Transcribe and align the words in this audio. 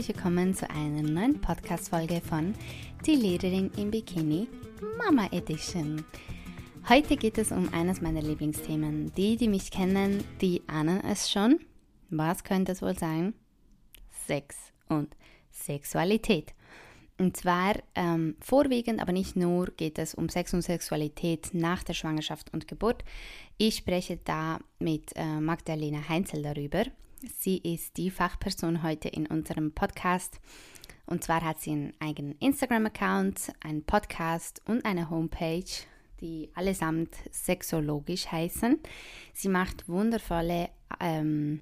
Herzlich 0.00 0.16
willkommen 0.16 0.54
zu 0.54 0.70
einer 0.70 1.02
neuen 1.02 1.42
Podcast-Folge 1.42 2.22
von 2.22 2.54
Die 3.04 3.16
Lehrerin 3.16 3.70
im 3.76 3.90
Bikini 3.90 4.48
Mama 4.96 5.28
Edition. 5.30 6.02
Heute 6.88 7.18
geht 7.18 7.36
es 7.36 7.52
um 7.52 7.70
eines 7.74 8.00
meiner 8.00 8.22
Lieblingsthemen. 8.22 9.12
Die, 9.12 9.36
die 9.36 9.46
mich 9.48 9.70
kennen, 9.70 10.24
die 10.40 10.62
ahnen 10.68 11.04
es 11.04 11.30
schon. 11.30 11.60
Was 12.08 12.44
könnte 12.44 12.72
es 12.72 12.80
wohl 12.80 12.98
sein? 12.98 13.34
Sex 14.26 14.56
und 14.88 15.14
Sexualität. 15.50 16.54
Und 17.18 17.36
zwar 17.36 17.74
ähm, 17.94 18.36
vorwiegend, 18.40 19.02
aber 19.02 19.12
nicht 19.12 19.36
nur, 19.36 19.66
geht 19.66 19.98
es 19.98 20.14
um 20.14 20.30
Sex 20.30 20.54
und 20.54 20.62
Sexualität 20.62 21.50
nach 21.52 21.82
der 21.82 21.92
Schwangerschaft 21.92 22.54
und 22.54 22.66
Geburt. 22.66 23.04
Ich 23.58 23.76
spreche 23.76 24.16
da 24.16 24.60
mit 24.78 25.10
äh, 25.14 25.40
Magdalena 25.40 26.08
Heinzel 26.08 26.40
darüber. 26.40 26.84
Sie 27.22 27.58
ist 27.58 27.98
die 27.98 28.10
Fachperson 28.10 28.82
heute 28.82 29.08
in 29.08 29.26
unserem 29.26 29.72
Podcast. 29.72 30.40
Und 31.04 31.22
zwar 31.22 31.42
hat 31.42 31.60
sie 31.60 31.72
einen 31.72 31.92
eigenen 32.00 32.36
Instagram-Account, 32.38 33.52
einen 33.60 33.84
Podcast 33.84 34.62
und 34.66 34.84
eine 34.86 35.10
Homepage, 35.10 35.64
die 36.20 36.50
allesamt 36.54 37.14
sexologisch 37.30 38.30
heißen. 38.30 38.78
Sie 39.34 39.48
macht 39.48 39.88
wundervolle 39.88 40.70
ähm, 40.98 41.60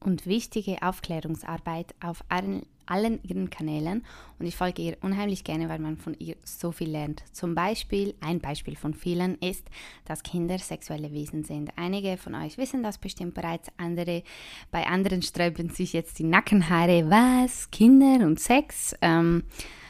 und 0.00 0.26
wichtige 0.26 0.82
Aufklärungsarbeit 0.82 1.94
auf 2.00 2.22
allen, 2.28 2.66
allen 2.90 3.22
ihren 3.22 3.50
Kanälen 3.50 4.04
und 4.38 4.46
ich 4.46 4.56
folge 4.56 4.82
ihr 4.82 4.96
unheimlich 5.00 5.44
gerne, 5.44 5.68
weil 5.68 5.78
man 5.78 5.96
von 5.96 6.14
ihr 6.18 6.36
so 6.44 6.72
viel 6.72 6.90
lernt. 6.90 7.22
Zum 7.32 7.54
Beispiel, 7.54 8.14
ein 8.20 8.40
Beispiel 8.40 8.76
von 8.76 8.94
vielen 8.94 9.36
ist, 9.38 9.66
dass 10.04 10.22
Kinder 10.22 10.58
sexuelle 10.58 11.12
Wesen 11.12 11.44
sind. 11.44 11.70
Einige 11.76 12.16
von 12.16 12.34
euch 12.34 12.58
wissen 12.58 12.82
das 12.82 12.98
bestimmt 12.98 13.34
bereits, 13.34 13.70
andere, 13.76 14.22
bei 14.70 14.86
anderen 14.86 15.22
sträuben 15.22 15.70
sich 15.70 15.92
jetzt 15.92 16.18
die 16.18 16.24
Nackenhaare. 16.24 17.10
Was? 17.10 17.70
Kinder 17.70 18.26
und 18.26 18.40
Sex? 18.40 18.94
Ähm, 19.00 19.44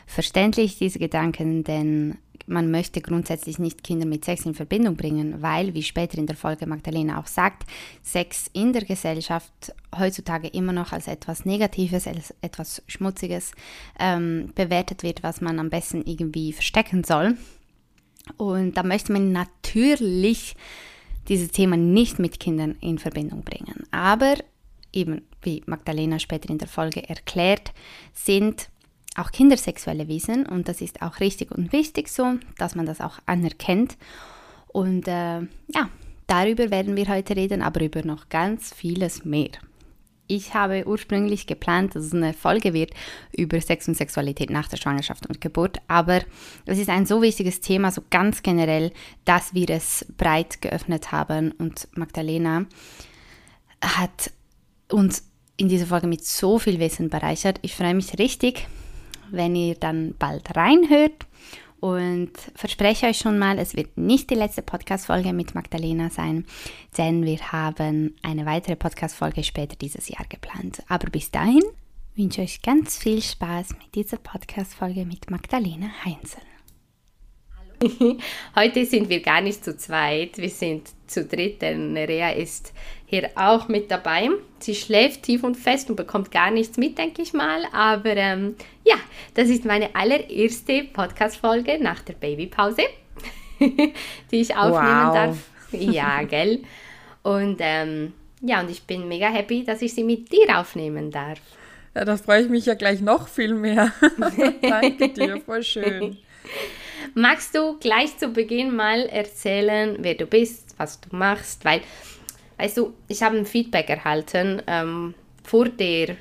verständlich 0.06 0.78
diese 0.78 0.98
Gedanken, 0.98 1.64
denn 1.64 2.18
man 2.48 2.70
möchte 2.70 3.00
grundsätzlich 3.00 3.58
nicht 3.58 3.84
Kinder 3.84 4.06
mit 4.06 4.24
Sex 4.24 4.46
in 4.46 4.54
Verbindung 4.54 4.96
bringen, 4.96 5.42
weil, 5.42 5.74
wie 5.74 5.82
später 5.82 6.18
in 6.18 6.26
der 6.26 6.36
Folge 6.36 6.66
Magdalena 6.66 7.20
auch 7.20 7.26
sagt, 7.26 7.64
Sex 8.02 8.50
in 8.52 8.72
der 8.72 8.84
Gesellschaft 8.84 9.72
heutzutage 9.96 10.48
immer 10.48 10.72
noch 10.72 10.92
als 10.92 11.08
etwas 11.08 11.44
Negatives, 11.44 12.06
als 12.06 12.34
etwas 12.40 12.82
Schmutziges 12.86 13.52
ähm, 13.98 14.52
bewertet 14.54 15.02
wird, 15.02 15.22
was 15.22 15.40
man 15.40 15.58
am 15.58 15.70
besten 15.70 16.02
irgendwie 16.04 16.52
verstecken 16.52 17.04
soll. 17.04 17.36
Und 18.36 18.76
da 18.76 18.82
möchte 18.82 19.12
man 19.12 19.32
natürlich 19.32 20.56
dieses 21.28 21.50
Thema 21.50 21.76
nicht 21.76 22.18
mit 22.18 22.40
Kindern 22.40 22.76
in 22.80 22.98
Verbindung 22.98 23.42
bringen. 23.42 23.84
Aber 23.90 24.34
eben, 24.92 25.22
wie 25.42 25.62
Magdalena 25.66 26.18
später 26.18 26.50
in 26.50 26.58
der 26.58 26.68
Folge 26.68 27.08
erklärt, 27.08 27.72
sind 28.12 28.68
auch 29.18 29.32
Kinder 29.32 29.56
sexuelle 29.56 30.08
Wesen 30.08 30.46
und 30.46 30.68
das 30.68 30.80
ist 30.80 31.02
auch 31.02 31.20
richtig 31.20 31.50
und 31.50 31.72
wichtig 31.72 32.08
so, 32.08 32.34
dass 32.56 32.74
man 32.74 32.86
das 32.86 33.00
auch 33.00 33.18
anerkennt. 33.26 33.96
Und 34.68 35.08
äh, 35.08 35.40
ja, 35.40 35.88
darüber 36.26 36.70
werden 36.70 36.96
wir 36.96 37.08
heute 37.08 37.36
reden, 37.36 37.62
aber 37.62 37.82
über 37.82 38.02
noch 38.02 38.28
ganz 38.28 38.72
vieles 38.72 39.24
mehr. 39.24 39.50
Ich 40.30 40.52
habe 40.52 40.86
ursprünglich 40.86 41.46
geplant, 41.46 41.94
dass 41.94 42.04
es 42.04 42.12
eine 42.12 42.34
Folge 42.34 42.74
wird 42.74 42.92
über 43.34 43.62
Sex 43.62 43.88
und 43.88 43.96
Sexualität 43.96 44.50
nach 44.50 44.68
der 44.68 44.76
Schwangerschaft 44.76 45.26
und 45.26 45.40
Geburt, 45.40 45.78
aber 45.88 46.20
es 46.66 46.78
ist 46.78 46.90
ein 46.90 47.06
so 47.06 47.22
wichtiges 47.22 47.62
Thema, 47.62 47.90
so 47.90 48.02
ganz 48.10 48.42
generell, 48.42 48.92
dass 49.24 49.54
wir 49.54 49.70
es 49.70 50.04
breit 50.18 50.60
geöffnet 50.60 51.12
haben 51.12 51.52
und 51.52 51.88
Magdalena 51.96 52.66
hat 53.82 54.30
uns 54.90 55.24
in 55.56 55.70
dieser 55.70 55.86
Folge 55.86 56.06
mit 56.06 56.24
so 56.24 56.58
viel 56.58 56.78
Wissen 56.78 57.08
bereichert. 57.08 57.58
Ich 57.62 57.74
freue 57.74 57.94
mich 57.94 58.18
richtig, 58.18 58.68
wenn 59.30 59.54
ihr 59.56 59.74
dann 59.74 60.14
bald 60.18 60.56
reinhört. 60.56 61.26
Und 61.80 62.32
verspreche 62.56 63.06
euch 63.06 63.18
schon 63.18 63.38
mal, 63.38 63.58
es 63.58 63.76
wird 63.76 63.96
nicht 63.96 64.30
die 64.30 64.34
letzte 64.34 64.62
Podcast-Folge 64.62 65.32
mit 65.32 65.54
Magdalena 65.54 66.10
sein, 66.10 66.44
denn 66.96 67.24
wir 67.24 67.38
haben 67.52 68.16
eine 68.22 68.46
weitere 68.46 68.74
Podcast-Folge 68.74 69.44
später 69.44 69.76
dieses 69.76 70.08
Jahr 70.08 70.24
geplant. 70.28 70.82
Aber 70.88 71.08
bis 71.08 71.30
dahin 71.30 71.62
wünsche 72.16 72.42
ich 72.42 72.50
euch 72.50 72.62
ganz 72.62 72.98
viel 72.98 73.22
Spaß 73.22 73.70
mit 73.78 73.94
dieser 73.94 74.16
Podcast-Folge 74.16 75.06
mit 75.06 75.30
Magdalena 75.30 75.88
Heinzel. 76.04 76.42
Heute 78.56 78.84
sind 78.84 79.08
wir 79.08 79.20
gar 79.20 79.40
nicht 79.40 79.64
zu 79.64 79.76
zweit, 79.76 80.38
wir 80.38 80.50
sind 80.50 80.88
zu 81.06 81.24
dritt, 81.24 81.62
denn 81.62 81.92
Nerea 81.92 82.30
ist 82.30 82.72
hier 83.06 83.30
auch 83.34 83.68
mit 83.68 83.90
dabei. 83.90 84.28
Sie 84.58 84.74
schläft 84.74 85.22
tief 85.22 85.44
und 85.44 85.56
fest 85.56 85.88
und 85.88 85.96
bekommt 85.96 86.30
gar 86.30 86.50
nichts 86.50 86.76
mit, 86.76 86.98
denke 86.98 87.22
ich 87.22 87.32
mal. 87.32 87.62
Aber 87.72 88.16
ähm, 88.16 88.56
ja, 88.84 88.96
das 89.34 89.48
ist 89.48 89.64
meine 89.64 89.94
allererste 89.94 90.84
Podcast-Folge 90.92 91.78
nach 91.82 92.00
der 92.02 92.14
Babypause, 92.14 92.82
die 93.60 93.92
ich 94.30 94.56
aufnehmen 94.56 95.06
wow. 95.06 95.14
darf. 95.14 95.38
Ja, 95.72 96.22
gell? 96.22 96.62
Und 97.22 97.58
ähm, 97.60 98.12
ja, 98.40 98.60
und 98.60 98.70
ich 98.70 98.82
bin 98.84 99.08
mega 99.08 99.28
happy, 99.28 99.64
dass 99.64 99.82
ich 99.82 99.94
sie 99.94 100.04
mit 100.04 100.32
dir 100.32 100.58
aufnehmen 100.58 101.10
darf. 101.10 101.38
Ja, 101.94 102.04
da 102.04 102.16
freue 102.16 102.42
ich 102.42 102.48
mich 102.48 102.66
ja 102.66 102.74
gleich 102.74 103.00
noch 103.00 103.28
viel 103.28 103.54
mehr. 103.54 103.92
Danke 104.62 105.08
dir, 105.08 105.40
voll 105.40 105.62
schön. 105.62 106.18
Magst 107.18 107.52
du 107.56 107.76
gleich 107.80 108.16
zu 108.16 108.28
Beginn 108.28 108.76
mal 108.76 109.06
erzählen, 109.06 109.96
wer 109.98 110.14
du 110.14 110.24
bist, 110.24 110.76
was 110.76 111.00
du 111.00 111.16
machst? 111.16 111.64
Weil, 111.64 111.80
weißt 112.58 112.76
du, 112.76 112.94
ich 113.08 113.24
habe 113.24 113.36
ein 113.36 113.44
Feedback 113.44 113.90
erhalten 113.90 114.62
ähm, 114.68 115.14
vor 115.42 115.68
der 115.68 116.14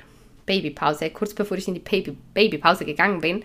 Babypause, 0.44 1.10
kurz 1.10 1.34
bevor 1.34 1.56
ich 1.56 1.68
in 1.68 1.74
die 1.74 1.80
Baby 1.80 2.16
Babypause 2.34 2.84
gegangen 2.84 3.20
bin. 3.20 3.44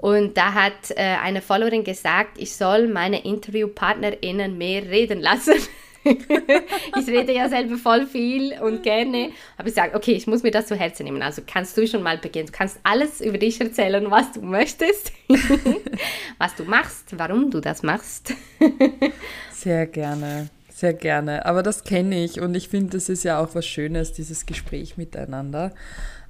Und 0.00 0.38
da 0.38 0.54
hat 0.54 0.92
äh, 0.92 1.02
eine 1.22 1.42
Followerin 1.42 1.84
gesagt, 1.84 2.38
ich 2.38 2.56
soll 2.56 2.88
meine 2.88 3.22
InterviewpartnerInnen 3.22 4.56
mehr 4.56 4.84
reden 4.84 5.20
lassen. 5.20 5.56
ich 6.98 7.06
rede 7.06 7.32
ja 7.32 7.48
selber 7.48 7.76
voll 7.76 8.06
viel 8.06 8.54
und 8.60 8.82
gerne. 8.82 9.30
Aber 9.56 9.68
ich 9.68 9.74
sage, 9.74 9.94
okay, 9.94 10.12
ich 10.12 10.26
muss 10.26 10.42
mir 10.42 10.50
das 10.50 10.66
zu 10.66 10.76
Herzen 10.76 11.04
nehmen. 11.04 11.22
Also 11.22 11.42
kannst 11.46 11.76
du 11.76 11.86
schon 11.86 12.02
mal 12.02 12.18
beginnen. 12.18 12.46
Du 12.46 12.52
kannst 12.52 12.78
alles 12.82 13.20
über 13.20 13.38
dich 13.38 13.60
erzählen, 13.60 14.10
was 14.10 14.32
du 14.32 14.42
möchtest, 14.42 15.12
was 16.38 16.54
du 16.54 16.64
machst, 16.64 17.18
warum 17.18 17.50
du 17.50 17.60
das 17.60 17.82
machst. 17.82 18.34
Sehr 19.52 19.86
gerne. 19.86 20.48
Sehr 20.70 20.94
gerne. 20.94 21.46
Aber 21.46 21.62
das 21.62 21.84
kenne 21.84 22.24
ich 22.24 22.40
und 22.40 22.54
ich 22.54 22.68
finde, 22.68 22.96
das 22.96 23.08
ist 23.08 23.22
ja 23.22 23.38
auch 23.38 23.54
was 23.54 23.64
Schönes, 23.64 24.12
dieses 24.12 24.44
Gespräch 24.44 24.96
miteinander. 24.96 25.72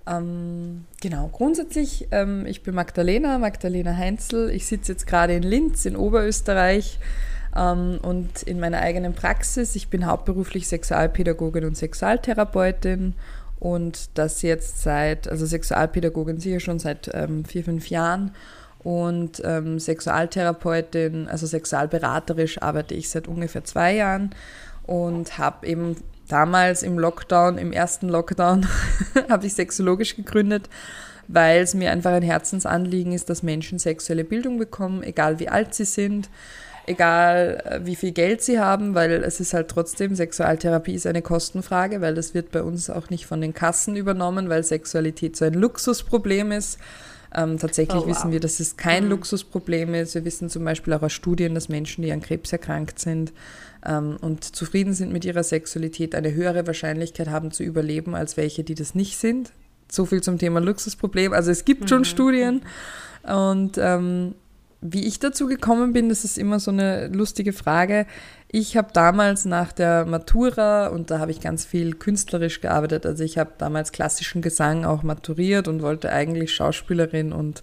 Ähm, 0.07 0.85
genau, 1.01 1.29
grundsätzlich, 1.33 2.09
ähm, 2.11 2.45
ich 2.47 2.63
bin 2.63 2.75
Magdalena, 2.75 3.39
Magdalena 3.39 3.97
Heinzel. 3.97 4.51
Ich 4.51 4.67
sitze 4.67 4.93
jetzt 4.93 5.07
gerade 5.07 5.35
in 5.35 5.43
Linz 5.43 5.87
in 5.87 5.97
Oberösterreich 5.97 6.99
und 7.55 8.43
in 8.43 8.59
meiner 8.59 8.81
eigenen 8.81 9.15
Praxis. 9.15 9.77
Ich 9.77 9.89
bin 9.89 10.07
hauptberuflich 10.07 10.67
Sexualpädagogin 10.67 11.65
und 11.65 11.77
Sexualtherapeutin. 11.77 13.15
Und 13.61 14.11
das 14.19 14.43
jetzt 14.43 14.83
seit, 14.83 15.29
also 15.29 15.47
Sexualpädagogin 15.47 16.41
sicher 16.41 16.61
schon 16.61 16.79
seit 16.79 17.11
ähm, 17.15 17.45
vier, 17.45 17.65
fünf 17.65 17.89
Jahren. 17.89 18.33
Und 18.83 19.41
ähm, 19.45 19.79
Sexualtherapeutin, 19.79 21.29
also 21.29 21.47
sexualberaterisch 21.47 22.61
arbeite 22.61 22.95
ich 22.95 23.09
seit 23.09 23.29
ungefähr 23.29 23.65
zwei 23.65 23.95
Jahren. 23.95 24.35
Und 24.87 25.39
habe 25.39 25.67
eben 25.67 25.97
damals 26.29 26.83
im 26.83 26.99
Lockdown, 26.99 27.57
im 27.57 27.73
ersten 27.73 28.09
Lockdown, 28.09 28.67
habe 29.31 29.47
ich 29.47 29.55
sexologisch 29.55 30.17
gegründet, 30.17 30.69
weil 31.29 31.63
es 31.63 31.73
mir 31.73 31.93
einfach 31.93 32.13
ein 32.13 32.23
Herzensanliegen 32.23 33.13
ist, 33.13 33.31
dass 33.31 33.43
Menschen 33.43 33.79
sexuelle 33.79 34.25
Bildung 34.25 34.59
bekommen, 34.59 35.03
egal 35.03 35.39
wie 35.39 35.49
alt 35.49 35.75
sie 35.75 35.87
sind 35.87 36.29
egal 36.87 37.63
äh, 37.65 37.87
wie 37.87 37.97
viel 37.97 38.13
Geld 38.13 38.43
sie 38.43 38.59
haben, 38.59 38.95
weil 38.95 39.13
es 39.25 39.41
ist 39.41 39.55
halt 39.55 39.69
trotzdem, 39.69 40.15
Sexualtherapie 40.15 40.95
ist 40.95 41.07
eine 41.07 41.23
Kostenfrage, 41.23 42.01
weil 42.01 42.15
das 42.15 42.35
wird 42.35 42.51
bei 42.51 42.63
uns 42.63 42.91
auch 42.91 43.11
nicht 43.11 43.27
von 43.27 43.41
den 43.41 43.55
Kassen 43.55 43.97
übernommen, 43.97 44.49
weil 44.49 44.63
Sexualität 44.63 45.37
so 45.37 45.45
ein 45.45 45.55
Luxusproblem 45.55 46.53
ist. 46.53 46.79
Ähm, 47.37 47.59
tatsächlich 47.59 48.03
oh, 48.03 48.07
wow. 48.07 48.09
wissen 48.09 48.31
wir, 48.31 48.39
dass 48.39 48.61
es 48.61 48.77
kein 48.77 49.05
mhm. 49.05 49.11
Luxusproblem 49.11 49.95
ist. 49.95 50.15
Wir 50.15 50.25
wissen 50.25 50.49
zum 50.49 50.65
Beispiel 50.65 50.93
auch 50.93 51.03
aus 51.03 51.13
Studien, 51.13 51.55
dass 51.55 51.69
Menschen, 51.69 52.03
die 52.03 52.13
an 52.13 52.21
Krebs 52.21 52.53
erkrankt 52.53 53.01
sind 53.01 53.33
ähm, 53.85 54.17
und 54.21 54.45
zufrieden 54.45 54.95
sind 54.95 55.13
mit 55.13 55.25
ihrer 55.25 55.43
Sexualität, 55.43 56.15
eine 56.15 56.33
höhere 56.33 56.67
Wahrscheinlichkeit 56.67 57.29
haben 57.29 57.51
zu 57.51 57.65
überleben 57.65 58.15
als 58.15 58.37
welche, 58.37 58.63
die 58.63 58.77
das 58.77 58.95
nicht 58.95 59.17
sind. 59.19 59.51
So 59.91 60.07
viel 60.07 60.23
zum 60.23 60.39
Thema 60.39 60.61
Luxusproblem. 60.61 61.33
Also 61.33 61.51
es 61.51 61.65
gibt 61.65 61.89
schon 61.89 62.01
mhm. 62.01 62.05
Studien. 62.05 62.63
Und 63.25 63.79
ähm, 63.79 64.35
wie 64.87 65.07
ich 65.07 65.19
dazu 65.19 65.47
gekommen 65.47 65.95
bin, 65.95 66.11
das 66.11 66.25
ist 66.25 66.37
immer 66.37 66.61
so 66.61 66.71
eine 66.71 67.09
lustige 67.09 67.55
Frage. 67.55 68.05
Ich 68.49 68.77
habe 68.77 68.89
damals 68.93 69.47
nach 69.47 69.73
der 69.73 70.05
Matura, 70.05 70.89
und 70.89 71.11
da 71.11 71.21
habe 71.21 71.31
ich 71.31 71.41
ganz 71.41 71.65
viel 71.65 71.95
künstlerisch 71.95 72.61
gearbeitet, 72.61 73.07
also 73.07 73.25
ich 73.25 73.39
habe 73.39 73.53
damals 73.57 73.93
klassischen 73.93 74.43
Gesang 74.43 74.85
auch 74.85 75.03
maturiert 75.03 75.69
und 75.69 75.81
wollte 75.81 76.13
eigentlich 76.13 76.53
Schauspielerin 76.55 77.33
und 77.33 77.63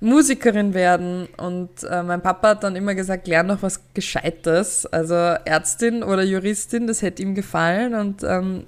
Musikerin 0.00 0.74
werden. 0.74 1.28
Und 1.38 1.82
äh, 1.82 2.02
mein 2.02 2.20
Papa 2.20 2.50
hat 2.50 2.62
dann 2.62 2.76
immer 2.76 2.94
gesagt, 2.94 3.26
lern 3.26 3.46
noch 3.46 3.62
was 3.62 3.80
Gescheites, 3.94 4.84
also 4.84 5.14
Ärztin 5.14 6.02
oder 6.02 6.22
Juristin, 6.22 6.86
das 6.86 7.00
hätte 7.00 7.22
ihm 7.22 7.34
gefallen. 7.34 7.94
Und 7.94 8.22
ähm, 8.22 8.64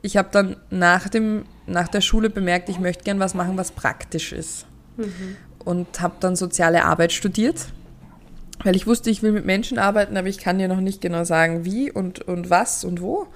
ich 0.00 0.16
habe 0.16 0.30
dann 0.32 0.56
nach 0.70 1.10
dem 1.10 1.44
nach 1.66 1.88
der 1.88 2.00
Schule 2.00 2.30
bemerkt, 2.30 2.70
ich 2.70 2.78
möchte 2.78 3.04
gern 3.04 3.20
was 3.20 3.34
machen, 3.34 3.58
was 3.58 3.72
praktisch 3.72 4.32
ist. 4.32 4.66
Mhm. 4.96 5.36
Und 5.66 6.00
habe 6.00 6.14
dann 6.20 6.34
soziale 6.34 6.84
Arbeit 6.84 7.12
studiert, 7.12 7.66
weil 8.64 8.74
ich 8.74 8.86
wusste, 8.86 9.10
ich 9.10 9.22
will 9.22 9.32
mit 9.32 9.44
Menschen 9.44 9.78
arbeiten, 9.78 10.16
aber 10.16 10.28
ich 10.28 10.38
kann 10.38 10.58
dir 10.58 10.68
noch 10.68 10.80
nicht 10.80 11.02
genau 11.02 11.24
sagen, 11.24 11.66
wie 11.66 11.92
und, 11.92 12.20
und 12.20 12.48
was 12.48 12.84
und 12.84 13.02
wo 13.02 13.26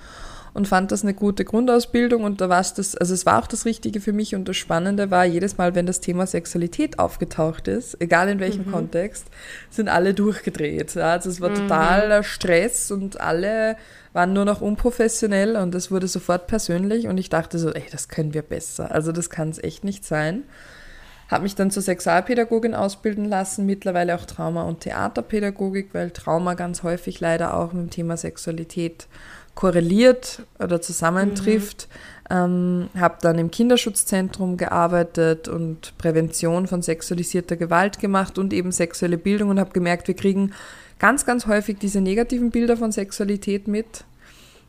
und 0.52 0.66
fand 0.66 0.90
das 0.92 1.02
eine 1.02 1.14
gute 1.14 1.44
Grundausbildung 1.44 2.24
und 2.24 2.40
da 2.40 2.48
war 2.48 2.60
es 2.60 2.74
das, 2.74 2.96
also 2.96 3.14
es 3.14 3.26
war 3.26 3.42
auch 3.42 3.46
das 3.46 3.64
Richtige 3.64 4.00
für 4.00 4.12
mich 4.12 4.34
und 4.34 4.48
das 4.48 4.56
Spannende 4.56 5.10
war, 5.10 5.24
jedes 5.24 5.58
Mal, 5.58 5.74
wenn 5.74 5.86
das 5.86 6.00
Thema 6.00 6.26
Sexualität 6.26 6.98
aufgetaucht 6.98 7.68
ist, 7.68 7.96
egal 8.00 8.28
in 8.28 8.40
welchem 8.40 8.66
mhm. 8.66 8.72
Kontext, 8.72 9.26
sind 9.70 9.88
alle 9.88 10.14
durchgedreht. 10.14 10.94
Ja, 10.94 11.12
also 11.12 11.30
es 11.30 11.40
war 11.40 11.50
mhm. 11.50 11.56
totaler 11.56 12.22
Stress 12.22 12.90
und 12.90 13.20
alle 13.20 13.76
waren 14.12 14.32
nur 14.32 14.44
noch 14.44 14.60
unprofessionell 14.60 15.56
und 15.56 15.74
es 15.74 15.90
wurde 15.90 16.08
sofort 16.08 16.48
persönlich 16.48 17.06
und 17.06 17.18
ich 17.18 17.28
dachte 17.28 17.58
so, 17.58 17.70
ey, 17.72 17.84
das 17.92 18.08
können 18.08 18.34
wir 18.34 18.42
besser. 18.42 18.90
Also 18.92 19.12
das 19.12 19.30
kann 19.30 19.50
es 19.50 19.62
echt 19.62 19.84
nicht 19.84 20.04
sein. 20.04 20.42
Habe 21.30 21.44
mich 21.44 21.54
dann 21.54 21.70
zur 21.70 21.82
Sexualpädagogin 21.82 22.74
ausbilden 22.74 23.24
lassen, 23.24 23.64
mittlerweile 23.64 24.16
auch 24.16 24.24
Trauma- 24.24 24.64
und 24.64 24.80
Theaterpädagogik, 24.80 25.90
weil 25.92 26.10
Trauma 26.10 26.54
ganz 26.54 26.82
häufig 26.82 27.20
leider 27.20 27.54
auch 27.56 27.72
mit 27.72 27.84
dem 27.84 27.90
Thema 27.90 28.16
Sexualität 28.16 29.06
korreliert 29.54 30.42
oder 30.58 30.80
zusammentrifft. 30.80 31.88
Mhm. 31.88 32.34
Ähm, 32.36 32.88
habe 32.98 33.18
dann 33.20 33.38
im 33.38 33.50
Kinderschutzzentrum 33.50 34.56
gearbeitet 34.56 35.48
und 35.48 35.96
Prävention 35.98 36.66
von 36.66 36.82
sexualisierter 36.82 37.56
Gewalt 37.56 38.00
gemacht 38.00 38.38
und 38.38 38.52
eben 38.52 38.72
sexuelle 38.72 39.18
Bildung 39.18 39.50
und 39.50 39.60
habe 39.60 39.70
gemerkt, 39.70 40.08
wir 40.08 40.16
kriegen 40.16 40.52
ganz, 40.98 41.26
ganz 41.26 41.46
häufig 41.46 41.78
diese 41.78 42.00
negativen 42.00 42.50
Bilder 42.50 42.76
von 42.76 42.90
Sexualität 42.90 43.68
mit. 43.68 44.04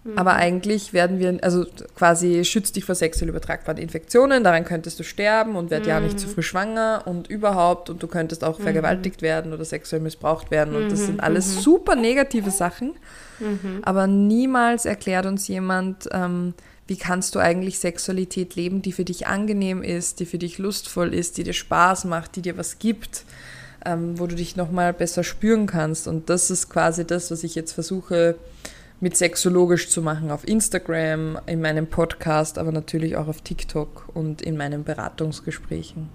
Mhm. 0.03 0.18
Aber 0.18 0.36
eigentlich 0.36 0.94
werden 0.94 1.19
wir, 1.19 1.38
also 1.44 1.65
quasi 1.95 2.44
schützt 2.44 2.75
dich 2.75 2.86
vor 2.86 2.95
sexuell 2.95 3.30
übertragbaren 3.30 3.80
Infektionen, 3.80 4.44
daran 4.44 4.65
könntest 4.65 5.00
du 5.00 5.03
sterben 5.03 5.56
und 5.56 5.69
werd 5.69 5.83
mhm. 5.83 5.89
ja 5.89 6.00
nicht 6.00 6.19
zu 6.19 6.27
früh 6.27 6.42
schwanger 6.42 7.03
und 7.06 7.30
überhaupt 7.30 7.89
und 7.89 8.01
du 8.01 8.07
könntest 8.07 8.44
auch 8.44 8.57
mhm. 8.57 8.63
vergewaltigt 8.63 9.21
werden 9.21 9.53
oder 9.53 9.63
sexuell 9.63 10.01
missbraucht 10.01 10.50
werden 10.50 10.75
und 10.75 10.92
das 10.92 11.01
mhm. 11.01 11.06
sind 11.06 11.19
alles 11.19 11.56
mhm. 11.56 11.59
super 11.59 11.95
negative 11.95 12.50
Sachen. 12.50 12.94
Mhm. 13.39 13.81
Aber 13.83 14.07
niemals 14.07 14.86
erklärt 14.86 15.27
uns 15.27 15.48
jemand, 15.48 16.09
ähm, 16.12 16.56
wie 16.88 16.98
kannst 16.98 17.36
du 17.36 17.39
eigentlich 17.39 17.80
Sexualität 17.80 18.56
leben, 18.56 18.81
die 18.81 18.92
für 18.92 19.06
dich 19.06 19.27
angenehm 19.27 19.83
ist, 19.83 20.19
die 20.19 20.25
für 20.25 20.39
dich 20.39 20.57
lustvoll 20.57 21.13
ist, 21.13 21.38
die 21.38 21.44
dir 21.44 21.53
Spaß 21.53 22.06
macht, 22.06 22.36
die 22.36 22.42
dir 22.42 22.57
was 22.57 22.80
gibt, 22.80 23.24
ähm, 23.86 24.19
wo 24.19 24.25
du 24.25 24.36
dich 24.36 24.56
nochmal 24.56 24.94
besser 24.94 25.24
spüren 25.24 25.68
kannst. 25.68 26.07
Und 26.07 26.30
das 26.30 26.50
ist 26.50 26.69
quasi 26.69 27.06
das, 27.06 27.30
was 27.30 27.44
ich 27.44 27.56
jetzt 27.56 27.71
versuche 27.71 28.36
mit 29.01 29.18
sexologisch 29.18 29.89
zu 29.89 30.01
machen 30.01 30.31
auf 30.31 30.48
Instagram, 30.48 31.39
in 31.48 31.59
meinem 31.59 31.88
Podcast, 31.88 32.57
aber 32.57 32.71
natürlich 32.71 33.18
auch 33.18 33.27
auf 33.27 33.42
TikTok 33.42 34.07
und 34.13 34.42
in 34.42 34.56
meinen 34.56 34.83
Beratungsgesprächen. 34.83 36.09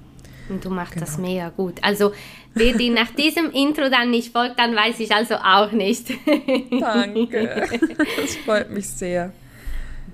Und 0.48 0.64
du 0.64 0.70
machst 0.70 0.94
genau. 0.94 1.04
das 1.04 1.18
mega 1.18 1.48
gut. 1.48 1.82
Also, 1.82 2.12
wer 2.54 2.74
dir 2.74 2.92
nach 2.92 3.10
diesem 3.10 3.50
Intro 3.50 3.88
dann 3.90 4.12
nicht 4.12 4.32
folgt, 4.32 4.60
dann 4.60 4.76
weiß 4.76 5.00
ich 5.00 5.12
also 5.12 5.34
auch 5.34 5.72
nicht. 5.72 6.10
Danke. 6.80 7.66
Das 8.16 8.36
freut 8.36 8.70
mich 8.70 8.88
sehr. 8.88 9.32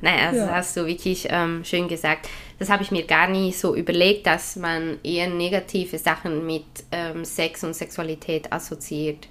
Naja, 0.01 0.31
das 0.31 0.37
ja. 0.37 0.51
hast 0.51 0.77
du 0.77 0.87
wirklich 0.87 1.29
ähm, 1.31 1.65
schön 1.65 1.87
gesagt. 1.87 2.29
Das 2.59 2.71
habe 2.71 2.83
ich 2.83 2.91
mir 2.91 3.05
gar 3.05 3.29
nicht 3.29 3.59
so 3.59 3.77
überlegt, 3.77 4.27
dass 4.27 4.57
man 4.57 4.99
eher 5.05 5.29
negative 5.29 5.99
Sachen 5.99 6.47
mit 6.47 6.65
ähm, 6.91 7.25
Sex 7.25 7.63
und 7.63 7.75
Sexualität 7.75 8.53
assoziiert. 8.53 9.29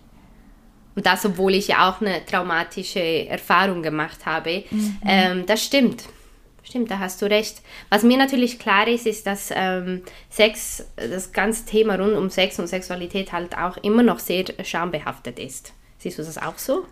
Und 0.96 1.06
das, 1.06 1.26
obwohl 1.26 1.56
ich 1.56 1.70
ja 1.70 1.90
auch 1.90 2.02
eine 2.02 2.26
traumatische 2.26 3.28
Erfahrung 3.28 3.82
gemacht 3.82 4.26
habe. 4.26 4.64
Mhm. 4.70 4.98
Ähm, 5.06 5.46
das 5.46 5.64
stimmt. 5.64 6.04
Stimmt, 6.64 6.92
da 6.92 7.00
hast 7.00 7.22
du 7.22 7.26
recht. 7.26 7.62
Was 7.90 8.04
mir 8.04 8.18
natürlich 8.18 8.60
klar 8.60 8.88
ist, 8.88 9.06
ist, 9.06 9.26
dass 9.28 9.50
ähm, 9.54 10.04
Sex, 10.30 10.86
das 10.96 11.32
ganze 11.34 11.66
Thema 11.66 11.96
rund 11.96 12.16
um 12.16 12.30
Sex 12.30 12.60
und 12.60 12.68
Sexualität 12.68 13.32
halt 13.32 13.58
auch 13.58 13.78
immer 13.78 14.04
noch 14.04 14.20
sehr 14.20 14.46
schambehaftet 14.64 15.40
ist. 15.40 15.74
Siehst 15.98 16.20
du 16.20 16.24
das 16.24 16.38
auch 16.38 16.58
so? 16.58 16.86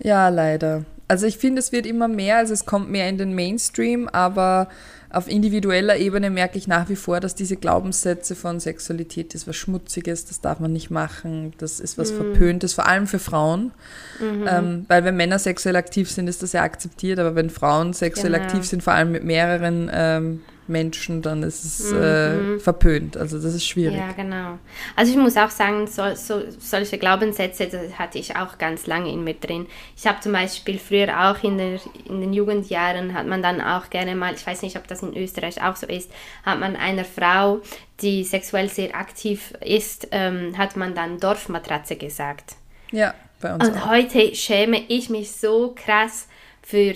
Ja, 0.00 0.28
leider. 0.30 0.84
Also 1.06 1.26
ich 1.26 1.38
finde, 1.38 1.60
es 1.60 1.72
wird 1.72 1.86
immer 1.86 2.08
mehr, 2.08 2.38
also 2.38 2.54
es 2.54 2.66
kommt 2.66 2.90
mehr 2.90 3.08
in 3.08 3.18
den 3.18 3.34
Mainstream, 3.34 4.08
aber 4.08 4.68
auf 5.12 5.28
individueller 5.28 5.96
Ebene 5.96 6.30
merke 6.30 6.56
ich 6.56 6.68
nach 6.68 6.88
wie 6.88 6.96
vor, 6.96 7.18
dass 7.20 7.34
diese 7.34 7.56
Glaubenssätze 7.56 8.36
von 8.36 8.60
Sexualität 8.60 9.34
ist 9.34 9.48
was 9.48 9.56
Schmutziges, 9.56 10.24
das 10.26 10.40
darf 10.40 10.60
man 10.60 10.72
nicht 10.72 10.90
machen, 10.90 11.52
das 11.58 11.80
ist 11.80 11.98
was 11.98 12.12
mhm. 12.12 12.16
Verpöntes, 12.16 12.74
vor 12.74 12.86
allem 12.86 13.06
für 13.06 13.18
Frauen. 13.18 13.72
Mhm. 14.20 14.46
Ähm, 14.48 14.84
weil 14.86 15.04
wenn 15.04 15.16
Männer 15.16 15.38
sexuell 15.38 15.76
aktiv 15.76 16.10
sind, 16.10 16.28
ist 16.28 16.42
das 16.42 16.52
ja 16.52 16.62
akzeptiert, 16.62 17.18
aber 17.18 17.34
wenn 17.34 17.50
Frauen 17.50 17.92
sexuell 17.92 18.32
genau. 18.32 18.44
aktiv 18.44 18.64
sind, 18.64 18.82
vor 18.82 18.92
allem 18.92 19.10
mit 19.10 19.24
mehreren 19.24 19.90
ähm, 19.92 20.40
Menschen, 20.70 21.20
dann 21.20 21.42
ist 21.42 21.64
es 21.64 21.92
äh, 21.92 22.34
mhm. 22.34 22.56
äh, 22.56 22.60
verpönt. 22.60 23.16
Also 23.16 23.38
das 23.38 23.54
ist 23.54 23.66
schwierig. 23.66 23.98
Ja, 23.98 24.12
genau. 24.12 24.58
Also 24.96 25.12
ich 25.12 25.18
muss 25.18 25.36
auch 25.36 25.50
sagen, 25.50 25.86
so, 25.86 26.14
so, 26.14 26.42
solche 26.58 26.96
Glaubenssätze 26.96 27.66
das 27.66 27.98
hatte 27.98 28.18
ich 28.18 28.36
auch 28.36 28.56
ganz 28.56 28.86
lange 28.86 29.12
in 29.12 29.24
mir 29.24 29.34
drin. 29.34 29.66
Ich 29.96 30.06
habe 30.06 30.20
zum 30.20 30.32
Beispiel 30.32 30.78
früher 30.78 31.30
auch 31.30 31.42
in, 31.42 31.58
der, 31.58 31.80
in 32.06 32.20
den 32.20 32.32
Jugendjahren, 32.32 33.12
hat 33.12 33.26
man 33.26 33.42
dann 33.42 33.60
auch 33.60 33.90
gerne 33.90 34.14
mal, 34.14 34.32
ich 34.34 34.46
weiß 34.46 34.62
nicht, 34.62 34.76
ob 34.76 34.86
das 34.86 35.02
in 35.02 35.16
Österreich 35.16 35.62
auch 35.62 35.76
so 35.76 35.86
ist, 35.86 36.10
hat 36.44 36.58
man 36.58 36.76
einer 36.76 37.04
Frau, 37.04 37.60
die 38.00 38.24
sexuell 38.24 38.68
sehr 38.68 38.94
aktiv 38.94 39.52
ist, 39.60 40.08
ähm, 40.12 40.56
hat 40.56 40.76
man 40.76 40.94
dann 40.94 41.18
Dorfmatratze 41.18 41.96
gesagt. 41.96 42.56
Ja, 42.92 43.14
bei 43.40 43.54
uns 43.54 43.68
Und 43.68 43.76
auch. 43.76 43.90
heute 43.90 44.34
schäme 44.34 44.80
ich 44.88 45.10
mich 45.10 45.32
so 45.32 45.74
krass 45.74 46.28
für 46.62 46.94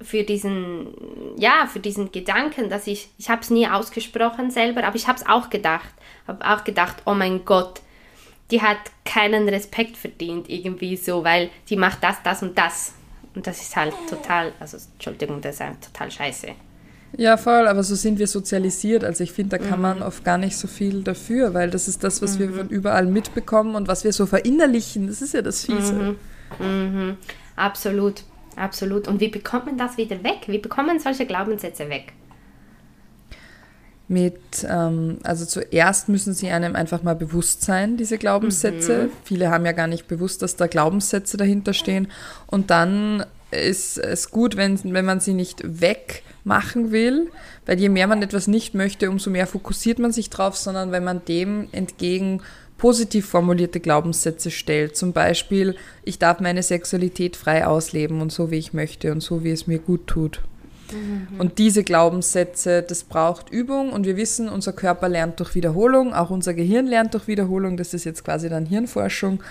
für 0.00 0.24
diesen, 0.24 0.88
ja, 1.36 1.66
für 1.72 1.80
diesen 1.80 2.12
Gedanken, 2.12 2.68
dass 2.68 2.86
ich, 2.86 3.08
ich 3.18 3.30
habe 3.30 3.40
es 3.42 3.50
nie 3.50 3.66
ausgesprochen 3.66 4.50
selber, 4.50 4.84
aber 4.84 4.96
ich 4.96 5.08
habe 5.08 5.18
es 5.18 5.26
auch 5.26 5.50
gedacht, 5.50 5.88
habe 6.26 6.46
auch 6.46 6.64
gedacht, 6.64 6.96
oh 7.06 7.14
mein 7.14 7.44
Gott, 7.44 7.80
die 8.50 8.62
hat 8.62 8.78
keinen 9.04 9.48
Respekt 9.48 9.96
verdient 9.96 10.48
irgendwie 10.48 10.96
so, 10.96 11.24
weil 11.24 11.50
die 11.68 11.76
macht 11.76 12.02
das, 12.02 12.16
das 12.22 12.42
und 12.42 12.56
das. 12.56 12.92
Und 13.34 13.46
das 13.46 13.60
ist 13.60 13.76
halt 13.76 13.94
total, 14.08 14.52
also 14.60 14.78
Entschuldigung, 14.94 15.40
das 15.40 15.56
ist 15.56 15.60
halt 15.60 15.82
total 15.82 16.10
scheiße. 16.10 16.48
Ja, 17.16 17.36
voll, 17.36 17.66
aber 17.66 17.82
so 17.82 17.94
sind 17.94 18.18
wir 18.18 18.26
sozialisiert. 18.26 19.04
Also 19.04 19.24
ich 19.24 19.32
finde, 19.32 19.58
da 19.58 19.64
kann 19.64 19.78
mhm. 19.78 19.82
man 19.82 20.02
oft 20.02 20.24
gar 20.24 20.38
nicht 20.38 20.56
so 20.56 20.68
viel 20.68 21.02
dafür, 21.02 21.54
weil 21.54 21.70
das 21.70 21.88
ist 21.88 22.04
das, 22.04 22.20
was 22.20 22.34
mhm. 22.34 22.40
wir 22.40 22.52
von 22.52 22.68
überall 22.68 23.06
mitbekommen 23.06 23.74
und 23.74 23.88
was 23.88 24.04
wir 24.04 24.12
so 24.12 24.26
verinnerlichen. 24.26 25.06
Das 25.06 25.22
ist 25.22 25.34
ja 25.34 25.42
das 25.42 25.64
Fiese. 25.64 26.16
Mhm. 26.58 26.66
mhm. 26.66 27.16
Absolut. 27.56 28.22
Absolut. 28.56 29.06
Und 29.06 29.20
wie 29.20 29.28
bekommt 29.28 29.66
man 29.66 29.78
das 29.78 29.98
wieder 29.98 30.22
weg? 30.24 30.46
Wie 30.46 30.58
bekommt 30.58 30.88
man 30.88 30.98
solche 30.98 31.26
Glaubenssätze 31.26 31.88
weg? 31.88 32.14
Mit, 34.08 34.40
ähm, 34.68 35.18
also 35.24 35.44
zuerst 35.44 36.08
müssen 36.08 36.32
sie 36.32 36.48
einem 36.48 36.76
einfach 36.76 37.02
mal 37.02 37.16
bewusst 37.16 37.62
sein, 37.62 37.96
diese 37.96 38.18
Glaubenssätze. 38.18 39.04
Mhm. 39.04 39.10
Viele 39.24 39.50
haben 39.50 39.66
ja 39.66 39.72
gar 39.72 39.88
nicht 39.88 40.08
bewusst, 40.08 40.42
dass 40.42 40.56
da 40.56 40.68
Glaubenssätze 40.68 41.36
dahinter 41.36 41.74
stehen. 41.74 42.08
Und 42.46 42.70
dann 42.70 43.26
ist 43.50 43.98
es 43.98 44.30
gut, 44.30 44.56
wenn, 44.56 44.78
wenn 44.92 45.04
man 45.04 45.20
sie 45.20 45.34
nicht 45.34 45.60
wegmachen 45.64 46.92
will, 46.92 47.30
weil 47.66 47.78
je 47.78 47.88
mehr 47.88 48.06
man 48.06 48.22
etwas 48.22 48.46
nicht 48.46 48.74
möchte, 48.74 49.10
umso 49.10 49.30
mehr 49.30 49.46
fokussiert 49.46 49.98
man 49.98 50.12
sich 50.12 50.30
drauf, 50.30 50.56
sondern 50.56 50.92
wenn 50.92 51.04
man 51.04 51.24
dem 51.24 51.68
entgegen 51.72 52.42
positiv 52.78 53.26
formulierte 53.26 53.80
Glaubenssätze 53.80 54.50
stellt. 54.50 54.96
Zum 54.96 55.12
Beispiel, 55.12 55.76
ich 56.04 56.18
darf 56.18 56.40
meine 56.40 56.62
Sexualität 56.62 57.36
frei 57.36 57.66
ausleben 57.66 58.20
und 58.20 58.32
so, 58.32 58.50
wie 58.50 58.58
ich 58.58 58.72
möchte 58.72 59.12
und 59.12 59.22
so, 59.22 59.44
wie 59.44 59.50
es 59.50 59.66
mir 59.66 59.78
gut 59.78 60.06
tut. 60.06 60.42
Mhm. 60.92 61.40
Und 61.40 61.58
diese 61.58 61.82
Glaubenssätze, 61.84 62.82
das 62.82 63.04
braucht 63.04 63.50
Übung 63.50 63.92
und 63.92 64.06
wir 64.06 64.16
wissen, 64.16 64.48
unser 64.48 64.72
Körper 64.72 65.08
lernt 65.08 65.40
durch 65.40 65.54
Wiederholung, 65.54 66.14
auch 66.14 66.30
unser 66.30 66.54
Gehirn 66.54 66.86
lernt 66.86 67.14
durch 67.14 67.26
Wiederholung, 67.26 67.76
das 67.76 67.94
ist 67.94 68.04
jetzt 68.04 68.24
quasi 68.24 68.48
dann 68.48 68.66
Hirnforschung. 68.66 69.42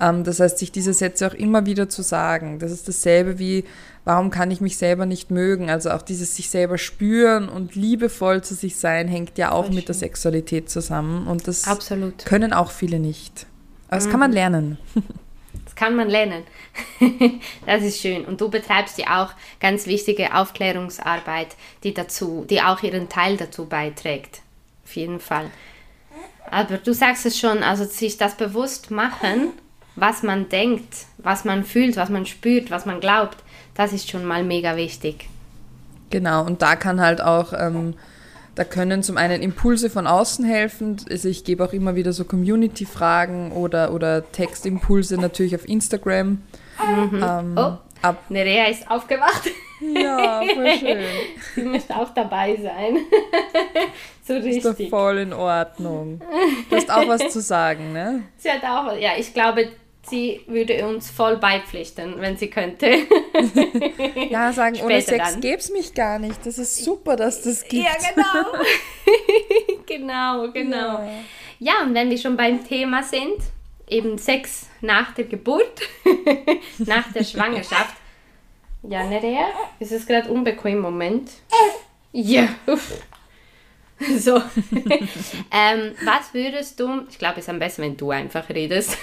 Ähm, 0.00 0.24
das 0.24 0.40
heißt, 0.40 0.58
sich 0.58 0.72
diese 0.72 0.92
Sätze 0.92 1.26
auch 1.26 1.34
immer 1.34 1.66
wieder 1.66 1.88
zu 1.88 2.02
sagen. 2.02 2.58
Das 2.58 2.72
ist 2.72 2.88
dasselbe 2.88 3.38
wie, 3.38 3.64
warum 4.04 4.30
kann 4.30 4.50
ich 4.50 4.60
mich 4.60 4.76
selber 4.76 5.06
nicht 5.06 5.30
mögen? 5.30 5.70
Also 5.70 5.90
auch 5.90 6.02
dieses 6.02 6.36
sich 6.36 6.50
selber 6.50 6.78
spüren 6.78 7.48
und 7.48 7.74
liebevoll 7.74 8.42
zu 8.42 8.54
sich 8.54 8.76
sein, 8.76 9.08
hängt 9.08 9.38
ja 9.38 9.52
auch 9.52 9.70
mit 9.70 9.88
der 9.88 9.94
Sexualität 9.94 10.70
zusammen 10.70 11.26
und 11.26 11.46
das 11.46 11.66
Absolut. 11.66 12.24
können 12.24 12.52
auch 12.52 12.70
viele 12.70 12.98
nicht. 12.98 13.46
Aber 13.88 13.96
das 13.96 14.06
mhm. 14.06 14.10
kann 14.10 14.20
man 14.20 14.32
lernen. 14.32 14.78
Kann 15.80 15.96
man 15.96 16.10
lernen. 16.10 16.42
das 17.64 17.82
ist 17.82 18.02
schön. 18.02 18.26
Und 18.26 18.38
du 18.42 18.50
betreibst 18.50 18.98
ja 18.98 19.24
auch 19.24 19.30
ganz 19.60 19.86
wichtige 19.86 20.34
Aufklärungsarbeit, 20.34 21.56
die 21.84 21.94
dazu, 21.94 22.44
die 22.50 22.60
auch 22.60 22.82
ihren 22.82 23.08
Teil 23.08 23.38
dazu 23.38 23.64
beiträgt. 23.64 24.42
Auf 24.84 24.94
jeden 24.94 25.20
Fall. 25.20 25.46
Aber 26.50 26.76
du 26.76 26.92
sagst 26.92 27.24
es 27.24 27.38
schon, 27.38 27.62
also 27.62 27.86
sich 27.86 28.18
das 28.18 28.36
bewusst 28.36 28.90
machen, 28.90 29.52
was 29.96 30.22
man 30.22 30.50
denkt, 30.50 31.06
was 31.16 31.46
man 31.46 31.64
fühlt, 31.64 31.96
was 31.96 32.10
man 32.10 32.26
spürt, 32.26 32.70
was 32.70 32.84
man 32.84 33.00
glaubt, 33.00 33.38
das 33.74 33.94
ist 33.94 34.10
schon 34.10 34.26
mal 34.26 34.44
mega 34.44 34.76
wichtig. 34.76 35.30
Genau, 36.10 36.44
und 36.44 36.60
da 36.60 36.76
kann 36.76 37.00
halt 37.00 37.22
auch 37.22 37.54
ähm, 37.54 37.94
da 38.60 38.64
können 38.64 39.02
zum 39.02 39.16
einen 39.16 39.40
Impulse 39.40 39.88
von 39.88 40.06
außen 40.06 40.44
helfen. 40.44 40.98
Also 41.10 41.30
ich 41.30 41.44
gebe 41.44 41.64
auch 41.64 41.72
immer 41.72 41.94
wieder 41.94 42.12
so 42.12 42.26
Community-Fragen 42.26 43.52
oder, 43.52 43.94
oder 43.94 44.30
Textimpulse 44.32 45.16
natürlich 45.16 45.54
auf 45.54 45.66
Instagram. 45.66 46.42
Mhm. 46.86 47.24
Ähm, 47.26 47.54
oh, 47.56 47.78
ab 48.02 48.24
Nerea 48.28 48.66
ist 48.66 48.90
aufgewacht. 48.90 49.48
Ja, 49.80 50.42
voll 50.42 50.72
schön. 50.78 50.98
Sie 51.54 51.62
möchte 51.62 51.96
auch 51.96 52.12
dabei 52.12 52.54
sein. 52.56 52.98
so 54.24 54.34
richtig. 54.34 54.58
Ist 54.58 54.66
doch 54.66 54.88
voll 54.90 55.16
in 55.16 55.32
Ordnung. 55.32 56.20
Du 56.68 56.76
hast 56.76 56.90
auch 56.90 57.08
was 57.08 57.30
zu 57.30 57.40
sagen, 57.40 57.94
ne? 57.94 58.24
Sie 58.36 58.50
hat 58.50 58.62
auch, 58.62 58.94
ja, 58.94 59.12
ich 59.16 59.32
glaube, 59.32 59.70
sie 60.10 60.42
würde 60.46 60.86
uns 60.86 61.10
voll 61.10 61.36
beipflichten, 61.36 62.20
wenn 62.20 62.36
sie 62.36 62.50
könnte. 62.50 62.86
ja, 64.30 64.52
sagen, 64.52 64.78
ohne 64.82 65.00
Sex 65.00 65.40
gäbe 65.40 65.58
es 65.58 65.70
mich 65.70 65.94
gar 65.94 66.18
nicht. 66.18 66.44
Das 66.44 66.58
ist 66.58 66.84
super, 66.84 67.16
dass 67.16 67.42
das 67.42 67.64
gibt. 67.64 67.84
Ja, 67.84 67.92
genau. 68.14 68.58
genau, 69.86 70.52
genau. 70.52 70.98
Ja. 70.98 71.10
ja, 71.58 71.72
und 71.82 71.94
wenn 71.94 72.10
wir 72.10 72.18
schon 72.18 72.36
beim 72.36 72.64
Thema 72.66 73.02
sind, 73.02 73.38
eben 73.88 74.18
Sex 74.18 74.68
nach 74.80 75.14
der 75.14 75.24
Geburt, 75.24 75.80
nach 76.78 77.10
der 77.12 77.24
Schwangerschaft. 77.24 77.96
Ja, 78.82 79.04
Nerea, 79.04 79.46
ist 79.78 79.92
es 79.92 80.06
gerade 80.06 80.30
unbequem? 80.30 80.80
Moment. 80.80 81.30
Ja, 82.12 82.48
So. 84.18 84.36
ähm, 85.50 85.94
was 86.04 86.32
würdest 86.32 86.80
du, 86.80 87.02
ich 87.08 87.18
glaube, 87.18 87.34
es 87.38 87.44
ist 87.44 87.48
am 87.48 87.58
besten, 87.58 87.82
wenn 87.82 87.96
du 87.96 88.10
einfach 88.10 88.48
redest. 88.48 88.96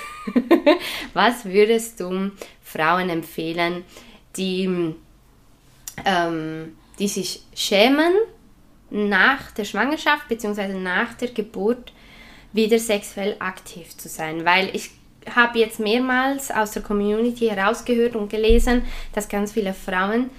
was 1.13 1.45
würdest 1.45 1.99
du 1.99 2.31
Frauen 2.63 3.09
empfehlen, 3.09 3.83
die, 4.35 4.95
ähm, 6.05 6.77
die 6.99 7.07
sich 7.07 7.41
schämen, 7.55 8.13
nach 8.89 9.51
der 9.51 9.65
Schwangerschaft 9.65 10.29
bzw. 10.29 10.73
nach 10.73 11.13
der 11.15 11.29
Geburt 11.29 11.91
wieder 12.53 12.79
sexuell 12.79 13.35
aktiv 13.39 13.95
zu 13.97 14.07
sein? 14.07 14.45
Weil 14.45 14.75
ich 14.75 14.91
habe 15.35 15.59
jetzt 15.59 15.79
mehrmals 15.79 16.51
aus 16.51 16.71
der 16.71 16.81
Community 16.81 17.47
herausgehört 17.47 18.15
und 18.15 18.29
gelesen, 18.29 18.83
dass 19.13 19.27
ganz 19.27 19.51
viele 19.51 19.73
Frauen 19.73 20.29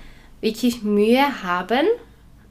wirklich 0.40 0.82
Mühe 0.82 1.42
haben, 1.42 1.86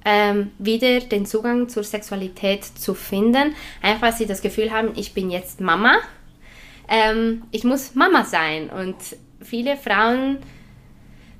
ähm, 0.09 0.51
wieder 0.57 1.01
den 1.01 1.25
Zugang 1.25 1.67
zur 1.67 1.83
Sexualität 1.83 2.63
zu 2.63 2.93
finden. 2.93 3.53
Einfach, 3.81 4.03
weil 4.03 4.13
sie 4.13 4.25
das 4.25 4.41
Gefühl 4.41 4.71
haben, 4.71 4.93
ich 4.95 5.13
bin 5.13 5.29
jetzt 5.29 5.59
Mama. 5.59 5.97
Ähm, 6.87 7.43
ich 7.51 7.65
muss 7.65 7.93
Mama 7.93 8.23
sein. 8.23 8.69
Und 8.69 8.95
viele 9.41 9.75
Frauen 9.75 10.37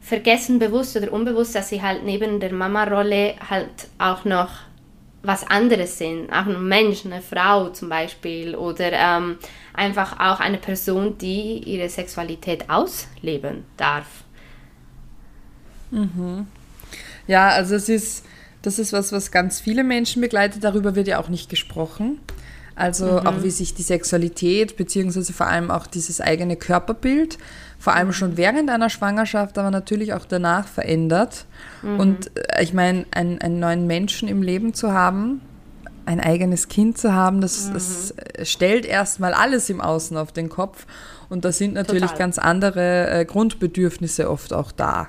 vergessen 0.02 0.60
bewusst 0.60 0.98
oder 0.98 1.14
unbewusst, 1.14 1.56
dass 1.56 1.70
sie 1.70 1.82
halt 1.82 2.04
neben 2.04 2.42
der 2.42 2.52
Mama-Rolle 2.52 3.36
halt 3.50 3.88
auch 4.00 4.26
noch 4.26 4.50
was 5.24 5.48
anderes 5.48 5.98
sind. 5.98 6.30
Auch 6.30 6.48
ein 6.48 6.68
Mensch, 6.68 7.06
eine 7.06 7.22
Frau 7.22 7.70
zum 7.70 7.88
Beispiel. 7.88 8.54
Oder 8.54 8.92
ähm, 8.92 9.38
einfach 9.74 10.20
auch 10.20 10.42
eine 10.42 10.58
Person, 10.58 11.18
die 11.18 11.60
ihre 11.60 11.88
Sexualität 11.88 12.70
ausleben 12.70 13.64
darf. 13.78 14.08
Mhm. 15.90 16.48
Ja, 17.28 17.48
also 17.48 17.76
es 17.76 17.88
ist 17.88 18.26
das 18.62 18.80
ist 18.80 18.94
was, 18.94 19.12
was 19.12 19.32
ganz 19.32 19.60
viele 19.60 19.84
Menschen 19.84 20.22
begleitet. 20.22 20.64
Darüber 20.64 20.96
wird 20.96 21.08
ja 21.08 21.20
auch 21.20 21.30
nicht 21.30 21.50
gesprochen. 21.50 22.20
Also 22.78 23.06
mhm. 23.06 23.28
auch 23.28 23.44
wie 23.44 23.50
sich 23.50 23.74
die 23.74 23.82
Sexualität 23.82 24.78
beziehungsweise 24.78 25.34
vor 25.34 25.48
allem 25.48 25.72
auch 25.72 25.88
dieses 25.88 26.22
eigene 26.22 26.56
Körperbild, 26.56 27.40
vor 27.80 27.96
allem 27.96 28.14
schon 28.14 28.38
während 28.38 28.70
einer 28.70 28.92
Schwangerschaft, 28.92 29.58
aber 29.58 29.72
natürlich 29.72 30.14
auch 30.14 30.26
danach 30.26 30.68
verändert. 30.68 31.46
Mhm. 31.82 32.00
Und 32.00 32.38
äh, 32.38 32.64
ich 32.64 32.74
meine, 32.74 33.06
einen, 33.12 33.42
einen 33.42 33.60
neuen 33.60 33.88
Menschen 33.88 34.28
im 34.28 34.44
Leben 34.44 34.76
zu 34.76 34.94
haben, 34.94 35.42
ein 36.06 36.20
eigenes 36.20 36.68
Kind 36.68 37.00
zu 37.00 37.14
haben, 37.14 37.42
das, 37.42 37.70
mhm. 37.70 37.74
das 37.74 38.14
stellt 38.44 38.86
erstmal 38.86 39.34
alles 39.34 39.72
im 39.72 39.82
Außen 39.82 40.16
auf 40.16 40.32
den 40.32 40.48
Kopf. 40.48 40.86
Und 41.30 41.46
da 41.46 41.52
sind 41.52 41.74
natürlich 41.74 42.12
Total. 42.12 42.20
ganz 42.20 42.38
andere 42.38 43.10
äh, 43.10 43.26
Grundbedürfnisse 43.26 44.30
oft 44.30 44.54
auch 44.54 44.72
da. 44.72 45.08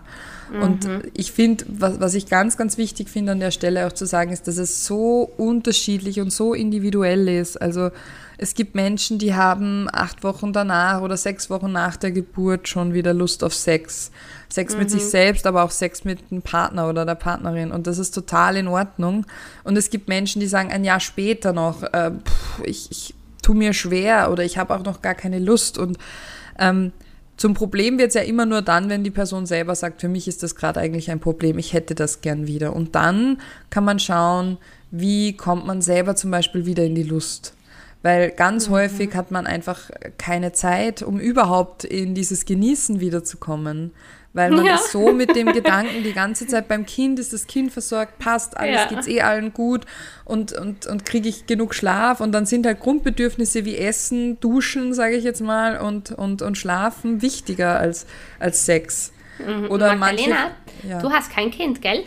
Und 0.52 0.86
mhm. 0.86 1.02
ich 1.14 1.32
finde, 1.32 1.64
was, 1.68 2.00
was 2.00 2.14
ich 2.14 2.26
ganz, 2.26 2.56
ganz 2.56 2.78
wichtig 2.78 3.08
finde 3.08 3.32
an 3.32 3.40
der 3.40 3.50
Stelle 3.50 3.86
auch 3.86 3.92
zu 3.92 4.06
sagen, 4.06 4.32
ist, 4.32 4.48
dass 4.48 4.56
es 4.56 4.86
so 4.86 5.30
unterschiedlich 5.36 6.20
und 6.20 6.32
so 6.32 6.54
individuell 6.54 7.28
ist. 7.28 7.60
Also 7.60 7.90
es 8.38 8.54
gibt 8.54 8.74
Menschen, 8.74 9.18
die 9.18 9.34
haben 9.34 9.88
acht 9.92 10.22
Wochen 10.22 10.52
danach 10.52 11.02
oder 11.02 11.16
sechs 11.16 11.50
Wochen 11.50 11.72
nach 11.72 11.96
der 11.96 12.12
Geburt 12.12 12.68
schon 12.68 12.94
wieder 12.94 13.12
Lust 13.12 13.42
auf 13.42 13.52
Sex. 13.52 14.10
Sex 14.48 14.72
mhm. 14.72 14.78
mit 14.80 14.90
sich 14.90 15.02
mhm. 15.02 15.08
selbst, 15.08 15.46
aber 15.46 15.64
auch 15.64 15.72
Sex 15.72 16.04
mit 16.04 16.30
dem 16.30 16.42
Partner 16.42 16.88
oder 16.88 17.04
der 17.04 17.16
Partnerin. 17.16 17.72
Und 17.72 17.86
das 17.86 17.98
ist 17.98 18.12
total 18.12 18.56
in 18.56 18.68
Ordnung. 18.68 19.26
Und 19.64 19.76
es 19.76 19.90
gibt 19.90 20.08
Menschen, 20.08 20.40
die 20.40 20.46
sagen 20.46 20.70
ein 20.70 20.84
Jahr 20.84 21.00
später 21.00 21.52
noch, 21.52 21.82
äh, 21.82 22.12
pff, 22.12 22.62
ich, 22.64 22.90
ich 22.90 23.14
tu 23.42 23.54
mir 23.54 23.72
schwer 23.72 24.30
oder 24.30 24.44
ich 24.44 24.56
habe 24.56 24.74
auch 24.74 24.84
noch 24.84 25.02
gar 25.02 25.14
keine 25.14 25.38
Lust. 25.38 25.76
Und 25.76 25.98
ähm, 26.58 26.92
zum 27.38 27.54
Problem 27.54 27.98
wird 27.98 28.08
es 28.08 28.14
ja 28.14 28.22
immer 28.22 28.46
nur 28.46 28.62
dann, 28.62 28.90
wenn 28.90 29.04
die 29.04 29.12
Person 29.12 29.46
selber 29.46 29.76
sagt, 29.76 30.00
für 30.00 30.08
mich 30.08 30.26
ist 30.26 30.42
das 30.42 30.56
gerade 30.56 30.80
eigentlich 30.80 31.10
ein 31.10 31.20
Problem, 31.20 31.56
ich 31.56 31.72
hätte 31.72 31.94
das 31.94 32.20
gern 32.20 32.48
wieder. 32.48 32.74
Und 32.74 32.96
dann 32.96 33.40
kann 33.70 33.84
man 33.84 34.00
schauen, 34.00 34.58
wie 34.90 35.34
kommt 35.36 35.64
man 35.64 35.80
selber 35.80 36.16
zum 36.16 36.32
Beispiel 36.32 36.66
wieder 36.66 36.84
in 36.84 36.96
die 36.96 37.04
Lust. 37.04 37.54
Weil 38.02 38.32
ganz 38.32 38.68
mhm. 38.68 38.72
häufig 38.72 39.14
hat 39.14 39.30
man 39.30 39.46
einfach 39.46 39.90
keine 40.18 40.50
Zeit, 40.50 41.02
um 41.02 41.20
überhaupt 41.20 41.84
in 41.84 42.14
dieses 42.14 42.44
Genießen 42.44 42.98
wiederzukommen 42.98 43.92
weil 44.38 44.52
man 44.52 44.64
ja. 44.64 44.76
ist 44.76 44.92
so 44.92 45.12
mit 45.12 45.34
dem 45.36 45.52
Gedanken 45.52 46.04
die 46.04 46.12
ganze 46.12 46.46
Zeit 46.46 46.68
beim 46.68 46.86
Kind, 46.86 47.18
ist 47.18 47.32
das 47.32 47.46
Kind 47.46 47.72
versorgt, 47.72 48.18
passt, 48.18 48.56
alles 48.56 48.82
ja. 48.82 48.86
geht's 48.86 49.08
eh 49.08 49.20
allen 49.20 49.52
gut 49.52 49.84
und, 50.24 50.52
und, 50.52 50.86
und 50.86 51.04
kriege 51.04 51.28
ich 51.28 51.46
genug 51.46 51.74
Schlaf 51.74 52.20
und 52.20 52.32
dann 52.32 52.46
sind 52.46 52.64
halt 52.64 52.80
Grundbedürfnisse 52.80 53.64
wie 53.64 53.76
Essen, 53.76 54.38
Duschen, 54.40 54.94
sage 54.94 55.16
ich 55.16 55.24
jetzt 55.24 55.42
mal, 55.42 55.78
und, 55.78 56.12
und, 56.12 56.40
und 56.40 56.56
Schlafen 56.56 57.20
wichtiger 57.20 57.78
als, 57.78 58.06
als 58.38 58.64
Sex. 58.64 59.12
Mhm. 59.44 59.70
Oder 59.70 59.96
Magdalena, 59.96 60.50
manche, 60.82 60.88
ja. 60.88 60.98
du 61.00 61.10
hast 61.10 61.30
kein 61.30 61.50
Kind, 61.50 61.82
gell? 61.82 62.04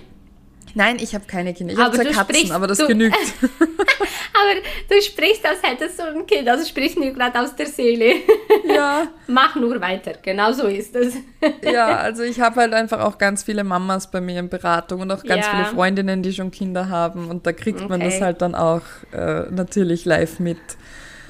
Nein, 0.75 0.97
ich 0.99 1.13
habe 1.13 1.25
keine 1.25 1.53
Kinder. 1.53 1.73
Ich 1.73 1.79
habe 1.79 1.95
zwei 1.95 2.05
Katzen, 2.05 2.35
sprichst, 2.35 2.51
aber 2.51 2.67
das 2.67 2.77
du, 2.77 2.87
genügt. 2.87 3.15
aber 3.41 4.61
du 4.89 5.01
sprichst, 5.01 5.45
als 5.45 5.61
hättest 5.63 5.99
du 5.99 6.03
ein 6.03 6.25
Kind. 6.25 6.47
Also 6.47 6.65
sprichst 6.65 6.97
mir 6.97 7.13
gerade 7.13 7.39
aus 7.39 7.55
der 7.55 7.67
Seele. 7.67 8.15
Ja. 8.65 9.07
Mach 9.27 9.55
nur 9.55 9.81
weiter. 9.81 10.13
Genau 10.21 10.51
so 10.51 10.67
ist 10.67 10.95
es. 10.95 11.15
ja, 11.63 11.97
also 11.97 12.23
ich 12.23 12.39
habe 12.39 12.61
halt 12.61 12.73
einfach 12.73 12.99
auch 12.99 13.17
ganz 13.17 13.43
viele 13.43 13.63
Mamas 13.63 14.09
bei 14.09 14.21
mir 14.21 14.39
in 14.39 14.49
Beratung 14.49 15.01
und 15.01 15.11
auch 15.11 15.23
ganz 15.23 15.45
ja. 15.45 15.51
viele 15.51 15.65
Freundinnen, 15.65 16.21
die 16.21 16.31
schon 16.31 16.51
Kinder 16.51 16.89
haben. 16.89 17.29
Und 17.29 17.45
da 17.47 17.53
kriegt 17.53 17.79
okay. 17.79 17.89
man 17.89 17.99
das 17.99 18.21
halt 18.21 18.41
dann 18.41 18.55
auch 18.55 18.81
äh, 19.13 19.49
natürlich 19.49 20.05
live 20.05 20.39
mit. 20.39 20.57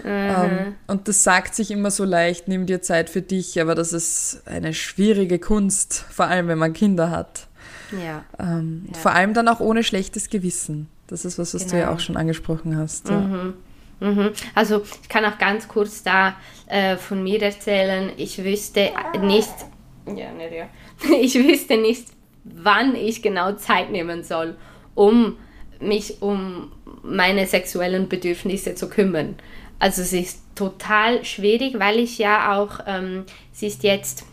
Mhm. 0.04 0.10
Ähm, 0.10 0.76
und 0.88 1.08
das 1.08 1.24
sagt 1.24 1.56
sich 1.56 1.72
immer 1.72 1.92
so 1.92 2.04
leicht, 2.04 2.48
nimm 2.48 2.66
dir 2.66 2.82
Zeit 2.82 3.10
für 3.10 3.22
dich, 3.22 3.60
aber 3.62 3.76
das 3.76 3.94
ist 3.94 4.44
eine 4.46 4.74
schwierige 4.74 5.40
Kunst, 5.40 6.06
vor 6.10 6.26
allem 6.26 6.48
wenn 6.48 6.58
man 6.58 6.74
Kinder 6.74 7.12
hat. 7.12 7.48
Ja. 7.92 8.24
Ähm, 8.40 8.86
ja. 8.88 9.00
Vor 9.00 9.12
allem 9.12 9.34
dann 9.34 9.48
auch 9.48 9.60
ohne 9.60 9.84
schlechtes 9.84 10.30
Gewissen. 10.30 10.88
Das 11.08 11.26
ist 11.26 11.38
was, 11.38 11.54
was 11.54 11.64
genau. 11.64 11.72
du 11.72 11.78
ja 11.78 11.86
genau. 11.86 11.96
auch 11.96 12.00
schon 12.00 12.18
angesprochen 12.18 12.78
hast. 12.78 13.10
Ja. 13.10 13.20
Mhm. 13.20 13.54
Mhm. 14.00 14.32
Also 14.56 14.82
ich 15.02 15.10
kann 15.10 15.26
auch 15.26 15.38
ganz 15.38 15.68
kurz 15.68 16.04
da 16.04 16.36
äh, 16.68 16.98
von 16.98 17.24
mir 17.24 17.42
erzählen. 17.42 18.12
Ich 18.18 18.44
wüsste 18.44 18.92
nicht, 19.22 19.54
ja, 20.08 20.32
nicht, 20.32 20.54
ja. 20.54 20.68
ich 21.22 21.36
wüsste 21.36 21.78
nicht, 21.78 22.08
wann 22.44 22.96
ich 22.96 23.22
genau 23.22 23.54
Zeit 23.54 23.92
nehmen 23.92 24.24
soll, 24.24 24.56
um 24.96 25.38
mich 25.80 26.22
um 26.22 26.72
meine 27.04 27.46
sexuellen 27.46 28.10
Bedürfnisse 28.10 28.76
zu 28.76 28.90
kümmern. 28.90 29.36
Also 29.80 30.02
es 30.02 30.14
ist 30.14 30.44
total 30.56 31.24
schwierig, 31.26 31.80
weil 31.80 32.00
ich 32.00 32.18
ja 32.18 32.58
auch, 32.58 32.80
ähm, 32.86 33.26
sie 33.52 33.68
ist 33.68 33.84
jetzt 33.84 34.26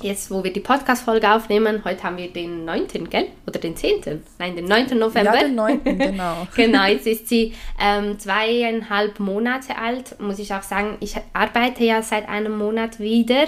jetzt, 0.00 0.30
wo 0.30 0.42
wir 0.42 0.52
die 0.52 0.60
Podcast-Folge 0.60 1.30
aufnehmen, 1.30 1.82
heute 1.84 2.02
haben 2.02 2.16
wir 2.16 2.32
den 2.32 2.64
9., 2.64 3.10
gell? 3.10 3.28
Oder 3.46 3.58
den 3.58 3.76
10.? 3.76 4.22
Nein, 4.38 4.56
den 4.56 4.64
9. 4.64 4.98
November. 4.98 5.34
Ja, 5.34 5.42
den 5.42 5.54
9., 5.54 5.84
genau. 5.84 6.46
genau, 6.56 6.84
jetzt 6.86 7.06
ist 7.06 7.28
sie 7.28 7.54
ähm, 7.80 8.18
zweieinhalb 8.18 9.20
Monate 9.20 9.76
alt. 9.76 10.20
Muss 10.20 10.38
ich 10.38 10.52
auch 10.54 10.62
sagen, 10.62 10.96
ich 11.00 11.16
arbeite 11.32 11.84
ja 11.84 12.02
seit 12.02 12.28
einem 12.28 12.56
Monat 12.56 12.98
wieder. 12.98 13.46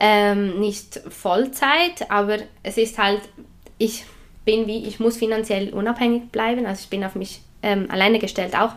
Ähm, 0.00 0.60
nicht 0.60 1.00
Vollzeit, 1.08 2.10
aber 2.10 2.38
es 2.62 2.76
ist 2.76 2.98
halt, 2.98 3.22
ich 3.78 4.04
bin 4.44 4.66
wie, 4.66 4.86
ich 4.86 5.00
muss 5.00 5.16
finanziell 5.16 5.72
unabhängig 5.74 6.30
bleiben. 6.30 6.66
Also 6.66 6.82
ich 6.84 6.90
bin 6.90 7.04
auf 7.04 7.14
mich 7.14 7.40
ähm, 7.62 7.90
alleine 7.90 8.18
gestellt 8.18 8.54
auch 8.56 8.72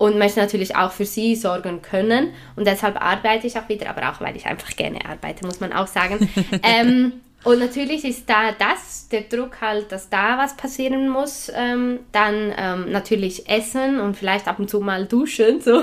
und 0.00 0.16
möchte 0.16 0.40
natürlich 0.40 0.76
auch 0.76 0.92
für 0.92 1.04
sie 1.04 1.36
sorgen 1.36 1.82
können. 1.82 2.32
Und 2.56 2.66
deshalb 2.66 2.98
arbeite 2.98 3.46
ich 3.46 3.58
auch 3.58 3.68
wieder, 3.68 3.90
aber 3.90 4.10
auch 4.10 4.22
weil 4.22 4.34
ich 4.34 4.46
einfach 4.46 4.74
gerne 4.74 5.04
arbeite, 5.04 5.44
muss 5.44 5.60
man 5.60 5.74
auch 5.74 5.86
sagen. 5.86 6.26
ähm, 6.62 7.20
und 7.42 7.58
natürlich 7.58 8.04
ist 8.04 8.28
da 8.28 8.52
das, 8.52 9.08
der 9.08 9.22
Druck 9.22 9.62
halt, 9.62 9.90
dass 9.92 10.10
da 10.10 10.36
was 10.36 10.56
passieren 10.56 11.08
muss. 11.08 11.50
Ähm, 11.54 12.00
dann 12.12 12.52
ähm, 12.56 12.92
natürlich 12.92 13.48
Essen 13.48 13.98
und 13.98 14.14
vielleicht 14.14 14.46
ab 14.46 14.58
und 14.58 14.68
zu 14.68 14.80
mal 14.80 15.06
duschen. 15.06 15.60
So. 15.60 15.82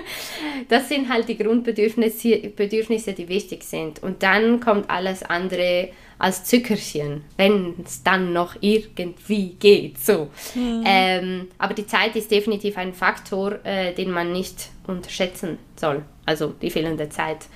das 0.68 0.88
sind 0.88 1.10
halt 1.10 1.28
die 1.28 1.36
Grundbedürfnisse, 1.36 2.52
Bedürfnisse, 2.56 3.12
die 3.12 3.28
wichtig 3.28 3.64
sind. 3.64 4.02
Und 4.02 4.22
dann 4.22 4.60
kommt 4.60 4.88
alles 4.88 5.22
andere 5.22 5.90
als 6.18 6.44
Zückerchen, 6.44 7.22
wenn 7.36 7.74
es 7.84 8.02
dann 8.02 8.32
noch 8.32 8.56
irgendwie 8.60 9.56
geht. 9.60 9.98
So. 9.98 10.30
Mhm. 10.54 10.82
Ähm, 10.86 11.48
aber 11.58 11.74
die 11.74 11.86
Zeit 11.86 12.16
ist 12.16 12.30
definitiv 12.30 12.78
ein 12.78 12.94
Faktor, 12.94 13.64
äh, 13.64 13.92
den 13.92 14.10
man 14.10 14.32
nicht 14.32 14.70
unterschätzen 14.86 15.58
soll. 15.76 16.02
Also 16.24 16.54
die 16.60 16.70
fehlende 16.70 17.10
Zeit. 17.10 17.46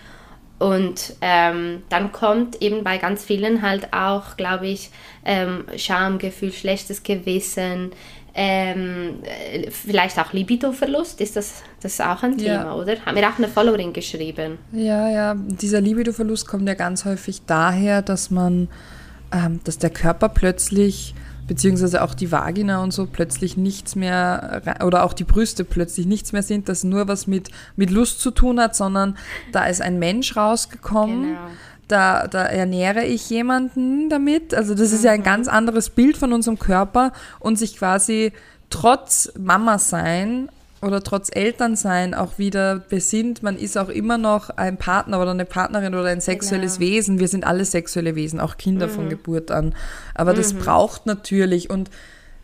Und 0.63 1.15
ähm, 1.23 1.83
dann 1.89 2.13
kommt 2.13 2.63
eben 2.63 2.85
bei 2.85 2.99
ganz 2.99 3.25
vielen 3.25 3.63
halt 3.63 3.93
auch, 3.93 4.37
glaube 4.37 4.69
ich, 4.69 4.91
ähm, 5.25 5.65
Schamgefühl, 5.77 6.53
schlechtes 6.53 7.03
Gewissen, 7.03 7.91
ähm, 8.33 9.17
äh, 9.25 9.73
vielleicht 9.73 10.21
auch 10.21 10.33
Libidoverlust. 10.33 11.21
Ist 11.21 11.35
das, 11.35 11.65
das 11.83 12.01
auch 12.01 12.23
ein 12.23 12.39
Thema, 12.39 12.53
ja. 12.53 12.75
oder? 12.75 12.95
Haben 13.05 13.17
wir 13.17 13.29
auch 13.29 13.39
eine 13.39 13.49
Followerin 13.49 13.93
geschrieben. 13.93 14.59
Ja, 14.71 15.09
ja. 15.09 15.35
Dieser 15.35 15.81
Libidoverlust 15.81 16.47
kommt 16.47 16.69
ja 16.69 16.75
ganz 16.75 17.05
häufig 17.07 17.43
daher, 17.45 18.01
dass 18.01 18.31
man, 18.31 18.69
ähm, 19.33 19.59
dass 19.65 19.79
der 19.79 19.91
Körper 19.91 20.29
plötzlich 20.29 21.13
beziehungsweise 21.47 22.03
auch 22.03 22.15
die 22.15 22.31
Vagina 22.31 22.83
und 22.83 22.93
so 22.93 23.07
plötzlich 23.07 23.57
nichts 23.57 23.97
mehr 23.97 24.63
oder 24.85 25.05
auch 25.05 25.13
die 25.13 25.25
Brüste 25.25 25.65
plötzlich 25.65 26.07
nichts 26.07 26.33
mehr 26.33 26.43
sind, 26.43 26.69
das 26.69 26.85
nur 26.85 27.09
was 27.09 27.27
mit, 27.27 27.51
mit 27.77 27.91
Lust 27.91 28.21
zu 28.21 28.31
tun 28.31 28.61
hat, 28.61 28.77
sondern 28.77 29.17
da 29.51 29.67
ist 29.67 29.83
ein 29.83 29.99
Mensch 29.99 30.37
rausgekommen. 30.37 31.23
Genau. 31.23 31.39
Da, 31.89 32.27
da 32.27 32.45
ernähre 32.45 33.05
ich 33.05 33.29
jemanden 33.29 34.09
damit. 34.09 34.55
Also 34.55 34.75
das 34.75 34.93
ist 34.93 35.05
ja 35.05 35.11
ein 35.11 35.21
mhm. 35.21 35.25
ganz 35.25 35.49
anderes 35.49 35.91
Bild 35.91 36.17
von 36.17 36.33
unserem 36.33 36.59
Körper 36.59 37.13
und 37.39 37.59
sich 37.59 37.77
quasi 37.77 38.33
trotz 38.71 39.33
Mama 39.39 39.79
sein 39.79 40.49
oder 40.83 41.03
trotz 41.03 41.31
Elternsein 41.33 42.13
auch 42.13 42.39
wieder 42.39 42.81
besinnt, 42.81 43.43
man 43.43 43.57
ist 43.57 43.79
auch 43.79 43.89
immer 43.89 44.19
noch 44.19 44.51
ein 44.51 44.77
Partner 44.77 45.21
oder 45.21 45.31
eine 45.31 45.45
Partnerin 45.45 45.95
oder 45.95 46.09
ein 46.09 46.21
sexuelles 46.21 46.79
genau. 46.79 46.91
Wesen. 46.91 47.19
Wir 47.21 47.29
sind 47.29 47.47
alle 47.47 47.65
sexuelle 47.65 48.17
Wesen, 48.17 48.41
auch 48.41 48.57
Kinder 48.57 48.89
mhm. 48.89 48.91
von 48.91 49.09
Geburt 49.09 49.51
an. 49.53 49.75
Aber 50.15 50.33
mhm. 50.33 50.37
das 50.39 50.55
braucht 50.55 51.07
natürlich 51.07 51.71
und 51.71 51.89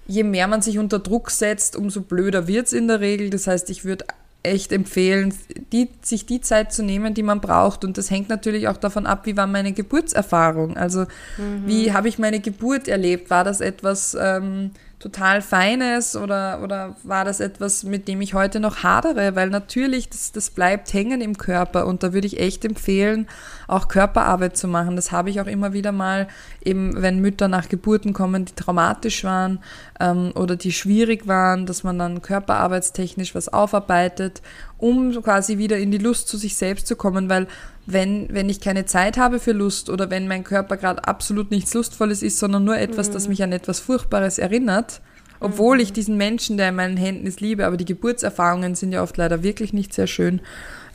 je 0.07 0.23
mehr 0.23 0.47
man 0.47 0.63
sich 0.63 0.79
unter 0.79 1.01
Druck 1.01 1.31
setzt, 1.31 1.77
umso 1.77 2.01
blöder 2.01 2.47
wird 2.47 2.69
es 2.69 2.73
in 2.73 2.87
der 2.89 3.01
Regel. 3.01 3.29
Das 3.31 3.49
heißt, 3.49 3.71
ich 3.71 3.85
würde 3.85 4.05
echt 4.45 4.73
empfehlen, 4.73 5.35
die, 5.73 5.89
sich 6.03 6.25
die 6.25 6.41
Zeit 6.41 6.73
zu 6.73 6.85
nehmen, 6.85 7.15
die 7.15 7.25
man 7.25 7.41
braucht. 7.41 7.85
Und 7.85 7.99
das 7.99 8.11
hängt 8.11 8.29
natürlich 8.29 8.69
auch 8.69 8.77
davon 8.77 9.05
ab, 9.05 9.27
wie 9.27 9.37
war 9.37 9.49
meine 9.49 9.73
Geburtserfahrung. 9.73 10.77
Also 10.77 11.01
mhm. 11.37 11.67
wie 11.67 11.93
habe 11.93 12.09
ich 12.09 12.19
meine 12.19 12.39
Geburt 12.39 12.87
erlebt? 12.87 13.31
War 13.31 13.43
das 13.43 13.61
etwas... 13.61 14.17
Ähm, 14.19 14.71
total 14.99 15.43
Feines 15.43 16.17
oder, 16.17 16.61
oder 16.63 16.97
war 17.05 17.25
das 17.25 17.39
etwas, 17.39 17.85
mit 17.85 18.09
dem 18.09 18.21
ich 18.21 18.35
heute 18.35 18.59
noch 18.59 18.83
hadere? 18.83 19.37
Weil 19.37 19.49
natürlich, 19.49 20.09
das, 20.09 20.33
das 20.33 20.51
bleibt 20.51 20.93
hängen 20.93 21.21
im 21.21 21.39
Körper 21.39 21.87
und 21.87 22.03
da 22.03 22.13
würde 22.13 22.27
ich 22.27 22.41
echt 22.41 22.65
empfehlen, 22.65 23.29
auch 23.69 23.87
Körperarbeit 23.87 24.57
zu 24.57 24.67
machen. 24.67 24.97
Das 24.97 25.13
habe 25.13 25.31
ich 25.31 25.41
auch 25.41 25.47
immer 25.47 25.73
wieder 25.73 25.93
mal, 25.93 26.27
eben 26.65 27.01
wenn 27.01 27.21
Mütter 27.21 27.47
nach 27.47 27.69
Geburten 27.69 28.13
kommen, 28.13 28.45
die 28.45 28.55
traumatisch 28.55 29.23
waren 29.23 29.61
ähm, 30.01 30.33
oder 30.35 30.57
die 30.57 30.73
schwierig 30.73 31.29
waren, 31.29 31.67
dass 31.67 31.85
man 31.85 31.99
dann 31.99 32.21
körperarbeitstechnisch 32.21 33.37
was 33.37 33.49
aufarbeitet, 33.49 34.43
um 34.79 35.13
quasi 35.23 35.59
wieder 35.59 35.79
in 35.79 35.93
die 35.93 35.99
Lust 35.99 36.29
zu 36.29 36.37
sich 36.37 36.57
selbst 36.57 36.89
zu 36.89 36.97
kommen, 36.97 37.29
weil 37.29 37.47
wenn, 37.91 38.29
wenn 38.31 38.51
ich 38.51 38.61
keine 38.61 38.85
Zeit 38.85 39.17
habe 39.17 39.41
für 39.41 39.53
Lust 39.53 39.89
oder 39.89 40.11
wenn 40.11 40.29
mein 40.29 40.45
Körper 40.45 40.77
gerade 40.77 41.05
absolut 41.09 41.51
nichts 41.51 41.73
Lustvolles 41.73 42.23
ist, 42.23 42.39
sondern 42.39 42.65
nur 42.65 42.77
etwas, 42.77 43.09
mhm. 43.09 43.13
das 43.15 43.29
mich 43.29 43.43
an 43.43 43.51
etwas 43.51 43.81
Furchtbares 43.81 44.39
erinnert, 44.39 45.01
obwohl 45.41 45.77
mhm. 45.77 45.83
ich 45.83 45.93
diesen 45.95 46.19
Menschen, 46.19 46.59
der 46.59 46.69
in 46.69 46.75
meinen 46.75 46.99
Händen 46.99 47.27
ist, 47.27 47.41
liebe, 47.41 47.65
aber 47.65 47.79
die 47.79 47.87
Geburtserfahrungen 47.87 48.75
sind 48.75 48.93
ja 48.93 49.03
oft 49.03 49.17
leider 49.17 49.43
wirklich 49.43 49.73
nicht 49.73 49.95
sehr 49.95 50.07
schön 50.07 50.43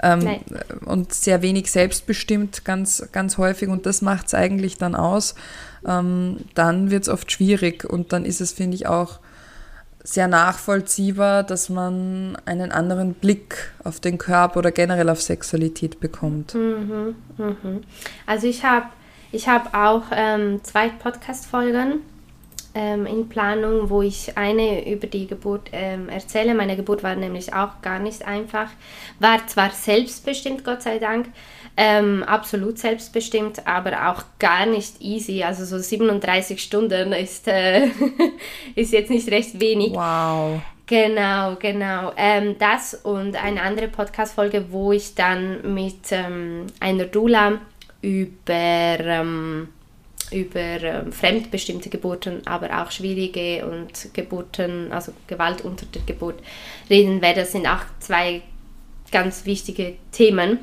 ähm, 0.03 0.39
und 0.85 1.13
sehr 1.13 1.41
wenig 1.41 1.71
selbstbestimmt, 1.71 2.63
ganz, 2.63 3.07
ganz 3.11 3.39
häufig. 3.39 3.69
Und 3.69 3.87
das 3.87 4.03
macht 4.03 4.27
es 4.27 4.35
eigentlich 4.35 4.77
dann 4.77 4.93
aus, 4.93 5.33
ähm, 5.87 6.37
dann 6.53 6.91
wird 6.91 7.03
es 7.03 7.09
oft 7.09 7.31
schwierig. 7.31 7.85
Und 7.85 8.13
dann 8.13 8.23
ist 8.23 8.39
es, 8.39 8.51
finde 8.51 8.75
ich, 8.75 8.85
auch 8.85 9.19
sehr 10.03 10.27
nachvollziehbar, 10.27 11.43
dass 11.43 11.69
man 11.69 12.37
einen 12.45 12.71
anderen 12.71 13.13
Blick 13.13 13.71
auf 13.83 13.99
den 13.99 14.17
Körper 14.17 14.59
oder 14.59 14.71
generell 14.71 15.09
auf 15.09 15.21
Sexualität 15.21 15.99
bekommt. 15.99 16.53
Mhm, 16.53 17.15
mhm. 17.37 17.83
Also 18.25 18.47
ich 18.47 18.65
habe 18.65 18.87
ich 19.31 19.47
hab 19.47 19.73
auch 19.73 20.03
ähm, 20.11 20.63
zwei 20.63 20.89
Podcast-Folgen 20.89 22.01
ähm, 22.75 23.05
in 23.05 23.29
Planung, 23.29 23.89
wo 23.89 24.01
ich 24.01 24.37
eine 24.37 24.91
über 24.91 25.07
die 25.07 25.27
Geburt 25.27 25.69
ähm, 25.71 26.09
erzähle. 26.09 26.53
Meine 26.53 26.75
Geburt 26.75 27.01
war 27.03 27.15
nämlich 27.15 27.53
auch 27.53 27.81
gar 27.81 27.99
nicht 27.99 28.25
einfach. 28.25 28.69
War 29.19 29.45
zwar 29.47 29.71
selbstbestimmt, 29.71 30.63
Gott 30.63 30.81
sei 30.81 30.99
Dank, 30.99 31.27
ähm, 31.75 32.23
absolut 32.23 32.77
selbstbestimmt, 32.77 33.65
aber 33.65 34.11
auch 34.11 34.23
gar 34.39 34.65
nicht 34.65 35.01
easy. 35.01 35.43
Also 35.43 35.65
so 35.65 35.79
37 35.79 36.61
Stunden 36.61 37.13
ist, 37.13 37.47
äh, 37.47 37.87
ist 38.75 38.93
jetzt 38.93 39.09
nicht 39.09 39.29
recht 39.31 39.59
wenig. 39.59 39.93
Wow. 39.93 40.61
Genau, 40.85 41.55
genau. 41.55 42.11
Ähm, 42.17 42.55
das 42.59 42.93
und 42.93 43.41
eine 43.41 43.61
andere 43.61 43.87
Podcast-Folge, 43.87 44.65
wo 44.69 44.91
ich 44.91 45.15
dann 45.15 45.73
mit 45.73 46.11
ähm, 46.11 46.67
einer 46.79 47.05
Dula 47.05 47.59
über, 48.01 48.53
ähm, 48.53 49.69
über 50.31 50.59
ähm, 50.59 51.11
fremdbestimmte 51.11 51.89
Geburten, 51.89 52.45
aber 52.45 52.83
auch 52.83 52.91
schwierige 52.91 53.65
und 53.65 54.13
Geburten, 54.13 54.91
also 54.91 55.13
Gewalt 55.25 55.61
unter 55.61 55.85
der 55.87 56.01
Geburt 56.03 56.39
reden 56.89 57.21
werde. 57.21 57.41
Das 57.41 57.53
sind 57.53 57.65
auch 57.65 57.81
zwei 57.99 58.41
ganz 59.09 59.45
wichtige 59.45 59.95
Themen 60.11 60.59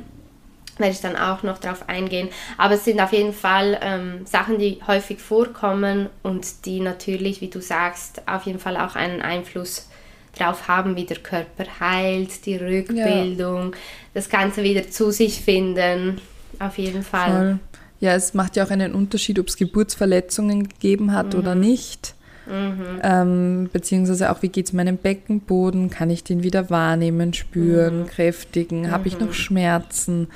werde 0.80 0.92
ich 0.92 1.00
dann 1.00 1.16
auch 1.16 1.42
noch 1.42 1.58
darauf 1.58 1.88
eingehen. 1.88 2.28
Aber 2.58 2.74
es 2.74 2.84
sind 2.84 3.00
auf 3.00 3.12
jeden 3.12 3.32
Fall 3.32 3.78
ähm, 3.82 4.26
Sachen, 4.26 4.58
die 4.58 4.78
häufig 4.86 5.20
vorkommen 5.20 6.08
und 6.22 6.66
die 6.66 6.80
natürlich, 6.80 7.40
wie 7.40 7.48
du 7.48 7.60
sagst, 7.60 8.22
auf 8.26 8.44
jeden 8.44 8.58
Fall 8.58 8.76
auch 8.76 8.96
einen 8.96 9.22
Einfluss 9.22 9.88
darauf 10.36 10.68
haben, 10.68 10.96
wie 10.96 11.04
der 11.04 11.18
Körper 11.18 11.64
heilt, 11.80 12.46
die 12.46 12.56
Rückbildung, 12.56 13.72
ja. 13.72 13.78
das 14.14 14.28
Ganze 14.28 14.62
wieder 14.62 14.88
zu 14.90 15.10
sich 15.10 15.40
finden. 15.40 16.20
Auf 16.58 16.78
jeden 16.78 17.02
Fall. 17.02 17.30
Voll. 17.30 17.58
Ja, 18.00 18.14
es 18.14 18.32
macht 18.34 18.56
ja 18.56 18.64
auch 18.64 18.70
einen 18.70 18.94
Unterschied, 18.94 19.38
ob 19.38 19.48
es 19.48 19.56
Geburtsverletzungen 19.56 20.68
gegeben 20.68 21.12
hat 21.12 21.34
mhm. 21.34 21.40
oder 21.40 21.54
nicht. 21.54 22.14
Mhm. 22.46 23.00
Ähm, 23.02 23.70
beziehungsweise 23.72 24.32
auch, 24.32 24.42
wie 24.42 24.48
geht 24.48 24.66
es 24.66 24.72
meinem 24.72 24.96
Beckenboden? 24.96 25.90
Kann 25.90 26.10
ich 26.10 26.24
den 26.24 26.42
wieder 26.42 26.70
wahrnehmen, 26.70 27.34
spüren, 27.34 28.00
mhm. 28.00 28.06
kräftigen? 28.06 28.90
Habe 28.90 29.08
ich 29.08 29.18
noch 29.18 29.28
mhm. 29.28 29.34
Schmerzen? 29.34 30.28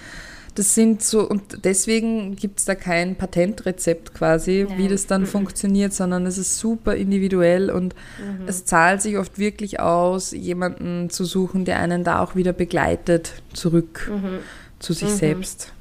Das 0.55 0.75
sind 0.75 1.03
so, 1.03 1.29
und 1.29 1.64
deswegen 1.64 2.37
gibt 2.37 2.61
es 2.61 2.64
da 2.64 2.75
kein 2.75 3.17
Patentrezept 3.17 4.14
quasi, 4.14 4.67
Nein. 4.69 4.79
wie 4.79 4.88
das 4.88 5.07
dann 5.07 5.23
mhm. 5.23 5.27
funktioniert, 5.27 5.93
sondern 5.93 6.27
es 6.27 6.38
ist 6.38 6.59
super 6.59 6.95
individuell 6.95 7.71
und 7.71 7.95
mhm. 8.19 8.47
es 8.47 8.64
zahlt 8.64 9.03
sich 9.03 9.19
oft 9.19 9.38
wirklich 9.38 9.81
aus, 9.81 10.31
jemanden 10.31 11.11
zu 11.11 11.25
suchen, 11.25 11.64
der 11.64 11.81
einen 11.81 12.05
da 12.05 12.21
auch 12.21 12.37
wieder 12.37 12.53
begleitet, 12.53 13.33
zurück 13.53 14.11
mhm. 14.12 14.38
zu 14.79 14.93
sich 14.93 15.11
mhm. 15.11 15.17
selbst. 15.17 15.73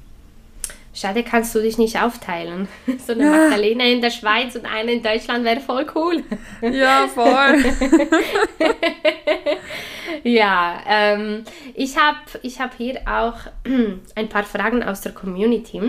Schade, 0.93 1.23
kannst 1.23 1.55
du 1.55 1.59
dich 1.59 1.77
nicht 1.77 1.99
aufteilen. 1.99 2.67
So 3.05 3.13
eine 3.13 3.23
ja. 3.25 3.31
Magdalena 3.31 3.85
in 3.85 4.01
der 4.01 4.11
Schweiz 4.11 4.55
und 4.55 4.65
eine 4.65 4.93
in 4.93 5.03
Deutschland 5.03 5.43
wäre 5.43 5.59
voll 5.59 5.85
cool. 5.95 6.23
Ja, 6.61 7.07
voll. 7.07 7.63
ja, 10.23 10.79
ähm, 10.87 11.43
ich 11.73 11.97
habe 11.97 12.17
ich 12.43 12.59
hab 12.59 12.77
hier 12.77 13.01
auch 13.05 13.37
ein 14.15 14.29
paar 14.29 14.43
Fragen 14.43 14.83
aus 14.83 15.01
der 15.01 15.11
Community. 15.13 15.81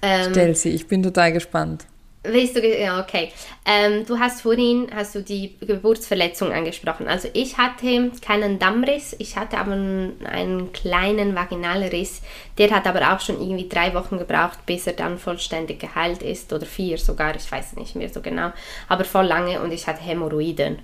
Ähm, 0.00 0.30
Stell 0.30 0.54
sie, 0.54 0.70
ich 0.70 0.86
bin 0.86 1.02
total 1.02 1.32
gespannt. 1.32 1.86
Weißt 2.26 2.56
du, 2.56 2.66
ja, 2.66 3.00
okay. 3.00 3.32
Ähm, 3.66 4.06
du 4.06 4.18
hast 4.18 4.40
vorhin 4.40 4.88
hast 4.94 5.14
du 5.14 5.20
die 5.20 5.56
Geburtsverletzung 5.60 6.52
angesprochen. 6.52 7.06
Also 7.06 7.28
ich 7.34 7.58
hatte 7.58 8.12
keinen 8.24 8.58
Dammriss, 8.58 9.14
ich 9.18 9.36
hatte 9.36 9.58
aber 9.58 9.72
einen 9.72 10.72
kleinen 10.72 11.34
Vaginalriss. 11.34 12.22
Der 12.56 12.70
hat 12.70 12.86
aber 12.86 13.12
auch 13.12 13.20
schon 13.20 13.38
irgendwie 13.38 13.68
drei 13.68 13.92
Wochen 13.92 14.16
gebraucht, 14.16 14.64
bis 14.64 14.86
er 14.86 14.94
dann 14.94 15.18
vollständig 15.18 15.80
geheilt 15.80 16.22
ist 16.22 16.50
oder 16.50 16.64
vier 16.64 16.96
sogar, 16.96 17.36
ich 17.36 17.50
weiß 17.52 17.76
nicht 17.76 17.94
mehr 17.94 18.08
so 18.08 18.22
genau, 18.22 18.52
aber 18.88 19.04
voll 19.04 19.26
lange 19.26 19.60
und 19.60 19.70
ich 19.70 19.86
hatte 19.86 20.02
Hämorrhoiden. 20.02 20.78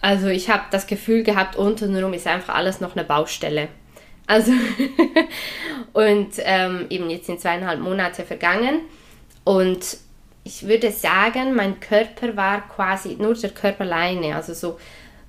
Also 0.00 0.26
ich 0.26 0.50
habe 0.50 0.64
das 0.72 0.88
Gefühl 0.88 1.22
gehabt, 1.22 1.54
untenrum 1.54 2.14
ist 2.14 2.26
einfach 2.26 2.56
alles 2.56 2.80
noch 2.80 2.96
eine 2.96 3.04
Baustelle. 3.04 3.68
Also 4.26 4.50
und 5.92 6.32
ähm, 6.38 6.86
eben 6.90 7.10
jetzt 7.10 7.26
sind 7.26 7.40
zweieinhalb 7.40 7.78
Monate 7.78 8.24
vergangen 8.24 8.80
und 9.44 9.98
ich 10.44 10.68
würde 10.68 10.92
sagen, 10.92 11.54
mein 11.54 11.80
Körper 11.80 12.36
war 12.36 12.68
quasi 12.68 13.16
nur 13.18 13.34
der 13.34 13.50
Körper 13.50 13.84
alleine, 13.84 14.36
also 14.36 14.52
so 14.52 14.78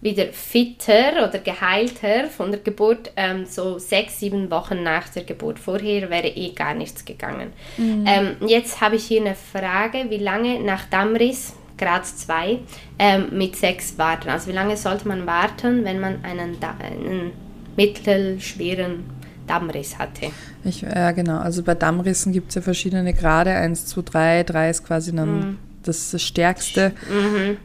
wieder 0.02 0.26
fitter 0.28 1.28
oder 1.28 1.40
geheilter 1.40 2.26
von 2.26 2.52
der 2.52 2.60
Geburt, 2.60 3.12
ähm, 3.16 3.46
so 3.46 3.80
sechs, 3.80 4.20
sieben 4.20 4.52
Wochen 4.52 4.84
nach 4.84 5.10
der 5.10 5.24
Geburt. 5.24 5.58
Vorher 5.58 6.10
wäre 6.10 6.28
eh 6.28 6.52
gar 6.52 6.76
nichts 6.76 7.06
gegangen. 7.06 7.54
Mhm. 7.78 8.06
Ähm, 8.08 8.36
jetzt 8.46 8.82
habe 8.82 8.98
ich 8.98 9.06
hier 9.06 9.22
eine 9.22 9.36
Frage, 9.36 10.10
wie 10.10 10.18
lange 10.18 10.60
nach 10.60 10.86
Dammriss, 10.86 11.56
Grad 11.78 12.06
2, 12.06 12.60
ähm, 13.00 13.30
mit 13.32 13.56
sechs 13.56 13.98
warten? 13.98 14.30
Also 14.30 14.50
wie 14.50 14.56
lange 14.56 14.78
sollte 14.78 15.08
man 15.08 15.26
warten, 15.26 15.84
wenn 15.86 16.00
man 16.00 16.24
einen, 16.24 16.58
einen 16.62 17.32
mittelschweren 17.76 19.06
Dammriss 19.48 19.98
hatte. 19.98 20.28
Ich, 20.64 20.82
ja, 20.82 21.12
genau. 21.12 21.40
Also 21.40 21.64
bei 21.64 21.76
Dammrissen 21.76 22.34
gibt 22.34 22.50
es 22.50 22.56
ja 22.56 22.62
verschiedene 22.62 23.14
Grade. 23.14 23.52
1, 23.52 23.86
2, 23.88 24.02
3. 24.02 24.44
3 24.44 24.70
ist 24.70 24.86
quasi 24.86 25.16
dann 25.16 25.40
mhm. 25.40 25.58
das, 25.84 26.12
das 26.12 26.22
Stärkste. 26.22 26.92
Mhm. 27.10 27.58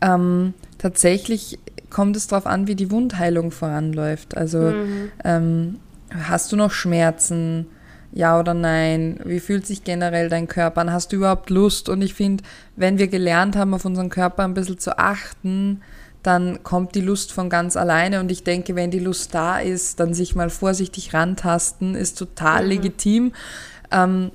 Ähm, 0.00 0.54
tatsächlich 0.78 1.58
kommt 1.90 2.16
es 2.16 2.26
darauf 2.28 2.46
an, 2.46 2.66
wie 2.66 2.76
die 2.76 2.90
Wundheilung 2.90 3.50
voranläuft. 3.50 4.36
Also 4.36 4.58
mhm. 4.58 5.10
ähm, 5.24 5.76
hast 6.14 6.52
du 6.52 6.56
noch 6.56 6.72
Schmerzen? 6.72 7.66
Ja 8.12 8.40
oder 8.40 8.54
nein? 8.54 9.20
Wie 9.24 9.38
fühlt 9.38 9.66
sich 9.66 9.84
generell 9.84 10.28
dein 10.28 10.48
Körper 10.48 10.80
an? 10.80 10.92
Hast 10.92 11.12
du 11.12 11.16
überhaupt 11.16 11.48
Lust? 11.48 11.88
Und 11.88 12.02
ich 12.02 12.14
finde, 12.14 12.42
wenn 12.74 12.98
wir 12.98 13.06
gelernt 13.06 13.56
haben, 13.56 13.72
auf 13.72 13.84
unseren 13.84 14.08
Körper 14.08 14.44
ein 14.44 14.54
bisschen 14.54 14.78
zu 14.78 14.98
achten, 14.98 15.82
dann 16.22 16.62
kommt 16.62 16.94
die 16.94 17.00
Lust 17.00 17.32
von 17.32 17.48
ganz 17.48 17.76
alleine. 17.76 18.20
Und 18.20 18.30
ich 18.30 18.44
denke, 18.44 18.74
wenn 18.76 18.90
die 18.90 18.98
Lust 18.98 19.34
da 19.34 19.58
ist, 19.58 20.00
dann 20.00 20.14
sich 20.14 20.34
mal 20.34 20.50
vorsichtig 20.50 21.14
rantasten, 21.14 21.94
ist 21.94 22.18
total 22.18 22.64
mhm. 22.64 22.68
legitim. 22.68 23.32
Ähm, 23.90 24.30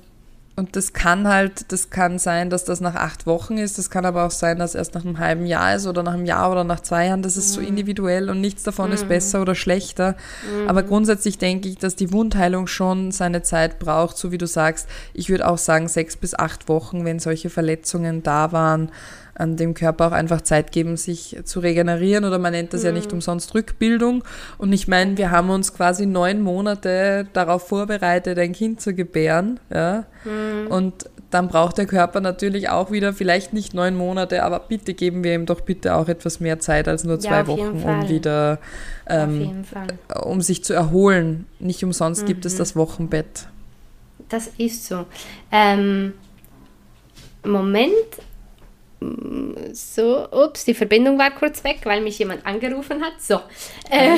und 0.58 0.74
das 0.74 0.94
kann 0.94 1.28
halt, 1.28 1.70
das 1.70 1.90
kann 1.90 2.18
sein, 2.18 2.48
dass 2.48 2.64
das 2.64 2.80
nach 2.80 2.94
acht 2.94 3.26
Wochen 3.26 3.58
ist. 3.58 3.76
Das 3.76 3.90
kann 3.90 4.06
aber 4.06 4.24
auch 4.24 4.30
sein, 4.30 4.58
dass 4.58 4.74
erst 4.74 4.94
nach 4.94 5.04
einem 5.04 5.18
halben 5.18 5.44
Jahr 5.44 5.76
ist 5.76 5.86
oder 5.86 6.02
nach 6.02 6.14
einem 6.14 6.24
Jahr 6.24 6.50
oder 6.50 6.64
nach 6.64 6.80
zwei 6.80 7.08
Jahren. 7.08 7.20
Das 7.20 7.36
ist 7.36 7.50
mhm. 7.50 7.54
so 7.54 7.60
individuell 7.60 8.30
und 8.30 8.40
nichts 8.40 8.62
davon 8.62 8.88
mhm. 8.88 8.94
ist 8.94 9.06
besser 9.06 9.42
oder 9.42 9.54
schlechter. 9.54 10.16
Mhm. 10.50 10.68
Aber 10.68 10.82
grundsätzlich 10.82 11.36
denke 11.36 11.68
ich, 11.68 11.76
dass 11.76 11.94
die 11.94 12.10
Wundheilung 12.10 12.68
schon 12.68 13.12
seine 13.12 13.42
Zeit 13.42 13.78
braucht, 13.78 14.16
so 14.16 14.32
wie 14.32 14.38
du 14.38 14.46
sagst. 14.46 14.88
Ich 15.12 15.28
würde 15.28 15.46
auch 15.46 15.58
sagen, 15.58 15.88
sechs 15.88 16.16
bis 16.16 16.34
acht 16.34 16.70
Wochen, 16.70 17.04
wenn 17.04 17.18
solche 17.18 17.50
Verletzungen 17.50 18.22
da 18.22 18.50
waren 18.50 18.90
ähm, 19.38 19.56
dem 19.56 19.74
Körper 19.74 20.08
auch 20.08 20.12
einfach 20.12 20.40
Zeit 20.40 20.72
geben, 20.72 20.96
sich 20.96 21.38
zu 21.44 21.60
regenerieren 21.60 22.24
oder 22.24 22.38
man 22.38 22.52
nennt 22.52 22.72
das 22.72 22.82
mhm. 22.82 22.86
ja 22.86 22.92
nicht 22.92 23.12
umsonst 23.12 23.54
Rückbildung. 23.54 24.24
Und 24.58 24.72
ich 24.72 24.88
meine, 24.88 25.16
wir 25.16 25.30
haben 25.30 25.50
uns 25.50 25.74
quasi 25.74 26.06
neun 26.06 26.40
Monate 26.40 27.26
darauf 27.32 27.68
vorbereitet, 27.68 28.38
ein 28.38 28.52
Kind 28.52 28.80
zu 28.80 28.94
gebären. 28.94 29.60
Ja? 29.72 30.04
Mhm. 30.24 30.68
Und 30.68 31.10
dann 31.30 31.48
braucht 31.48 31.78
der 31.78 31.86
Körper 31.86 32.20
natürlich 32.20 32.68
auch 32.68 32.90
wieder, 32.90 33.12
vielleicht 33.12 33.52
nicht 33.52 33.74
neun 33.74 33.96
Monate, 33.96 34.42
aber 34.42 34.60
bitte 34.60 34.94
geben 34.94 35.24
wir 35.24 35.34
ihm 35.34 35.44
doch 35.44 35.60
bitte 35.60 35.94
auch 35.94 36.08
etwas 36.08 36.40
mehr 36.40 36.60
Zeit 36.60 36.88
als 36.88 37.04
nur 37.04 37.18
zwei 37.18 37.38
ja, 37.38 37.46
Wochen, 37.46 37.82
um 37.82 38.08
wieder, 38.08 38.58
ähm, 39.08 39.64
um 40.22 40.40
sich 40.40 40.64
zu 40.64 40.72
erholen. 40.72 41.46
Nicht 41.58 41.82
umsonst 41.82 42.22
mhm. 42.22 42.26
gibt 42.26 42.46
es 42.46 42.54
mhm. 42.54 42.58
das 42.58 42.76
Wochenbett. 42.76 43.48
Das 44.28 44.48
ist 44.58 44.86
so. 44.86 45.04
Ähm, 45.52 46.14
Moment, 47.44 47.92
so, 49.72 50.28
ups, 50.30 50.64
die 50.64 50.74
Verbindung 50.74 51.18
war 51.18 51.30
kurz 51.30 51.62
weg, 51.64 51.80
weil 51.84 52.00
mich 52.00 52.18
jemand 52.18 52.46
angerufen 52.46 53.02
hat. 53.02 53.20
So. 53.20 53.40
Äh, 53.90 54.16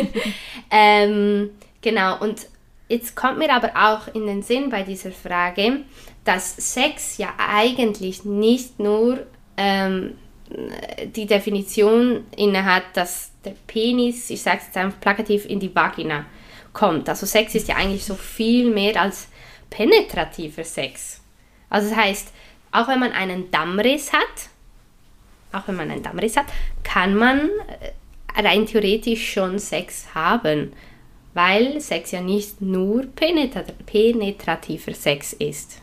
ähm, 0.70 1.50
genau, 1.80 2.20
und 2.20 2.46
jetzt 2.88 3.16
kommt 3.16 3.38
mir 3.38 3.52
aber 3.52 3.72
auch 3.74 4.14
in 4.14 4.26
den 4.26 4.42
Sinn 4.42 4.70
bei 4.70 4.82
dieser 4.82 5.10
Frage, 5.10 5.80
dass 6.24 6.56
Sex 6.56 7.18
ja 7.18 7.34
eigentlich 7.38 8.24
nicht 8.24 8.78
nur 8.78 9.26
ähm, 9.56 10.16
die 11.06 11.26
Definition 11.26 12.24
innehat, 12.36 12.84
dass 12.94 13.32
der 13.44 13.54
Penis, 13.66 14.30
ich 14.30 14.42
sage 14.42 14.58
es 14.60 14.66
jetzt 14.66 14.76
einfach 14.76 15.00
plakativ, 15.00 15.46
in 15.46 15.58
die 15.58 15.74
Vagina 15.74 16.26
kommt. 16.72 17.08
Also 17.08 17.26
Sex 17.26 17.54
ist 17.54 17.68
ja 17.68 17.76
eigentlich 17.76 18.04
so 18.04 18.14
viel 18.14 18.70
mehr 18.70 19.00
als 19.00 19.28
penetrativer 19.70 20.64
Sex. 20.64 21.20
Also 21.68 21.88
das 21.88 21.98
heißt, 21.98 22.32
auch 22.72 22.88
wenn 22.88 22.98
man 22.98 23.12
einen 23.12 23.50
Dammriss 23.50 24.12
hat, 24.12 24.48
auch 25.52 25.68
wenn 25.68 25.76
man 25.76 25.90
einen 25.90 26.02
Dammriss 26.02 26.36
hat, 26.36 26.46
kann 26.82 27.14
man 27.14 27.50
äh, 28.30 28.40
rein 28.40 28.66
theoretisch 28.66 29.32
schon 29.32 29.58
Sex 29.58 30.14
haben, 30.14 30.72
weil 31.34 31.80
Sex 31.80 32.10
ja 32.10 32.22
nicht 32.22 32.60
nur 32.60 33.06
penetrativer 33.06 34.94
Sex 34.94 35.34
ist. 35.34 35.81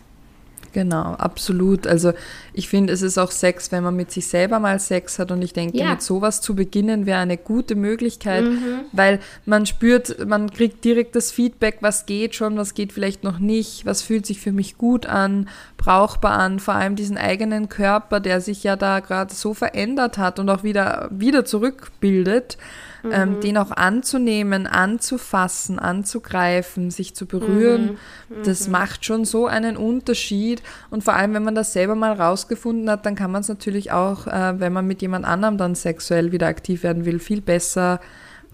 Genau, 0.80 1.16
absolut. 1.16 1.88
Also 1.88 2.14
ich 2.54 2.70
finde, 2.70 2.94
es 2.94 3.02
ist 3.02 3.18
auch 3.18 3.32
Sex, 3.32 3.70
wenn 3.74 3.84
man 3.84 3.98
mit 3.98 4.12
sich 4.12 4.28
selber 4.28 4.60
mal 4.60 4.80
Sex 4.80 5.20
hat. 5.20 5.30
Und 5.30 5.42
ich 5.42 5.52
denke, 5.52 5.78
ja. 5.78 5.90
mit 5.90 6.02
sowas 6.02 6.40
zu 6.40 6.56
beginnen 6.56 7.06
wäre 7.06 7.20
eine 7.20 7.36
gute 7.36 7.76
Möglichkeit, 7.76 8.46
mhm. 8.46 8.86
weil 8.94 9.20
man 9.46 9.66
spürt, 9.66 10.26
man 10.26 10.50
kriegt 10.50 10.86
direkt 10.86 11.18
das 11.18 11.34
Feedback, 11.34 11.80
was 11.82 12.06
geht 12.06 12.34
schon, 12.34 12.56
was 12.56 12.76
geht 12.76 12.94
vielleicht 12.94 13.26
noch 13.26 13.40
nicht, 13.40 13.86
was 13.86 14.02
fühlt 14.02 14.26
sich 14.26 14.40
für 14.40 14.54
mich 14.54 14.78
gut 14.78 15.06
an, 15.06 15.50
brauchbar 15.76 16.40
an, 16.40 16.62
vor 16.62 16.76
allem 16.76 16.96
diesen 16.96 17.18
eigenen 17.18 17.68
Körper, 17.68 18.22
der 18.22 18.40
sich 18.40 18.64
ja 18.64 18.78
da 18.78 19.02
gerade 19.02 19.34
so 19.34 19.54
verändert 19.54 20.18
hat 20.18 20.40
und 20.40 20.50
auch 20.50 20.64
wieder, 20.64 21.10
wieder 21.12 21.44
zurückbildet. 21.44 22.58
Ähm, 23.04 23.10
mhm. 23.10 23.36
ähm, 23.36 23.42
den 23.42 23.58
auch 23.58 23.72
anzunehmen, 23.72 24.68
anzufassen, 24.68 25.80
anzugreifen, 25.80 26.92
sich 26.92 27.16
zu 27.16 27.26
berühren, 27.26 27.98
mhm. 28.30 28.44
das 28.44 28.68
mhm. 28.68 28.74
macht 28.74 29.06
schon 29.06 29.26
so 29.26 29.48
einen 29.48 29.78
Unterschied. 29.78 30.62
Und 30.90 31.04
vor 31.04 31.14
allem, 31.14 31.34
wenn 31.34 31.44
man 31.44 31.56
das 31.56 31.74
selber 31.74 31.96
mal 31.96 32.14
rausgefunden 32.14 32.90
hat, 32.90 33.06
dann 33.06 33.16
kann 33.16 33.32
man 33.32 33.42
es 33.42 33.48
natürlich 33.48 33.92
auch, 33.92 34.28
äh, 34.28 34.60
wenn 34.60 34.74
man 34.74 34.88
mit 34.88 35.02
jemand 35.02 35.26
anderem 35.26 35.58
dann 35.58 35.76
sexuell 35.76 36.32
wieder 36.32 36.48
aktiv 36.48 36.84
werden 36.84 37.06
will, 37.06 37.20
viel 37.20 37.42
besser 37.42 38.00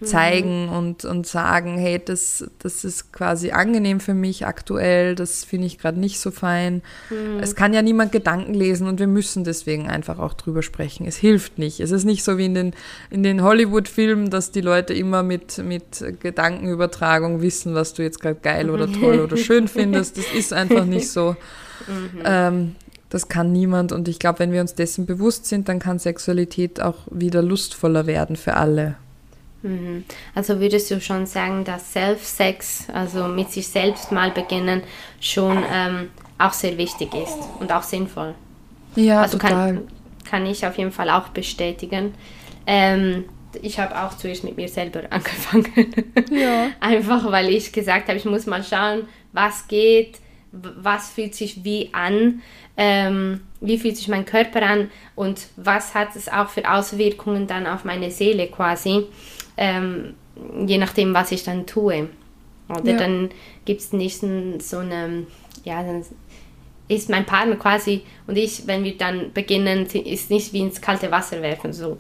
zeigen 0.04 0.66
mhm. 0.66 0.74
und, 0.74 1.06
und 1.06 1.26
sagen, 1.26 1.78
hey, 1.78 2.02
das, 2.04 2.46
das 2.60 2.84
ist 2.84 3.14
quasi 3.14 3.52
angenehm 3.52 4.00
für 4.00 4.14
mich 4.14 4.46
aktuell, 4.46 5.16
das 5.16 5.46
finde 5.46 5.68
ich 5.68 5.78
gerade 5.78 6.00
nicht 6.00 6.20
so 6.20 6.32
fein. 6.32 6.82
Mhm. 7.10 7.40
Es 7.40 7.56
kann 7.56 7.74
ja 7.74 7.82
niemand 7.82 8.12
Gedanken 8.12 8.54
lesen 8.54 8.88
und 8.88 9.00
wir 9.00 9.08
müssen 9.08 9.46
deswegen 9.46 9.90
einfach 9.90 10.20
auch 10.20 10.34
drüber 10.34 10.64
sprechen. 10.64 11.06
Es 11.08 11.16
hilft 11.16 11.58
nicht. 11.58 11.80
Es 11.80 11.92
ist 11.92 12.04
nicht 12.04 12.24
so 12.24 12.38
wie 12.38 12.46
in 12.46 12.56
den, 12.56 12.74
in 13.10 13.24
den 13.24 13.42
Hollywood-Filmen, 13.42 14.30
dass 14.30 14.52
die 14.52 14.62
Leute 14.62 14.94
immer 14.94 15.24
mit, 15.24 15.60
mit 15.60 16.04
Gedankenübertragung 16.20 17.42
wissen, 17.42 17.74
was 17.74 17.94
du 17.94 18.04
jetzt 18.04 18.20
gerade 18.20 18.40
geil 18.42 18.70
oder 18.70 18.92
toll 18.92 19.20
oder 19.22 19.38
schön 19.38 19.68
findest. 19.70 20.18
Das 20.18 20.26
ist 20.34 20.52
einfach 20.52 20.86
nicht 20.86 21.10
so. 21.10 21.38
Mhm. 21.88 22.22
Ähm, 22.26 22.76
das 23.10 23.30
kann 23.30 23.54
niemand 23.54 23.94
und 23.94 24.10
ich 24.10 24.20
glaube, 24.20 24.40
wenn 24.40 24.52
wir 24.52 24.60
uns 24.60 24.76
dessen 24.76 25.06
bewusst 25.06 25.46
sind, 25.46 25.70
dann 25.70 25.80
kann 25.80 26.00
Sexualität 26.00 26.82
auch 26.82 26.98
wieder 27.10 27.42
lustvoller 27.42 28.08
werden 28.08 28.36
für 28.36 28.56
alle. 28.56 28.98
Mhm. 29.66 30.06
Also 30.36 30.60
würdest 30.60 30.92
du 30.92 31.02
schon 31.02 31.26
sagen, 31.26 31.64
dass 31.66 31.94
Self-Sex, 31.94 32.88
also 32.94 33.28
mit 33.28 33.52
sich 33.52 33.68
selbst 33.68 34.12
mal 34.12 34.30
beginnen, 34.30 34.84
schon 35.20 35.64
ähm, 35.72 36.10
auch 36.38 36.54
sehr 36.54 36.78
wichtig 36.78 37.14
ist 37.16 37.40
und 37.60 37.72
auch 37.72 37.82
sinnvoll? 37.82 38.36
Ja, 38.96 39.24
also 39.24 39.38
total. 39.40 39.74
Kann, 39.74 39.88
kann 40.24 40.46
ich 40.46 40.66
auf 40.66 40.78
jeden 40.78 40.92
Fall 40.92 41.10
auch 41.10 41.30
bestätigen. 41.30 42.14
Ähm, 42.68 43.26
ich 43.62 43.80
habe 43.80 44.00
auch 44.04 44.16
zuerst 44.16 44.44
mit 44.44 44.56
mir 44.56 44.70
selber 44.70 45.02
angefangen. 45.10 45.94
Ja. 46.30 46.70
Einfach 46.80 47.32
weil 47.32 47.50
ich 47.50 47.74
gesagt 47.74 48.08
habe, 48.08 48.18
ich 48.20 48.26
muss 48.26 48.46
mal 48.46 48.64
schauen, 48.64 49.08
was 49.34 49.68
geht, 49.68 50.20
was 50.52 51.10
fühlt 51.10 51.34
sich 51.34 51.64
wie 51.64 51.90
an, 51.92 52.42
ähm, 52.78 53.42
wie 53.62 53.80
fühlt 53.80 53.98
sich 53.98 54.10
mein 54.10 54.26
Körper 54.26 54.62
an 54.62 54.92
und 55.16 55.48
was 55.56 55.96
hat 55.96 56.16
es 56.16 56.30
auch 56.30 56.50
für 56.50 56.70
Auswirkungen 56.70 57.48
dann 57.48 57.66
auf 57.66 57.84
meine 57.84 58.12
Seele 58.12 58.48
quasi 58.48 59.06
ähm, 59.58 60.16
je 60.66 60.78
nachdem, 60.78 61.14
was 61.14 61.32
ich 61.32 61.44
dann 61.44 61.66
tue. 61.66 62.10
Oder 62.70 62.92
ja. 62.92 62.98
dann 62.98 63.30
gibt 63.66 63.82
es 63.82 63.94
nicht 63.94 64.20
so 64.20 64.78
eine, 64.78 65.28
ja, 65.64 65.84
dann 65.84 66.04
ist 66.88 67.10
mein 67.10 67.26
Partner 67.26 67.56
quasi 67.56 68.02
und 68.28 68.38
ich, 68.38 68.68
wenn 68.68 68.84
wir 68.84 68.98
dann 68.98 69.34
beginnen, 69.34 69.86
ist 69.86 70.30
nicht 70.30 70.54
wie 70.54 70.62
ins 70.62 70.82
kalte 70.82 71.12
Wasser 71.12 71.42
werfen, 71.42 71.74
so. 71.74 71.98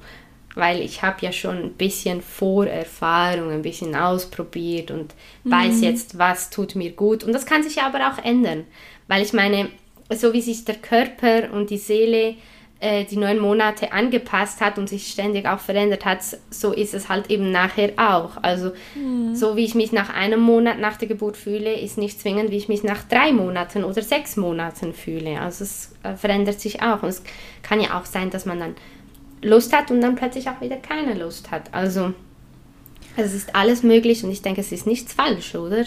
Weil 0.55 0.79
ich 0.79 1.01
habe 1.01 1.17
ja 1.21 1.33
schon 1.33 1.57
ein 1.57 1.73
bisschen 1.73 2.21
Vorerfahrung, 2.21 3.51
ein 3.51 3.61
bisschen 3.61 3.93
ausprobiert 3.93 4.89
und 4.89 5.13
mhm. 5.43 5.51
weiß 5.51 5.81
jetzt, 5.81 6.17
was 6.17 6.49
tut 6.49 6.75
mir 6.75 6.91
gut. 6.91 7.25
Und 7.25 7.33
das 7.33 7.45
kann 7.45 7.61
sich 7.61 7.81
aber 7.81 8.09
auch 8.09 8.23
ändern. 8.23 8.63
Weil 9.07 9.21
ich 9.21 9.33
meine, 9.33 9.67
so 10.13 10.31
wie 10.31 10.41
sich 10.41 10.63
der 10.63 10.75
Körper 10.75 11.51
und 11.51 11.71
die 11.71 11.77
Seele 11.77 12.35
äh, 12.79 13.05
die 13.05 13.17
neun 13.17 13.39
Monate 13.39 13.93
angepasst 13.93 14.61
hat 14.61 14.77
und 14.77 14.89
sich 14.89 15.07
ständig 15.07 15.47
auch 15.47 15.59
verändert 15.59 16.05
hat, 16.05 16.19
so 16.49 16.73
ist 16.73 16.93
es 16.93 17.09
halt 17.09 17.29
eben 17.29 17.51
nachher 17.51 17.93
auch. 17.97 18.31
Also 18.41 18.71
mhm. 18.95 19.33
so 19.35 19.55
wie 19.55 19.63
ich 19.63 19.75
mich 19.75 19.91
nach 19.91 20.13
einem 20.13 20.41
Monat 20.41 20.79
nach 20.79 20.97
der 20.97 21.07
Geburt 21.07 21.37
fühle, 21.37 21.73
ist 21.73 21.97
nicht 21.97 22.19
zwingend, 22.19 22.51
wie 22.51 22.57
ich 22.57 22.67
mich 22.67 22.83
nach 22.83 23.03
drei 23.03 23.31
Monaten 23.31 23.83
oder 23.83 24.01
sechs 24.01 24.35
Monaten 24.35 24.93
fühle. 24.93 25.39
Also 25.39 25.63
es 25.63 25.95
äh, 26.03 26.15
verändert 26.15 26.59
sich 26.59 26.81
auch. 26.81 27.03
Und 27.03 27.09
es 27.09 27.23
kann 27.63 27.79
ja 27.79 27.99
auch 27.99 28.05
sein, 28.05 28.29
dass 28.29 28.45
man 28.45 28.59
dann 28.59 28.75
Lust 29.41 29.73
hat 29.73 29.91
und 29.91 30.01
dann 30.01 30.15
plötzlich 30.15 30.49
auch 30.49 30.59
wieder 30.59 30.77
keine 30.77 31.13
Lust 31.13 31.51
hat. 31.51 31.73
Also 31.73 32.13
es 33.15 33.33
ist 33.33 33.55
alles 33.55 33.83
möglich 33.83 34.23
und 34.23 34.31
ich 34.31 34.41
denke, 34.41 34.61
es 34.61 34.71
ist 34.71 34.85
nichts 34.87 35.13
falsch, 35.13 35.55
oder? 35.55 35.85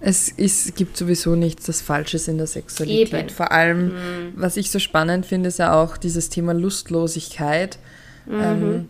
Es 0.00 0.28
ist, 0.28 0.76
gibt 0.76 0.96
sowieso 0.96 1.34
nichts 1.34 1.66
das 1.66 1.80
Falsches 1.80 2.28
in 2.28 2.38
der 2.38 2.46
Sexualität. 2.46 3.12
Eben. 3.12 3.28
Vor 3.30 3.50
allem, 3.50 3.86
mhm. 3.86 4.32
was 4.36 4.56
ich 4.56 4.70
so 4.70 4.78
spannend 4.78 5.26
finde, 5.26 5.48
ist 5.48 5.58
ja 5.58 5.74
auch 5.74 5.96
dieses 5.96 6.28
Thema 6.28 6.54
Lustlosigkeit. 6.54 7.78
Mhm. 8.26 8.40
Ähm, 8.40 8.88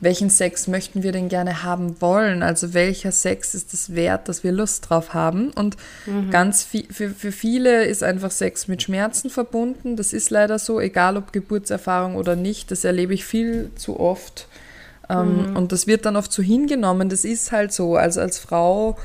welchen 0.00 0.30
Sex 0.30 0.68
möchten 0.68 1.02
wir 1.02 1.10
denn 1.10 1.28
gerne 1.28 1.64
haben 1.64 2.00
wollen? 2.00 2.42
Also 2.42 2.72
welcher 2.72 3.10
Sex 3.10 3.54
ist 3.54 3.74
es 3.74 3.94
wert, 3.94 4.28
dass 4.28 4.44
wir 4.44 4.52
Lust 4.52 4.88
drauf 4.88 5.12
haben? 5.12 5.50
Und 5.50 5.76
mhm. 6.06 6.30
ganz 6.30 6.62
viel, 6.62 6.86
für, 6.90 7.10
für 7.10 7.32
viele 7.32 7.84
ist 7.84 8.04
einfach 8.04 8.30
Sex 8.30 8.68
mit 8.68 8.82
Schmerzen 8.82 9.28
verbunden. 9.28 9.96
Das 9.96 10.12
ist 10.12 10.30
leider 10.30 10.58
so, 10.58 10.80
egal 10.80 11.16
ob 11.16 11.32
Geburtserfahrung 11.32 12.14
oder 12.14 12.36
nicht. 12.36 12.70
Das 12.70 12.84
erlebe 12.84 13.14
ich 13.14 13.24
viel 13.24 13.70
zu 13.74 13.98
oft. 13.98 14.46
Ähm, 15.08 15.50
mhm. 15.50 15.56
Und 15.56 15.72
das 15.72 15.86
wird 15.86 16.06
dann 16.06 16.16
oft 16.16 16.32
so 16.32 16.42
hingenommen. 16.42 17.08
Das 17.08 17.24
ist 17.24 17.50
halt 17.50 17.72
so. 17.72 17.96
Also 17.96 18.20
als 18.20 18.38
Frau 18.38 18.96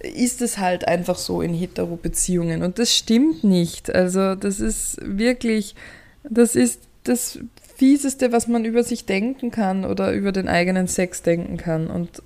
ist 0.00 0.42
es 0.42 0.58
halt 0.58 0.86
einfach 0.86 1.16
so 1.16 1.42
in 1.42 1.54
Hetero-Beziehungen. 1.54 2.62
Und 2.62 2.78
das 2.78 2.94
stimmt 2.94 3.44
nicht. 3.44 3.94
Also 3.94 4.34
das 4.34 4.60
ist 4.60 4.98
wirklich, 5.02 5.74
das 6.22 6.54
ist 6.54 6.82
das 7.04 7.38
Fieseste, 7.76 8.32
was 8.32 8.48
man 8.48 8.64
über 8.64 8.82
sich 8.82 9.06
denken 9.06 9.50
kann 9.50 9.84
oder 9.84 10.12
über 10.12 10.32
den 10.32 10.48
eigenen 10.48 10.86
Sex 10.86 11.22
denken 11.22 11.56
kann. 11.56 11.88
Und 11.88 12.22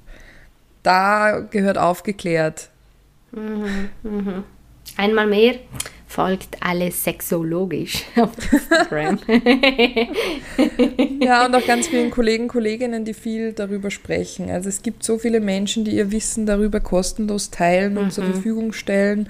da 0.82 1.40
gehört 1.40 1.78
aufgeklärt. 1.78 2.68
Mhm, 3.32 3.88
mhm. 4.02 4.44
einmal 4.96 5.26
mehr, 5.26 5.54
folgt 6.12 6.58
alles 6.60 7.04
sexologisch 7.04 8.04
auf 8.16 8.30
Instagram. 8.52 9.18
ja, 11.20 11.46
und 11.46 11.54
auch 11.54 11.66
ganz 11.66 11.88
vielen 11.88 12.10
Kollegen, 12.10 12.48
Kolleginnen, 12.48 13.04
die 13.04 13.14
viel 13.14 13.52
darüber 13.52 13.90
sprechen. 13.90 14.50
Also 14.50 14.68
es 14.68 14.82
gibt 14.82 15.02
so 15.04 15.18
viele 15.18 15.40
Menschen, 15.40 15.84
die 15.84 15.96
ihr 15.96 16.12
Wissen 16.12 16.44
darüber 16.44 16.80
kostenlos 16.80 17.50
teilen 17.50 17.96
und 17.96 18.06
mhm. 18.06 18.10
zur 18.10 18.24
Verfügung 18.24 18.72
stellen. 18.72 19.28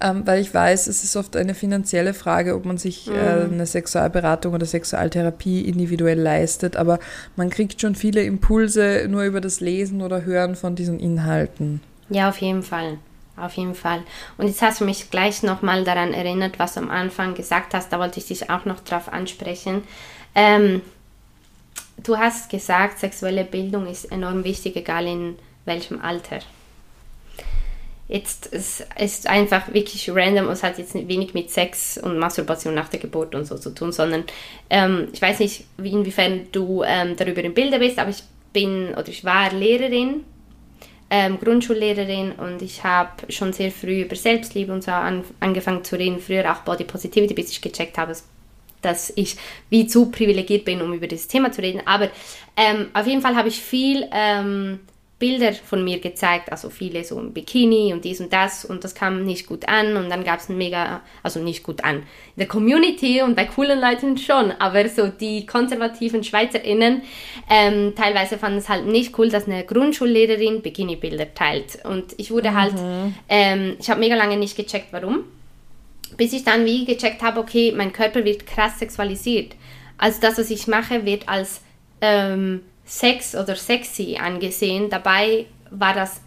Ähm, 0.00 0.22
weil 0.24 0.40
ich 0.40 0.54
weiß, 0.54 0.86
es 0.86 1.02
ist 1.02 1.16
oft 1.16 1.36
eine 1.36 1.54
finanzielle 1.54 2.14
Frage, 2.14 2.54
ob 2.54 2.64
man 2.64 2.78
sich 2.78 3.08
äh, 3.08 3.10
mhm. 3.10 3.16
äh, 3.16 3.54
eine 3.54 3.66
Sexualberatung 3.66 4.54
oder 4.54 4.64
Sexualtherapie 4.64 5.62
individuell 5.62 6.20
leistet, 6.20 6.76
aber 6.76 7.00
man 7.34 7.50
kriegt 7.50 7.80
schon 7.80 7.96
viele 7.96 8.22
Impulse 8.22 9.06
nur 9.08 9.24
über 9.24 9.40
das 9.40 9.60
Lesen 9.60 10.00
oder 10.00 10.24
Hören 10.24 10.54
von 10.54 10.76
diesen 10.76 11.00
Inhalten. 11.00 11.80
Ja, 12.10 12.28
auf 12.28 12.38
jeden 12.38 12.62
Fall 12.62 12.98
auf 13.40 13.54
jeden 13.54 13.74
Fall. 13.74 14.02
Und 14.36 14.46
jetzt 14.46 14.62
hast 14.62 14.80
du 14.80 14.84
mich 14.84 15.10
gleich 15.10 15.42
nochmal 15.42 15.84
daran 15.84 16.12
erinnert, 16.12 16.58
was 16.58 16.74
du 16.74 16.80
am 16.80 16.90
Anfang 16.90 17.34
gesagt 17.34 17.74
hast. 17.74 17.92
Da 17.92 17.98
wollte 17.98 18.20
ich 18.20 18.26
dich 18.26 18.50
auch 18.50 18.64
noch 18.64 18.80
drauf 18.80 19.12
ansprechen. 19.12 19.82
Ähm, 20.34 20.82
du 22.02 22.16
hast 22.16 22.50
gesagt, 22.50 22.98
sexuelle 22.98 23.44
Bildung 23.44 23.86
ist 23.86 24.06
enorm 24.06 24.44
wichtig, 24.44 24.76
egal 24.76 25.06
in 25.06 25.38
welchem 25.64 26.00
Alter. 26.00 26.40
Jetzt 28.08 28.46
ist 28.46 28.86
es 28.96 29.26
einfach 29.26 29.74
wirklich 29.74 30.10
random 30.10 30.46
und 30.46 30.52
es 30.52 30.62
hat 30.62 30.78
jetzt 30.78 30.94
wenig 30.94 31.34
mit 31.34 31.50
Sex 31.50 31.98
und 31.98 32.18
Masturbation 32.18 32.74
nach 32.74 32.88
der 32.88 33.00
Geburt 33.00 33.34
und 33.34 33.44
so 33.44 33.58
zu 33.58 33.70
tun, 33.74 33.92
sondern 33.92 34.24
ähm, 34.70 35.08
ich 35.12 35.20
weiß 35.20 35.40
nicht, 35.40 35.64
wie, 35.76 35.92
inwiefern 35.92 36.46
du 36.50 36.82
ähm, 36.86 37.16
darüber 37.16 37.44
im 37.44 37.52
Bilde 37.52 37.78
bist, 37.78 37.98
aber 37.98 38.08
ich 38.08 38.22
bin 38.54 38.94
oder 38.94 39.08
ich 39.08 39.24
war 39.24 39.52
Lehrerin 39.52 40.24
ähm, 41.10 41.38
Grundschullehrerin 41.38 42.32
und 42.32 42.60
ich 42.62 42.84
habe 42.84 43.32
schon 43.32 43.52
sehr 43.52 43.70
früh 43.70 44.02
über 44.02 44.16
Selbstliebe 44.16 44.72
und 44.72 44.84
so 44.84 44.90
an, 44.90 45.24
angefangen 45.40 45.84
zu 45.84 45.96
reden, 45.96 46.20
früher 46.20 46.50
auch 46.52 46.62
Body 46.62 46.84
Positivity, 46.84 47.34
bis 47.34 47.50
ich 47.50 47.62
gecheckt 47.62 47.96
habe, 47.96 48.14
dass 48.82 49.12
ich 49.16 49.36
wie 49.70 49.86
zu 49.86 50.10
privilegiert 50.10 50.64
bin, 50.64 50.82
um 50.82 50.92
über 50.92 51.06
dieses 51.06 51.28
Thema 51.28 51.50
zu 51.50 51.62
reden. 51.62 51.82
Aber 51.86 52.10
ähm, 52.56 52.88
auf 52.92 53.06
jeden 53.06 53.22
Fall 53.22 53.36
habe 53.36 53.48
ich 53.48 53.60
viel 53.60 54.06
ähm, 54.12 54.80
Bilder 55.18 55.52
von 55.52 55.82
mir 55.82 55.98
gezeigt, 55.98 56.52
also 56.52 56.70
viele 56.70 57.02
so 57.02 57.18
im 57.18 57.32
Bikini 57.32 57.92
und 57.92 58.04
dies 58.04 58.20
und 58.20 58.32
das 58.32 58.64
und 58.64 58.84
das 58.84 58.94
kam 58.94 59.24
nicht 59.24 59.48
gut 59.48 59.68
an 59.68 59.96
und 59.96 60.10
dann 60.10 60.22
gab 60.22 60.38
es 60.38 60.48
ein 60.48 60.56
mega, 60.56 61.00
also 61.24 61.40
nicht 61.40 61.64
gut 61.64 61.82
an. 61.82 61.96
In 61.96 62.04
der 62.36 62.46
Community 62.46 63.20
und 63.22 63.34
bei 63.34 63.44
coolen 63.44 63.80
Leuten 63.80 64.16
schon, 64.16 64.52
aber 64.52 64.88
so 64.88 65.08
die 65.08 65.44
konservativen 65.44 66.22
SchweizerInnen 66.22 67.02
ähm, 67.50 67.94
teilweise 67.96 68.38
fanden 68.38 68.58
es 68.58 68.68
halt 68.68 68.86
nicht 68.86 69.18
cool, 69.18 69.28
dass 69.28 69.46
eine 69.46 69.64
Grundschullehrerin 69.64 70.62
Bikini-Bilder 70.62 71.34
teilt 71.34 71.84
und 71.84 72.14
ich 72.16 72.30
wurde 72.30 72.54
halt, 72.54 72.74
mhm. 72.74 73.14
ähm, 73.28 73.76
ich 73.80 73.90
habe 73.90 73.98
mega 73.98 74.14
lange 74.14 74.36
nicht 74.36 74.56
gecheckt, 74.56 74.92
warum, 74.92 75.24
bis 76.16 76.32
ich 76.32 76.44
dann 76.44 76.64
wie 76.64 76.84
gecheckt 76.84 77.22
habe, 77.22 77.40
okay, 77.40 77.72
mein 77.76 77.92
Körper 77.92 78.24
wird 78.24 78.46
krass 78.46 78.78
sexualisiert. 78.78 79.56
Also 79.98 80.20
das, 80.20 80.38
was 80.38 80.50
ich 80.50 80.68
mache, 80.68 81.04
wird 81.04 81.28
als 81.28 81.60
ähm, 82.00 82.62
Sex 82.88 83.34
oder 83.34 83.54
sexy 83.54 84.18
angesehen. 84.20 84.88
Dabei 84.88 85.44
war 85.70 85.92
das 85.92 86.22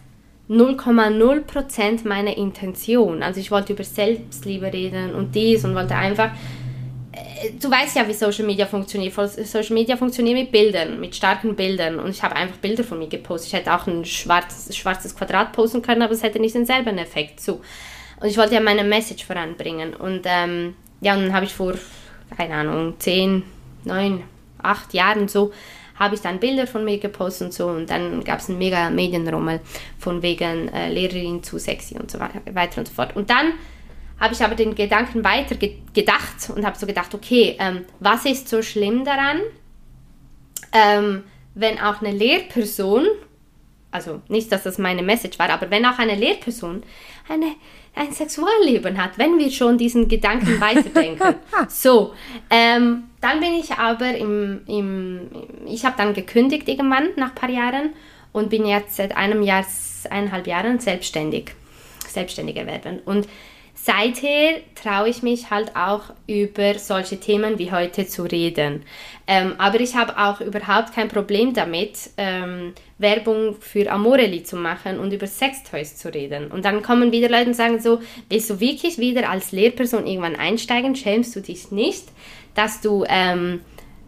0,0% 0.48 2.06
meiner 2.06 2.36
Intention. 2.36 3.22
Also 3.22 3.40
ich 3.40 3.50
wollte 3.50 3.72
über 3.72 3.82
Selbstliebe 3.82 4.72
reden 4.72 5.14
und 5.14 5.34
dies 5.34 5.64
und 5.64 5.74
wollte 5.74 5.96
einfach... 5.96 6.30
Äh, 7.10 7.50
du 7.60 7.68
weißt 7.68 7.96
ja, 7.96 8.06
wie 8.06 8.14
Social 8.14 8.46
Media 8.46 8.66
funktioniert. 8.66 9.12
Social 9.12 9.74
Media 9.74 9.96
funktioniert 9.96 10.38
mit 10.38 10.52
Bildern, 10.52 11.00
mit 11.00 11.16
starken 11.16 11.56
Bildern. 11.56 11.98
Und 11.98 12.10
ich 12.10 12.22
habe 12.22 12.36
einfach 12.36 12.58
Bilder 12.58 12.84
von 12.84 13.00
mir 13.00 13.08
gepostet. 13.08 13.48
Ich 13.48 13.58
hätte 13.58 13.74
auch 13.74 13.88
ein 13.88 14.04
schwarzes, 14.04 14.76
schwarzes 14.76 15.16
Quadrat 15.16 15.52
posten 15.52 15.82
können, 15.82 16.02
aber 16.02 16.12
es 16.12 16.22
hätte 16.22 16.38
nicht 16.38 16.54
denselben 16.54 16.96
Effekt. 16.96 17.40
So. 17.40 17.60
Und 18.20 18.28
ich 18.28 18.38
wollte 18.38 18.54
ja 18.54 18.60
meine 18.60 18.84
Message 18.84 19.24
voranbringen. 19.24 19.94
Und 19.94 20.22
ähm, 20.26 20.76
ja, 21.00 21.14
und 21.14 21.24
dann 21.24 21.32
habe 21.32 21.44
ich 21.44 21.54
vor, 21.54 21.74
keine 22.36 22.54
Ahnung, 22.54 22.94
10, 23.00 23.42
9, 23.84 24.22
8 24.62 24.94
Jahren 24.94 25.26
so 25.26 25.52
habe 26.02 26.16
ich 26.16 26.20
dann 26.20 26.40
Bilder 26.40 26.66
von 26.66 26.84
mir 26.84 26.98
gepostet 26.98 27.46
und 27.46 27.52
so 27.54 27.68
und 27.68 27.88
dann 27.88 28.24
gab 28.24 28.40
es 28.40 28.48
einen 28.48 28.58
mega 28.58 28.90
Medienrummel 28.90 29.60
von 29.98 30.20
wegen 30.20 30.68
äh, 30.68 30.92
Lehrerin 30.92 31.44
zu 31.44 31.58
sexy 31.58 31.96
und 31.96 32.10
so 32.10 32.18
weiter 32.18 32.78
und 32.78 32.88
so 32.88 32.94
fort. 32.94 33.14
Und 33.14 33.30
dann 33.30 33.52
habe 34.18 34.34
ich 34.34 34.42
aber 34.42 34.56
den 34.56 34.74
Gedanken 34.74 35.22
weiter 35.22 35.54
ge 35.54 35.76
gedacht 35.94 36.50
und 36.54 36.66
habe 36.66 36.76
so 36.76 36.86
gedacht, 36.86 37.14
okay, 37.14 37.56
ähm, 37.60 37.84
was 38.00 38.24
ist 38.24 38.48
so 38.48 38.62
schlimm 38.62 39.04
daran, 39.04 39.40
ähm, 40.72 41.22
wenn 41.54 41.78
auch 41.78 42.02
eine 42.02 42.10
Lehrperson, 42.10 43.06
also 43.92 44.22
nicht, 44.26 44.50
dass 44.50 44.64
das 44.64 44.78
meine 44.78 45.02
Message 45.02 45.38
war, 45.38 45.50
aber 45.50 45.70
wenn 45.70 45.86
auch 45.86 45.98
eine 45.98 46.16
Lehrperson 46.16 46.82
eine 47.28 47.54
ein 47.94 48.12
Sexualleben 48.12 49.02
hat, 49.02 49.18
wenn 49.18 49.38
wir 49.38 49.50
schon 49.50 49.76
diesen 49.76 50.08
Gedanken 50.08 50.60
weiterdenken. 50.60 51.34
so, 51.68 52.14
ähm, 52.50 53.04
dann 53.20 53.40
bin 53.40 53.52
ich 53.54 53.72
aber 53.72 54.14
im, 54.16 54.62
im 54.66 55.28
ich 55.66 55.84
habe 55.84 55.96
dann 55.96 56.14
gekündigt 56.14 56.68
irgendwann 56.68 57.10
nach 57.16 57.30
ein 57.30 57.34
paar 57.34 57.50
Jahren 57.50 57.90
und 58.32 58.48
bin 58.48 58.66
jetzt 58.66 58.96
seit 58.96 59.16
einem 59.16 59.42
Jahr, 59.42 59.64
eineinhalb 60.08 60.46
Jahren 60.46 60.78
selbstständig, 60.78 61.52
selbstständig 62.08 62.56
erwerben. 62.56 63.00
Und 63.04 63.28
seither 63.84 64.60
traue 64.76 65.08
ich 65.08 65.24
mich 65.24 65.50
halt 65.50 65.74
auch 65.74 66.02
über 66.28 66.78
solche 66.78 67.18
Themen 67.18 67.58
wie 67.58 67.72
heute 67.72 68.06
zu 68.06 68.22
reden. 68.22 68.84
Ähm, 69.26 69.54
aber 69.58 69.80
ich 69.80 69.96
habe 69.96 70.16
auch 70.18 70.40
überhaupt 70.40 70.94
kein 70.94 71.08
Problem 71.08 71.52
damit, 71.52 72.10
ähm, 72.16 72.74
Werbung 72.98 73.56
für 73.58 73.90
Amorelli 73.90 74.44
zu 74.44 74.54
machen 74.54 75.00
und 75.00 75.12
über 75.12 75.26
Sextoys 75.26 75.96
zu 75.96 76.14
reden. 76.14 76.52
Und 76.52 76.64
dann 76.64 76.82
kommen 76.82 77.10
wieder 77.10 77.28
Leute 77.28 77.48
und 77.48 77.54
sagen 77.54 77.80
so, 77.80 78.00
willst 78.28 78.50
du 78.50 78.60
wirklich 78.60 78.98
wieder 78.98 79.28
als 79.28 79.50
Lehrperson 79.50 80.06
irgendwann 80.06 80.36
einsteigen? 80.36 80.94
Schämst 80.94 81.34
du 81.34 81.40
dich 81.40 81.72
nicht, 81.72 82.04
dass 82.54 82.82
du 82.82 83.04
ähm, 83.08 83.62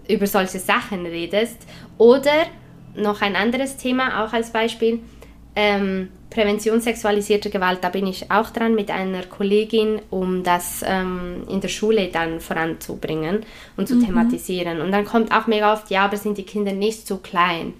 über 0.06 0.28
solche 0.28 0.60
Sachen 0.60 1.04
redest? 1.04 1.58
Oder 1.98 2.46
noch 2.94 3.22
ein 3.22 3.34
anderes 3.34 3.76
Thema, 3.76 4.24
auch 4.24 4.32
als 4.32 4.52
Beispiel, 4.52 5.00
ähm, 5.56 6.10
Prävention 6.34 6.80
sexualisierter 6.80 7.48
Gewalt, 7.48 7.84
da 7.84 7.90
bin 7.90 8.08
ich 8.08 8.28
auch 8.32 8.50
dran 8.50 8.74
mit 8.74 8.90
einer 8.90 9.22
Kollegin, 9.22 10.02
um 10.10 10.42
das 10.42 10.84
ähm, 10.84 11.44
in 11.48 11.60
der 11.60 11.68
Schule 11.68 12.08
dann 12.08 12.40
voranzubringen 12.40 13.46
und 13.76 13.86
zu 13.86 13.94
mhm. 13.94 14.06
thematisieren. 14.06 14.80
Und 14.80 14.90
dann 14.90 15.04
kommt 15.04 15.30
auch 15.30 15.46
mega 15.46 15.72
oft, 15.72 15.90
ja, 15.90 16.04
aber 16.04 16.16
sind 16.16 16.36
die 16.36 16.42
Kinder 16.42 16.72
nicht 16.72 17.06
so 17.06 17.18
klein, 17.18 17.74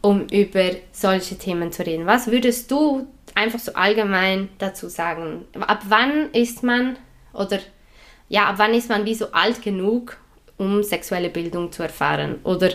um 0.00 0.28
über 0.28 0.70
solche 0.92 1.36
Themen 1.36 1.72
zu 1.72 1.84
reden. 1.84 2.06
Was 2.06 2.30
würdest 2.30 2.70
du 2.70 3.08
einfach 3.34 3.58
so 3.58 3.72
allgemein 3.74 4.48
dazu 4.58 4.88
sagen? 4.88 5.44
Ab 5.58 5.82
wann 5.88 6.30
ist 6.32 6.62
man 6.62 6.96
oder 7.34 7.58
ja, 8.28 8.44
ab 8.44 8.54
wann 8.58 8.74
ist 8.74 8.90
man 8.90 9.04
wie 9.06 9.16
so 9.16 9.32
alt 9.32 9.60
genug, 9.60 10.18
um 10.56 10.84
sexuelle 10.84 11.30
Bildung 11.30 11.72
zu 11.72 11.82
erfahren? 11.82 12.36
Oder 12.44 12.70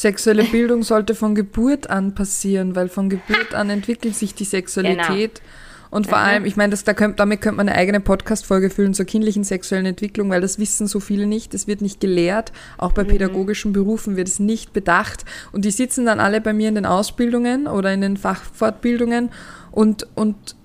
Sexuelle 0.00 0.44
Bildung 0.44 0.82
sollte 0.82 1.14
von 1.14 1.34
Geburt 1.34 1.90
an 1.90 2.14
passieren, 2.14 2.74
weil 2.74 2.88
von 2.88 3.10
Geburt 3.10 3.52
an 3.52 3.68
entwickelt 3.68 4.16
sich 4.16 4.34
die 4.34 4.46
Sexualität. 4.46 5.34
Genau. 5.34 5.50
Und 5.90 6.06
vor 6.06 6.16
mhm. 6.16 6.24
allem, 6.24 6.44
ich 6.46 6.56
meine, 6.56 6.70
das, 6.70 6.84
da 6.84 6.94
könnt, 6.94 7.20
damit 7.20 7.42
könnte 7.42 7.58
man 7.58 7.68
eine 7.68 7.76
eigene 7.76 8.00
Podcast-Folge 8.00 8.70
füllen 8.70 8.94
zur 8.94 9.04
kindlichen 9.04 9.44
sexuellen 9.44 9.84
Entwicklung, 9.84 10.30
weil 10.30 10.40
das 10.40 10.58
wissen 10.58 10.86
so 10.86 11.00
viele 11.00 11.26
nicht. 11.26 11.52
Es 11.52 11.66
wird 11.66 11.82
nicht 11.82 12.00
gelehrt. 12.00 12.50
Auch 12.78 12.92
bei 12.92 13.04
mhm. 13.04 13.08
pädagogischen 13.08 13.74
Berufen 13.74 14.16
wird 14.16 14.28
es 14.28 14.38
nicht 14.38 14.72
bedacht. 14.72 15.26
Und 15.52 15.66
die 15.66 15.70
sitzen 15.70 16.06
dann 16.06 16.18
alle 16.18 16.40
bei 16.40 16.54
mir 16.54 16.70
in 16.70 16.76
den 16.76 16.86
Ausbildungen 16.86 17.66
oder 17.66 17.92
in 17.92 18.00
den 18.00 18.16
Fachfortbildungen 18.16 19.28
und, 19.70 20.06
und 20.14 20.56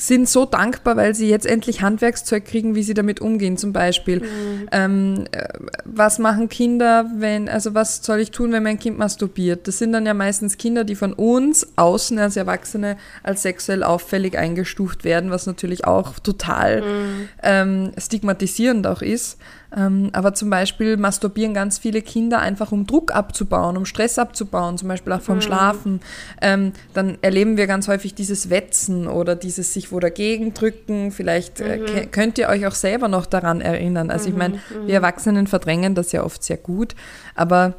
sind 0.00 0.30
so 0.30 0.46
dankbar, 0.46 0.96
weil 0.96 1.14
sie 1.14 1.28
jetzt 1.28 1.44
endlich 1.44 1.82
Handwerkszeug 1.82 2.46
kriegen, 2.46 2.74
wie 2.74 2.82
sie 2.82 2.94
damit 2.94 3.20
umgehen. 3.20 3.58
Zum 3.58 3.74
Beispiel, 3.74 4.20
mhm. 4.20 4.68
ähm, 4.72 5.24
äh, 5.30 5.46
was 5.84 6.18
machen 6.18 6.48
Kinder, 6.48 7.04
wenn, 7.18 7.50
also 7.50 7.74
was 7.74 8.02
soll 8.02 8.20
ich 8.20 8.30
tun, 8.30 8.50
wenn 8.52 8.62
mein 8.62 8.78
Kind 8.78 8.96
masturbiert? 8.96 9.68
Das 9.68 9.76
sind 9.76 9.92
dann 9.92 10.06
ja 10.06 10.14
meistens 10.14 10.56
Kinder, 10.56 10.84
die 10.84 10.94
von 10.94 11.12
uns 11.12 11.66
außen 11.76 12.18
als 12.18 12.36
Erwachsene 12.36 12.96
als 13.22 13.42
sexuell 13.42 13.82
auffällig 13.82 14.38
eingestuft 14.38 15.04
werden, 15.04 15.30
was 15.30 15.46
natürlich 15.46 15.84
auch 15.84 16.18
total 16.18 16.80
mhm. 16.80 17.28
ähm, 17.42 17.92
stigmatisierend 17.98 18.86
auch 18.86 19.02
ist. 19.02 19.36
Ähm, 19.76 20.10
aber 20.12 20.34
zum 20.34 20.50
Beispiel 20.50 20.96
masturbieren 20.96 21.54
ganz 21.54 21.78
viele 21.78 22.02
Kinder 22.02 22.40
einfach, 22.40 22.72
um 22.72 22.86
Druck 22.86 23.14
abzubauen, 23.14 23.76
um 23.76 23.84
Stress 23.84 24.18
abzubauen, 24.18 24.78
zum 24.78 24.88
Beispiel 24.88 25.12
auch 25.12 25.20
vom 25.20 25.36
mhm. 25.36 25.42
Schlafen. 25.42 26.00
Ähm, 26.42 26.72
dann 26.92 27.18
erleben 27.22 27.56
wir 27.56 27.66
ganz 27.66 27.86
häufig 27.88 28.14
dieses 28.14 28.50
Wetzen 28.50 29.06
oder 29.06 29.36
dieses 29.36 29.72
sich 29.72 29.92
wo 29.92 30.00
dagegen 30.00 30.54
drücken. 30.54 31.12
Vielleicht 31.12 31.60
äh, 31.60 31.78
mhm. 31.78 32.10
könnt 32.10 32.38
ihr 32.38 32.48
euch 32.48 32.66
auch 32.66 32.74
selber 32.74 33.08
noch 33.08 33.26
daran 33.26 33.60
erinnern. 33.60 34.10
Also 34.10 34.28
ich 34.28 34.36
meine, 34.36 34.56
mhm. 34.56 34.86
wir 34.86 34.94
Erwachsenen 34.94 35.46
verdrängen 35.46 35.94
das 35.94 36.12
ja 36.12 36.24
oft 36.24 36.42
sehr 36.42 36.56
gut, 36.58 36.94
aber 37.34 37.74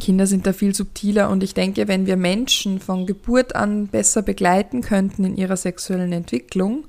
Kinder 0.00 0.26
sind 0.26 0.46
da 0.46 0.52
viel 0.52 0.74
subtiler 0.74 1.28
und 1.28 1.42
ich 1.42 1.54
denke, 1.54 1.88
wenn 1.88 2.06
wir 2.06 2.16
Menschen 2.16 2.80
von 2.80 3.06
Geburt 3.06 3.54
an 3.54 3.88
besser 3.88 4.22
begleiten 4.22 4.80
könnten 4.80 5.24
in 5.24 5.36
ihrer 5.36 5.56
sexuellen 5.56 6.12
Entwicklung, 6.12 6.84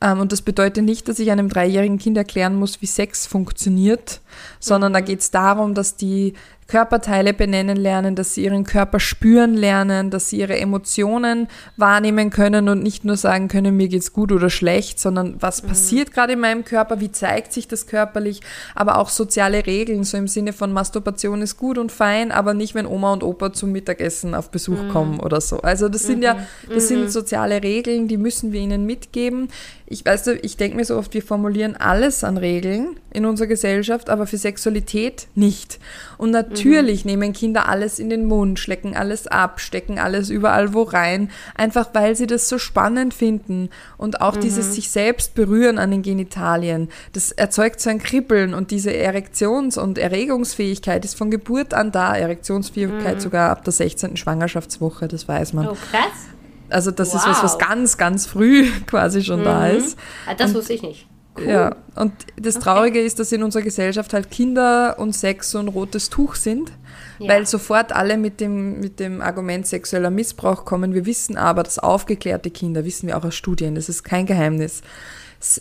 und 0.00 0.32
das 0.32 0.42
bedeutet 0.42 0.84
nicht, 0.84 1.08
dass 1.08 1.18
ich 1.18 1.30
einem 1.30 1.48
dreijährigen 1.48 1.98
Kind 1.98 2.16
erklären 2.16 2.54
muss, 2.56 2.80
wie 2.80 2.86
Sex 2.86 3.26
funktioniert, 3.26 4.20
sondern 4.58 4.92
mhm. 4.92 4.94
da 4.94 5.00
geht 5.00 5.20
es 5.20 5.30
darum, 5.30 5.74
dass 5.74 5.96
die 5.96 6.34
Körperteile 6.70 7.34
benennen 7.34 7.76
lernen, 7.76 8.14
dass 8.14 8.34
sie 8.34 8.44
ihren 8.44 8.62
Körper 8.62 9.00
spüren 9.00 9.54
lernen, 9.54 10.10
dass 10.10 10.28
sie 10.28 10.38
ihre 10.38 10.56
Emotionen 10.56 11.48
wahrnehmen 11.76 12.30
können 12.30 12.68
und 12.68 12.80
nicht 12.80 13.04
nur 13.04 13.16
sagen 13.16 13.48
können, 13.48 13.76
mir 13.76 13.88
geht's 13.88 14.12
gut 14.12 14.30
oder 14.30 14.50
schlecht, 14.50 15.00
sondern 15.00 15.34
was 15.40 15.64
mhm. 15.64 15.68
passiert 15.68 16.12
gerade 16.12 16.34
in 16.34 16.40
meinem 16.40 16.64
Körper, 16.64 17.00
wie 17.00 17.10
zeigt 17.10 17.52
sich 17.52 17.66
das 17.66 17.88
körperlich, 17.88 18.40
aber 18.76 18.98
auch 18.98 19.08
soziale 19.08 19.66
Regeln, 19.66 20.04
so 20.04 20.16
im 20.16 20.28
Sinne 20.28 20.52
von 20.52 20.72
Masturbation 20.72 21.42
ist 21.42 21.56
gut 21.56 21.76
und 21.76 21.90
fein, 21.90 22.30
aber 22.30 22.54
nicht, 22.54 22.76
wenn 22.76 22.86
Oma 22.86 23.14
und 23.14 23.24
Opa 23.24 23.52
zum 23.52 23.72
Mittagessen 23.72 24.36
auf 24.36 24.52
Besuch 24.52 24.80
mhm. 24.84 24.88
kommen 24.90 25.20
oder 25.20 25.40
so. 25.40 25.58
Also 25.62 25.88
das 25.88 26.04
sind 26.04 26.22
ja, 26.22 26.34
mhm. 26.34 26.74
das 26.74 26.86
sind 26.86 27.00
mhm. 27.00 27.08
soziale 27.08 27.64
Regeln, 27.64 28.06
die 28.06 28.16
müssen 28.16 28.52
wir 28.52 28.60
ihnen 28.60 28.86
mitgeben. 28.86 29.48
Ich 29.86 30.06
weiß, 30.06 30.28
ich 30.42 30.56
denke 30.56 30.76
mir 30.76 30.84
so 30.84 30.96
oft, 30.96 31.14
wir 31.14 31.22
formulieren 31.22 31.74
alles 31.74 32.22
an 32.22 32.36
Regeln 32.36 33.00
in 33.12 33.26
unserer 33.26 33.48
Gesellschaft, 33.48 34.08
aber 34.08 34.28
für 34.28 34.38
Sexualität 34.38 35.26
nicht. 35.34 35.80
Und 36.16 36.30
natürlich 36.30 36.59
mhm. 36.64 37.00
nehmen 37.04 37.32
Kinder 37.32 37.68
alles 37.68 37.98
in 37.98 38.10
den 38.10 38.24
Mund, 38.24 38.58
schlecken 38.58 38.96
alles 38.96 39.26
ab, 39.26 39.60
stecken 39.60 39.98
alles 39.98 40.30
überall 40.30 40.74
wo 40.74 40.82
rein, 40.82 41.30
einfach 41.54 41.88
weil 41.92 42.16
sie 42.16 42.26
das 42.26 42.48
so 42.48 42.58
spannend 42.58 43.14
finden. 43.14 43.70
Und 43.96 44.20
auch 44.20 44.36
mhm. 44.36 44.40
dieses 44.40 44.74
sich 44.74 44.90
selbst 44.90 45.34
berühren 45.34 45.78
an 45.78 45.90
den 45.90 46.02
Genitalien, 46.02 46.88
das 47.12 47.32
erzeugt 47.32 47.80
so 47.80 47.90
ein 47.90 47.98
Kribbeln 47.98 48.54
und 48.54 48.70
diese 48.70 48.90
Erektions- 48.90 49.78
und 49.78 49.98
Erregungsfähigkeit 49.98 51.04
ist 51.04 51.16
von 51.16 51.30
Geburt 51.30 51.74
an 51.74 51.92
da. 51.92 52.14
Erektionsfähigkeit 52.14 53.16
mhm. 53.16 53.20
sogar 53.20 53.50
ab 53.50 53.64
der 53.64 53.72
16. 53.72 54.16
Schwangerschaftswoche, 54.16 55.08
das 55.08 55.28
weiß 55.28 55.52
man. 55.52 55.68
Oh, 55.68 55.76
krass. 55.90 56.30
Also 56.68 56.90
das 56.90 57.12
wow. 57.12 57.16
ist 57.16 57.26
was, 57.26 57.42
was 57.42 57.58
ganz, 57.58 57.98
ganz 57.98 58.26
früh 58.26 58.70
quasi 58.86 59.22
schon 59.22 59.40
mhm. 59.40 59.44
da 59.44 59.68
ist. 59.68 59.98
Ah, 60.26 60.34
das 60.34 60.50
und, 60.50 60.56
wusste 60.56 60.72
ich 60.72 60.82
nicht. 60.82 61.06
Cool. 61.40 61.48
Ja, 61.48 61.76
und 61.96 62.12
das 62.36 62.58
Traurige 62.58 62.98
okay. 62.98 63.06
ist, 63.06 63.18
dass 63.18 63.32
in 63.32 63.42
unserer 63.42 63.62
Gesellschaft 63.62 64.12
halt 64.12 64.30
Kinder 64.30 64.98
und 64.98 65.14
Sex 65.14 65.50
so 65.50 65.58
ein 65.58 65.68
rotes 65.68 66.10
Tuch 66.10 66.34
sind, 66.34 66.70
ja. 67.18 67.28
weil 67.28 67.46
sofort 67.46 67.92
alle 67.92 68.18
mit 68.18 68.40
dem, 68.40 68.80
mit 68.80 69.00
dem 69.00 69.22
Argument 69.22 69.66
sexueller 69.66 70.10
Missbrauch 70.10 70.64
kommen. 70.64 70.92
Wir 70.92 71.06
wissen 71.06 71.36
aber, 71.38 71.62
dass 71.62 71.78
aufgeklärte 71.78 72.50
Kinder, 72.50 72.84
wissen 72.84 73.06
wir 73.06 73.16
auch 73.16 73.24
aus 73.24 73.34
Studien, 73.34 73.74
das 73.74 73.88
ist 73.88 74.02
kein 74.02 74.26
Geheimnis, 74.26 74.82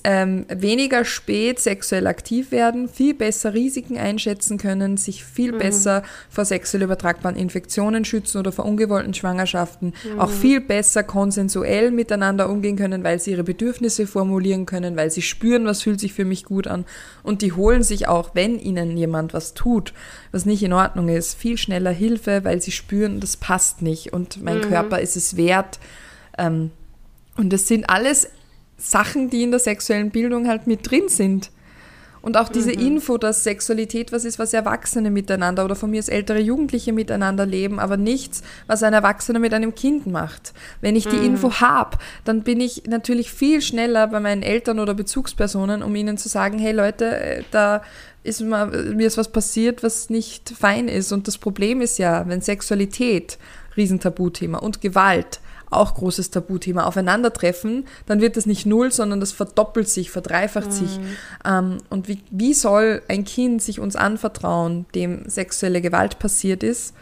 ähm, 0.03 0.45
weniger 0.49 1.05
spät 1.05 1.59
sexuell 1.59 2.05
aktiv 2.05 2.51
werden, 2.51 2.89
viel 2.89 3.13
besser 3.13 3.53
Risiken 3.53 3.97
einschätzen 3.97 4.57
können, 4.57 4.97
sich 4.97 5.23
viel 5.23 5.53
mhm. 5.53 5.57
besser 5.57 6.03
vor 6.29 6.43
sexuell 6.43 6.83
übertragbaren 6.83 7.37
Infektionen 7.37 8.03
schützen 8.03 8.39
oder 8.39 8.51
vor 8.51 8.65
ungewollten 8.65 9.13
Schwangerschaften, 9.13 9.93
mhm. 10.03 10.19
auch 10.19 10.29
viel 10.29 10.59
besser 10.59 11.03
konsensuell 11.03 11.91
miteinander 11.91 12.49
umgehen 12.49 12.75
können, 12.75 13.05
weil 13.05 13.19
sie 13.19 13.31
ihre 13.31 13.45
Bedürfnisse 13.45 14.05
formulieren 14.05 14.65
können, 14.65 14.97
weil 14.97 15.11
sie 15.11 15.21
spüren, 15.21 15.65
was 15.65 15.81
fühlt 15.81 16.01
sich 16.01 16.11
für 16.11 16.25
mich 16.25 16.43
gut 16.43 16.67
an. 16.67 16.83
Und 17.23 17.41
die 17.41 17.53
holen 17.53 17.83
sich 17.83 18.09
auch, 18.09 18.35
wenn 18.35 18.59
ihnen 18.59 18.97
jemand 18.97 19.33
was 19.33 19.53
tut, 19.53 19.93
was 20.33 20.45
nicht 20.45 20.61
in 20.61 20.73
Ordnung 20.73 21.07
ist, 21.07 21.35
viel 21.35 21.57
schneller 21.57 21.91
Hilfe, 21.91 22.43
weil 22.43 22.61
sie 22.61 22.71
spüren, 22.71 23.21
das 23.21 23.37
passt 23.37 23.81
nicht 23.81 24.11
und 24.11 24.43
mein 24.43 24.57
mhm. 24.57 24.63
Körper 24.63 24.99
ist 24.99 25.15
es 25.15 25.37
wert. 25.37 25.79
Ähm, 26.37 26.71
und 27.37 27.53
das 27.53 27.69
sind 27.69 27.89
alles 27.89 28.27
Sachen, 28.79 29.29
die 29.29 29.43
in 29.43 29.51
der 29.51 29.59
sexuellen 29.59 30.09
Bildung 30.09 30.47
halt 30.47 30.65
mit 30.65 30.89
drin 30.89 31.09
sind. 31.09 31.51
Und 32.21 32.35
auch 32.35 32.49
diese 32.49 32.73
mhm. 32.73 32.85
Info, 32.95 33.17
dass 33.17 33.43
Sexualität 33.43 34.11
was 34.11 34.25
ist, 34.25 34.39
was 34.39 34.53
Erwachsene 34.53 35.09
miteinander 35.09 35.63
oder 35.63 35.75
von 35.75 35.89
mir 35.89 35.97
als 35.97 36.09
ältere 36.09 36.39
Jugendliche 36.39 36.91
miteinander 36.91 37.45
leben, 37.45 37.79
aber 37.79 37.95
nichts, 37.95 38.41
was 38.67 38.83
ein 38.83 38.93
Erwachsener 38.93 39.39
mit 39.39 39.53
einem 39.53 39.73
Kind 39.73 40.05
macht. 40.05 40.53
Wenn 40.81 40.95
ich 40.95 41.07
die 41.07 41.15
mhm. 41.15 41.25
Info 41.25 41.53
habe, 41.61 41.97
dann 42.25 42.43
bin 42.43 42.59
ich 42.59 42.83
natürlich 42.87 43.31
viel 43.31 43.61
schneller 43.61 44.07
bei 44.07 44.19
meinen 44.19 44.43
Eltern 44.43 44.79
oder 44.79 44.93
Bezugspersonen, 44.93 45.81
um 45.81 45.95
ihnen 45.95 46.17
zu 46.17 46.27
sagen, 46.27 46.59
hey 46.59 46.73
Leute, 46.73 47.05
äh, 47.05 47.43
da 47.51 47.81
ist 48.23 48.41
mir, 48.41 48.65
mir 48.65 49.07
ist 49.07 49.17
was 49.17 49.31
passiert, 49.31 49.81
was 49.81 50.09
nicht 50.09 50.49
fein 50.49 50.89
ist. 50.89 51.13
Und 51.13 51.27
das 51.27 51.37
Problem 51.37 51.79
ist 51.79 51.99
ja, 51.99 52.27
wenn 52.27 52.41
Sexualität, 52.41 53.37
Riesentabuthema 53.77 54.57
und 54.57 54.81
Gewalt 54.81 55.39
auch 55.69 55.95
großes 55.95 56.31
Tabuthema, 56.31 56.85
aufeinandertreffen, 56.85 57.85
dann 58.05 58.21
wird 58.21 58.37
das 58.37 58.45
nicht 58.45 58.65
null, 58.65 58.91
sondern 58.91 59.19
das 59.19 59.31
verdoppelt 59.31 59.89
sich, 59.89 60.11
verdreifacht 60.11 60.67
mhm. 60.67 60.71
sich. 60.71 60.99
Ähm, 61.45 61.77
und 61.89 62.07
wie, 62.07 62.19
wie 62.31 62.53
soll 62.53 63.01
ein 63.07 63.23
Kind 63.23 63.61
sich 63.61 63.79
uns 63.79 63.95
anvertrauen, 63.95 64.85
dem 64.95 65.29
sexuelle 65.29 65.81
Gewalt 65.81 66.19
passiert 66.19 66.63
ist, 66.63 66.93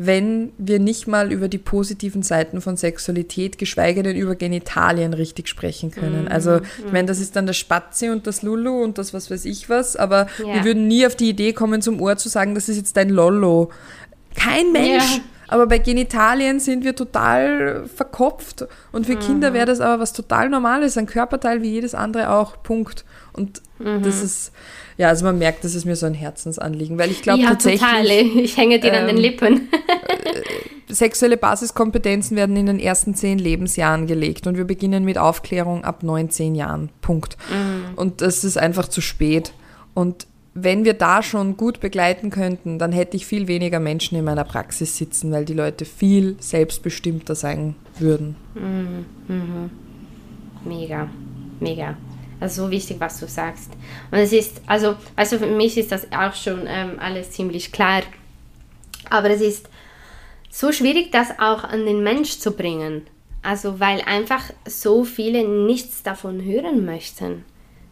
wenn 0.00 0.52
wir 0.58 0.78
nicht 0.78 1.08
mal 1.08 1.32
über 1.32 1.48
die 1.48 1.58
positiven 1.58 2.22
Seiten 2.22 2.60
von 2.60 2.76
Sexualität, 2.76 3.58
geschweige 3.58 4.04
denn 4.04 4.16
über 4.16 4.36
Genitalien 4.36 5.12
richtig 5.12 5.48
sprechen 5.48 5.90
können. 5.90 6.22
Mhm. 6.22 6.28
Also 6.28 6.60
ich 6.86 6.92
meine, 6.92 7.08
das 7.08 7.18
ist 7.18 7.34
dann 7.34 7.46
das 7.46 7.56
Spatzi 7.56 8.08
und 8.08 8.28
das 8.28 8.42
Lulu 8.42 8.82
und 8.84 8.96
das 8.96 9.12
was 9.12 9.28
weiß 9.28 9.44
ich 9.44 9.68
was, 9.68 9.96
aber 9.96 10.28
ja. 10.38 10.54
wir 10.54 10.64
würden 10.64 10.86
nie 10.86 11.04
auf 11.04 11.16
die 11.16 11.28
Idee 11.28 11.52
kommen, 11.52 11.82
zum 11.82 12.00
Ohr 12.00 12.16
zu 12.16 12.28
sagen, 12.28 12.54
das 12.54 12.68
ist 12.68 12.76
jetzt 12.76 12.96
dein 12.96 13.10
Lollo. 13.10 13.70
Kein 14.36 14.70
Mensch 14.70 15.16
ja. 15.16 15.22
Aber 15.48 15.66
bei 15.66 15.78
Genitalien 15.78 16.60
sind 16.60 16.84
wir 16.84 16.94
total 16.94 17.86
verkopft. 17.94 18.66
Und 18.92 19.06
für 19.06 19.16
mhm. 19.16 19.20
Kinder 19.20 19.54
wäre 19.54 19.66
das 19.66 19.80
aber 19.80 20.00
was 20.00 20.12
total 20.12 20.48
Normales, 20.48 20.96
ein 20.96 21.06
Körperteil 21.06 21.62
wie 21.62 21.70
jedes 21.70 21.94
andere 21.94 22.30
auch. 22.30 22.62
Punkt. 22.62 23.04
Und 23.32 23.62
mhm. 23.78 24.02
das 24.02 24.22
ist, 24.22 24.52
ja, 24.96 25.08
also 25.08 25.24
man 25.24 25.38
merkt, 25.38 25.64
das 25.64 25.74
ist 25.74 25.84
mir 25.84 25.96
so 25.96 26.06
ein 26.06 26.14
Herzensanliegen, 26.14 26.98
weil 26.98 27.10
ich 27.10 27.22
glaube 27.22 27.40
ja, 27.40 27.48
tatsächlich. 27.48 27.80
Total. 27.80 28.06
Ich 28.06 28.56
hänge 28.56 28.78
dir 28.78 28.92
ähm, 28.92 29.00
an 29.00 29.06
den 29.06 29.16
Lippen. 29.16 29.68
Äh, 30.28 30.92
sexuelle 30.92 31.36
Basiskompetenzen 31.36 32.36
werden 32.36 32.56
in 32.56 32.66
den 32.66 32.80
ersten 32.80 33.14
zehn 33.14 33.38
Lebensjahren 33.38 34.06
gelegt 34.06 34.46
und 34.46 34.56
wir 34.56 34.64
beginnen 34.64 35.04
mit 35.04 35.18
Aufklärung 35.18 35.84
ab 35.84 36.02
neun, 36.02 36.30
zehn 36.30 36.54
Jahren. 36.54 36.90
Punkt. 37.00 37.36
Mhm. 37.50 37.94
Und 37.96 38.20
das 38.20 38.44
ist 38.44 38.58
einfach 38.58 38.88
zu 38.88 39.00
spät. 39.00 39.52
Und 39.94 40.26
wenn 40.62 40.84
wir 40.84 40.94
da 40.94 41.22
schon 41.22 41.56
gut 41.56 41.80
begleiten 41.80 42.30
könnten, 42.30 42.78
dann 42.78 42.92
hätte 42.92 43.16
ich 43.16 43.26
viel 43.26 43.48
weniger 43.48 43.80
Menschen 43.80 44.16
in 44.18 44.24
meiner 44.24 44.44
Praxis 44.44 44.96
sitzen, 44.96 45.32
weil 45.32 45.44
die 45.44 45.54
Leute 45.54 45.84
viel 45.84 46.36
selbstbestimmter 46.40 47.34
sein 47.34 47.74
würden. 47.98 48.36
Mhm. 48.54 49.06
Mhm. 49.28 49.70
Mega, 50.64 51.08
mega. 51.60 51.96
Also 52.40 52.64
so 52.64 52.70
wichtig, 52.70 52.96
was 53.00 53.18
du 53.18 53.26
sagst. 53.26 53.70
Und 54.10 54.18
es 54.18 54.32
ist, 54.32 54.62
also, 54.66 54.94
also 55.16 55.38
für 55.38 55.46
mich 55.46 55.76
ist 55.76 55.90
das 55.90 56.06
auch 56.12 56.34
schon 56.34 56.64
ähm, 56.66 56.92
alles 56.98 57.32
ziemlich 57.32 57.72
klar. 57.72 58.02
Aber 59.10 59.30
es 59.30 59.40
ist 59.40 59.68
so 60.50 60.72
schwierig, 60.72 61.10
das 61.10 61.38
auch 61.38 61.64
an 61.64 61.84
den 61.84 62.02
Mensch 62.02 62.38
zu 62.38 62.52
bringen. 62.52 63.02
Also 63.42 63.80
weil 63.80 64.02
einfach 64.02 64.42
so 64.66 65.04
viele 65.04 65.46
nichts 65.46 66.02
davon 66.02 66.42
hören 66.42 66.84
möchten. 66.84 67.44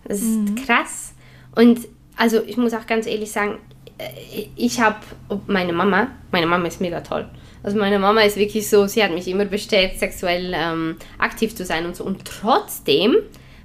Das 0.04 0.20
ist 0.20 0.50
mhm. 0.50 0.54
krass. 0.54 1.14
Und 1.54 1.80
also 2.16 2.42
ich 2.46 2.56
muss 2.56 2.74
auch 2.74 2.86
ganz 2.86 3.06
ehrlich 3.06 3.30
sagen, 3.30 3.58
äh, 3.98 4.48
ich 4.56 4.80
habe 4.80 4.98
meine 5.46 5.72
Mama, 5.72 6.08
meine 6.30 6.46
Mama 6.46 6.66
ist 6.66 6.80
mega 6.80 7.00
toll. 7.00 7.28
Also 7.62 7.78
meine 7.78 7.98
Mama 7.98 8.22
ist 8.22 8.36
wirklich 8.36 8.68
so, 8.68 8.86
sie 8.86 9.02
hat 9.02 9.12
mich 9.12 9.26
immer 9.26 9.44
bestätigt, 9.44 9.98
sexuell 9.98 10.52
ähm, 10.54 10.96
aktiv 11.18 11.54
zu 11.54 11.64
sein 11.64 11.84
und 11.84 11.96
so. 11.96 12.04
Und 12.04 12.24
trotzdem 12.24 13.16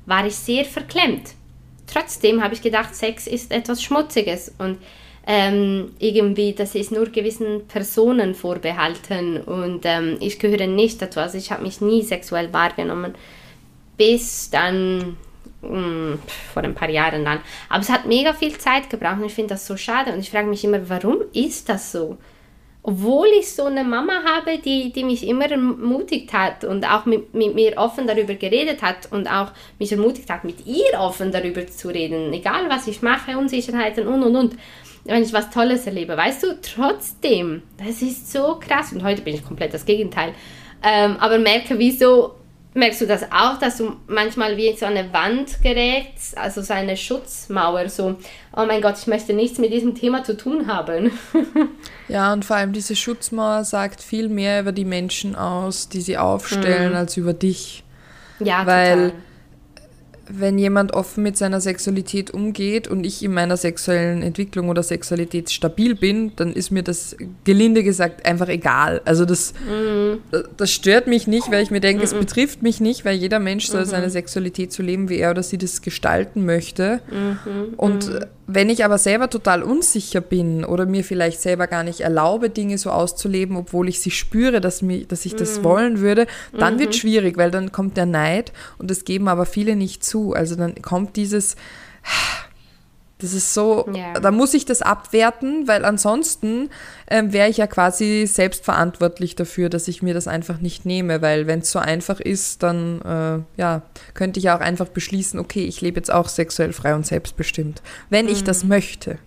war 0.06 0.26
ich 0.26 0.36
sehr 0.36 0.66
verklemmt. 0.66 1.36
Trotzdem 1.86 2.44
habe 2.44 2.54
ich 2.54 2.62
gedacht, 2.62 2.96
Sex 2.96 3.28
ist 3.28 3.52
etwas 3.52 3.84
Schmutziges 3.84 4.54
und 4.58 4.78
ähm, 5.28 5.92
irgendwie, 6.00 6.54
das 6.54 6.74
ist 6.74 6.92
nur 6.92 7.06
gewissen 7.06 7.68
Personen 7.68 8.34
vorbehalten 8.34 9.38
und 9.42 9.82
ähm, 9.84 10.18
ich 10.20 10.40
gehöre 10.40 10.68
nicht 10.68 11.02
dazu. 11.02 11.20
Also 11.20 11.38
ich 11.38 11.52
habe 11.52 11.64
mich 11.64 11.80
nie 11.80 12.02
sexuell 12.02 12.52
wahrgenommen, 12.52 13.14
bis 13.98 14.50
dann 14.50 15.18
hm, 15.62 16.19
vor 16.54 16.63
ein 16.63 16.76
paar 16.76 16.89
Jahren 16.89 17.24
dann. 17.24 17.39
Aber 17.69 17.82
es 17.82 17.89
hat 17.89 18.06
mega 18.06 18.34
viel 18.34 18.58
Zeit 18.58 18.89
gebraucht 18.89 19.19
und 19.19 19.26
ich 19.26 19.34
finde 19.34 19.54
das 19.54 19.67
so 19.67 19.78
schade 19.78 20.12
und 20.13 20.19
ich 20.19 20.32
frage 20.32 20.47
mich 20.47 20.63
immer, 20.63 20.89
warum 20.89 21.17
ist 21.34 21.69
das 21.69 21.91
so? 21.91 22.17
Obwohl 22.84 23.28
ich 23.39 23.52
so 23.52 23.65
eine 23.65 23.84
Mama 23.84 24.24
habe, 24.26 24.58
die, 24.58 24.91
die 24.91 25.04
mich 25.04 25.28
immer 25.28 25.50
ermutigt 25.52 26.34
hat 26.34 26.63
und 26.63 26.84
auch 26.89 27.06
mit, 27.06 27.32
mit 27.36 27.54
mir 27.54 27.78
offen 27.78 28.08
darüber 28.08 28.34
geredet 28.34 28.82
hat 28.82 29.12
und 29.12 29.32
auch 29.32 29.52
mich 29.78 29.91
ermutigt 29.91 30.32
hat, 30.32 30.43
mit 30.43 30.66
ihr 30.66 30.99
offen 30.99 31.32
darüber 31.32 31.68
zu 31.68 31.89
reden, 31.89 32.34
egal 32.34 32.70
was 32.70 32.88
ich 32.88 33.03
mache, 33.03 33.38
Unsicherheiten 33.38 34.07
und 34.07 34.24
und 34.24 34.36
und 34.36 34.55
wenn 35.03 35.22
ich 35.22 35.34
was 35.34 35.51
Tolles 35.51 35.86
erlebe, 35.86 36.18
weißt 36.18 36.43
du, 36.43 36.59
trotzdem, 36.62 37.62
das 37.78 38.01
ist 38.01 38.32
so 38.32 38.59
krass 38.59 38.91
und 38.93 39.03
heute 39.03 39.22
bin 39.22 39.36
ich 39.36 39.45
komplett 39.45 39.74
das 39.76 39.86
Gegenteil, 39.86 40.34
ähm, 40.84 41.18
aber 41.20 41.38
merke, 41.38 41.78
wieso 41.78 42.36
Merkst 42.74 43.01
du 43.01 43.05
das 43.05 43.24
auch, 43.32 43.59
dass 43.59 43.78
du 43.78 43.97
manchmal 44.07 44.55
wie 44.55 44.74
so 44.78 44.86
eine 44.86 45.11
Wand 45.11 45.61
gerätst, 45.61 46.38
also 46.38 46.61
so 46.61 46.74
eine 46.74 46.95
Schutzmauer, 46.95 47.89
so, 47.89 48.15
oh 48.55 48.65
mein 48.65 48.82
Gott, 48.82 48.95
ich 48.97 49.07
möchte 49.07 49.34
nichts 49.34 49.59
mit 49.59 49.74
diesem 49.74 49.93
Thema 49.93 50.24
zu 50.24 50.38
tun 50.38 50.67
haben? 50.67 51.11
ja, 52.07 52.32
und 52.32 52.45
vor 52.45 52.55
allem 52.55 52.72
diese 52.72 52.95
Schutzmauer 52.95 53.65
sagt 53.65 54.01
viel 54.01 54.30
mehr 54.30 54.61
über 54.61 54.72
die 54.72 54.86
Menschen 54.86 55.36
aus, 55.36 55.89
die 55.89 55.99
sie 55.99 56.17
aufstellen, 56.17 56.91
mhm. 56.91 56.97
als 56.97 57.17
über 57.17 57.34
dich. 57.34 57.84
Ja, 58.39 58.65
Weil 58.65 59.09
total 59.09 59.22
wenn 60.30 60.57
jemand 60.57 60.93
offen 60.93 61.24
mit 61.24 61.38
seiner 61.38 61.61
Sexualität 61.61 62.32
umgeht 62.32 62.88
und 62.88 63.05
ich 63.05 63.24
in 63.24 63.34
meiner 63.34 63.57
sexuellen 63.57 64.22
Entwicklung 64.22 64.69
oder 64.69 64.84
Sexualität 64.84 65.51
stabil 65.51 65.95
bin, 65.95 66.34
dann 66.36 66.53
ist 66.53 66.72
mir 66.72 66.84
das 66.84 67.15
gelinde 67.43 67.84
gesagt 67.84 68.26
einfach 68.26 68.47
egal. 68.47 69.01
Also 69.05 69.26
das, 69.26 69.53
mhm. 69.67 70.19
das 70.57 70.72
stört 70.72 71.07
mich 71.07 71.28
nicht, 71.28 71.51
weil 71.51 71.63
ich 71.63 71.72
mir 71.72 71.82
denke, 71.82 71.99
mhm. 71.99 72.05
es 72.05 72.13
betrifft 72.13 72.61
mich 72.61 72.80
nicht, 72.80 73.03
weil 73.03 73.15
jeder 73.15 73.39
Mensch 73.39 73.67
soll 73.67 73.82
mhm. 73.82 73.89
seine 73.89 74.09
Sexualität 74.09 74.72
so 74.72 74.84
leben, 74.84 75.09
wie 75.09 75.17
er 75.17 75.32
oder 75.32 75.43
sie 75.43 75.57
das 75.57 75.82
gestalten 75.82 76.45
möchte. 76.45 77.01
Mhm. 77.09 77.74
Und 77.76 78.07
mhm. 78.07 78.26
wenn 78.47 78.69
ich 78.69 78.86
aber 78.86 78.97
selber 78.97 79.30
total 79.30 79.63
unsicher 79.63 80.22
bin 80.22 80.63
oder 80.63 80.86
mir 80.86 81.03
vielleicht 81.03 81.41
selber 81.41 81.67
gar 81.67 81.84
nicht 81.84 82.01
erlaube, 82.01 82.49
Dinge 82.49 82.78
so 82.78 82.91
auszuleben, 82.91 83.55
obwohl 83.57 83.89
ich 83.89 83.99
sie 84.01 84.11
spüre, 84.11 84.61
dass, 84.61 84.82
mir, 84.82 85.05
dass 85.05 85.26
ich 85.26 85.36
das 85.36 85.59
mhm. 85.59 85.63
wollen 85.63 85.99
würde, 85.99 86.28
dann 86.57 86.80
wird 86.80 86.95
schwierig, 86.95 87.38
weil 87.38 87.51
dann 87.51 87.72
kommt 87.72 87.97
der 87.97 88.05
Neid 88.05 88.51
und 88.78 88.91
das 88.91 89.03
geben 89.03 89.28
aber 89.28 89.45
viele 89.45 89.76
nicht 89.76 90.05
zu. 90.12 90.34
Also 90.34 90.55
dann 90.55 90.76
kommt 90.82 91.16
dieses, 91.16 91.55
das 93.22 93.34
ist 93.34 93.53
so, 93.53 93.88
ja. 93.93 94.20
da 94.20 94.32
muss 94.32 94.53
ich 94.53 94.66
das 94.66 94.82
abwerten, 94.82 95.68
weil 95.68 95.86
ansonsten 95.86 96.70
ähm, 97.07 97.32
wäre 97.32 97.49
ich 97.49 97.57
ja 97.57 97.68
quasi 97.68 98.26
selbstverantwortlich 98.28 99.36
dafür, 99.36 99.70
dass 99.70 99.88
ich 99.88 100.01
mir 100.01 100.14
das 100.14 100.28
einfach 100.28 100.59
nicht 100.59 100.86
nehme, 100.86 101.22
weil 101.22 101.45
wenn 101.45 101.59
es 101.59 101.72
so 101.72 101.80
einfach 101.80 102.20
ist, 102.20 102.64
dann 102.64 103.01
äh, 103.01 103.62
ja, 103.62 103.84
könnte 104.16 104.39
ich 104.39 104.45
ja 104.45 104.57
auch 104.57 104.62
einfach 104.62 104.88
beschließen, 104.88 105.39
okay, 105.39 105.66
ich 105.66 105.82
lebe 105.82 105.97
jetzt 105.97 106.12
auch 106.12 106.30
sexuell 106.30 106.74
frei 106.74 106.95
und 106.95 107.05
selbstbestimmt, 107.05 107.82
wenn 108.09 108.26
mhm. 108.26 108.32
ich 108.32 108.43
das 108.43 108.64
mhm. 108.64 108.70
möchte. 108.70 109.18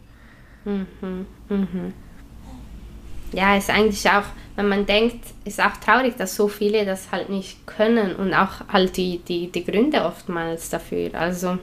Mhm. 0.64 0.87
Mhm. 1.49 1.95
Ja, 3.35 3.57
ist 3.57 3.70
eigentlich 3.70 4.09
auch, 4.09 4.24
wenn 4.57 4.68
man 4.68 4.87
denkt, 4.87 5.24
ist 5.45 5.61
auch 5.61 5.76
traurig, 5.85 6.16
dass 6.16 6.37
so 6.37 6.49
viele 6.49 6.85
das 6.85 7.11
halt 7.11 7.28
nicht 7.28 7.66
können 7.66 8.14
und 8.14 8.32
auch 8.32 8.68
halt 8.72 8.97
die, 8.97 9.18
die, 9.18 9.51
die 9.51 9.64
Gründe 9.64 10.05
oftmals 10.05 10.70
dafür. 10.70 11.11
Also 11.14 11.59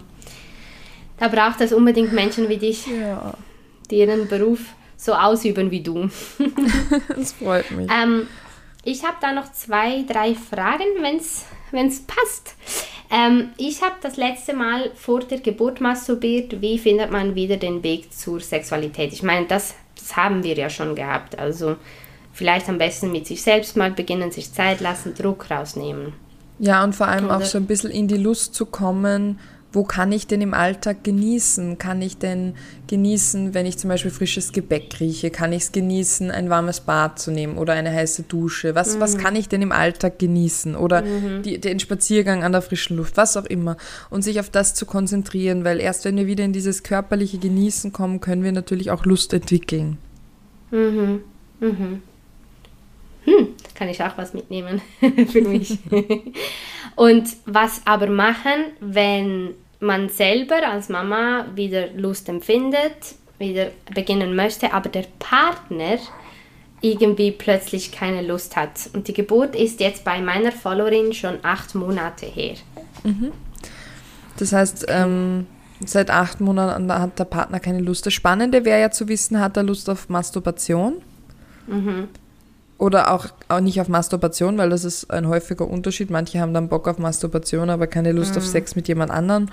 da 1.18 1.28
braucht 1.28 1.62
es 1.62 1.72
unbedingt 1.72 2.14
Menschen 2.14 2.50
wie 2.50 2.58
dich, 2.58 2.88
ja. 2.88 3.34
die 3.90 4.00
ihren 4.00 4.28
Beruf 4.28 4.60
so 4.98 5.14
ausüben 5.14 5.72
wie 5.72 5.82
du. 5.82 6.10
das 7.16 7.34
freut 7.34 7.72
mich. 7.72 7.90
Ähm, 7.92 8.28
ich 8.84 9.04
habe 9.04 9.18
da 9.22 9.32
noch 9.32 9.52
zwei, 9.52 10.04
drei 10.04 10.36
Fragen, 10.36 10.86
wenn 11.02 11.18
es 11.88 12.00
passt. 12.02 12.56
Ähm, 13.12 13.50
ich 13.58 13.82
habe 13.82 13.96
das 14.02 14.16
letzte 14.16 14.54
Mal 14.54 14.92
vor 14.96 15.20
der 15.20 15.40
Geburt 15.40 15.82
masturbiert. 15.82 16.62
Wie 16.62 16.80
findet 16.80 17.12
man 17.12 17.36
wieder 17.36 17.58
den 17.58 17.84
Weg 17.84 18.14
zur 18.14 18.40
Sexualität? 18.40 19.12
Ich 19.12 19.22
meine, 19.22 19.46
das, 19.48 19.76
das 20.02 20.18
haben 20.18 20.44
wir 20.44 20.56
ja 20.56 20.70
schon 20.70 20.96
gehabt. 20.96 21.38
Also 21.38 21.76
vielleicht 22.34 22.70
am 22.70 22.78
besten 22.78 23.12
mit 23.12 23.28
sich 23.28 23.42
selbst 23.42 23.78
mal 23.78 23.92
beginnen, 23.92 24.32
sich 24.32 24.54
Zeit 24.54 24.82
lassen, 24.82 25.14
Druck 25.14 25.50
rausnehmen. 25.50 26.14
Ja, 26.60 26.84
und 26.84 26.96
vor 26.96 27.08
allem 27.08 27.26
Oder? 27.26 27.38
auch 27.38 27.42
so 27.42 27.58
ein 27.58 27.66
bisschen 27.66 27.92
in 27.92 28.08
die 28.08 28.18
Lust 28.18 28.54
zu 28.54 28.66
kommen 28.66 29.40
wo 29.74 29.84
kann 29.84 30.12
ich 30.12 30.28
denn 30.28 30.42
im 30.42 30.54
Alltag 30.54 31.04
genießen? 31.04 31.78
Kann 31.78 32.02
ich 32.02 32.18
denn 32.18 32.56
genießen, 32.88 33.54
wenn 33.54 33.66
ich 33.66 33.78
zum 33.78 33.90
Beispiel 33.90 34.12
frisches 34.12 34.52
Gebäck 34.52 35.00
rieche? 35.00 35.30
Kann 35.30 35.54
ich 35.54 35.64
es 35.64 35.72
genießen, 35.72 36.30
ein 36.30 36.50
warmes 36.50 36.82
Bad 36.82 37.20
zu 37.20 37.32
nehmen 37.32 37.58
oder 37.58 37.74
eine 37.74 37.92
heiße 37.92 38.24
Dusche? 38.24 38.76
Was, 38.76 38.96
mhm. 38.96 39.00
was 39.00 39.18
kann 39.18 39.36
ich 39.36 39.48
denn 39.48 39.62
im 39.62 39.72
Alltag 39.72 40.20
genießen? 40.20 40.76
Oder 40.76 41.04
mhm. 41.04 41.44
die, 41.44 41.60
den 41.60 41.80
Spaziergang 41.80 42.44
an 42.44 42.52
der 42.52 42.62
frischen 42.62 42.98
Luft, 42.98 43.16
was 43.16 43.38
auch 43.38 43.46
immer. 43.46 43.78
Und 44.10 44.24
sich 44.24 44.42
auf 44.42 44.50
das 44.50 44.74
zu 44.74 44.86
konzentrieren, 44.86 45.64
weil 45.64 45.80
erst 45.80 46.04
wenn 46.04 46.18
wir 46.18 46.28
wieder 46.28 46.44
in 46.44 46.54
dieses 46.54 46.84
körperliche 46.84 47.38
Genießen 47.38 47.94
kommen, 47.94 48.20
können 48.20 48.44
wir 48.44 48.52
natürlich 48.52 48.92
auch 48.92 49.06
Lust 49.06 49.34
entwickeln. 49.34 49.98
Mhm. 50.72 51.22
Mhm. 51.62 52.02
Hm, 53.24 53.48
kann 53.76 53.88
ich 53.88 54.02
auch 54.04 54.18
was 54.18 54.34
mitnehmen 54.34 54.82
für 55.28 55.42
mich. 55.42 55.78
Und 56.96 57.30
was 57.46 57.82
aber 57.86 58.08
machen, 58.08 58.74
wenn 58.80 59.56
man 59.80 60.10
selber 60.10 60.68
als 60.68 60.90
Mama 60.90 61.46
wieder 61.56 61.88
Lust 61.96 62.30
empfindet, 62.30 63.16
wieder 63.40 63.68
beginnen 63.94 64.36
möchte, 64.36 64.74
aber 64.74 64.90
der 64.90 65.06
Partner 65.20 65.98
irgendwie 66.82 67.32
plötzlich 67.32 67.92
keine 67.92 68.22
Lust 68.22 68.56
hat. 68.56 68.90
Und 68.94 69.08
die 69.08 69.14
Geburt 69.14 69.56
ist 69.56 69.80
jetzt 69.80 70.04
bei 70.04 70.22
meiner 70.22 70.52
Followerin 70.52 71.14
schon 71.14 71.40
acht 71.44 71.76
Monate 71.76 72.26
her. 72.26 72.56
Mhm. 73.04 73.32
Das 74.38 74.54
heißt, 74.54 74.86
ähm, 74.90 75.46
seit 75.86 76.10
acht 76.10 76.42
Monaten 76.42 76.92
hat 76.92 77.20
der 77.20 77.26
Partner 77.26 77.60
keine 77.60 77.80
Lust. 77.80 78.06
Das 78.06 78.14
Spannende 78.14 78.66
wäre 78.66 78.82
ja 78.82 78.92
zu 78.92 79.08
wissen, 79.08 79.40
hat 79.40 79.58
er 79.58 79.64
Lust 79.64 79.90
auf 79.90 80.10
Masturbation? 80.10 81.02
Mhm. 81.68 82.08
Oder 82.82 83.14
auch, 83.14 83.28
auch 83.48 83.60
nicht 83.60 83.80
auf 83.80 83.90
Masturbation, 83.90 84.58
weil 84.58 84.72
das 84.72 84.86
ist 84.86 85.12
ein 85.12 85.28
häufiger 85.28 85.68
Unterschied. 85.68 86.10
Manche 86.10 86.40
haben 86.40 86.52
dann 86.52 86.68
Bock 86.68 86.88
auf 86.88 86.98
Masturbation, 86.98 87.70
aber 87.70 87.86
keine 87.86 88.12
Lust 88.12 88.32
mhm. 88.32 88.38
auf 88.38 88.48
Sex 88.48 88.76
mit 88.76 88.88
jemand 88.88 89.12
anderem. 89.12 89.50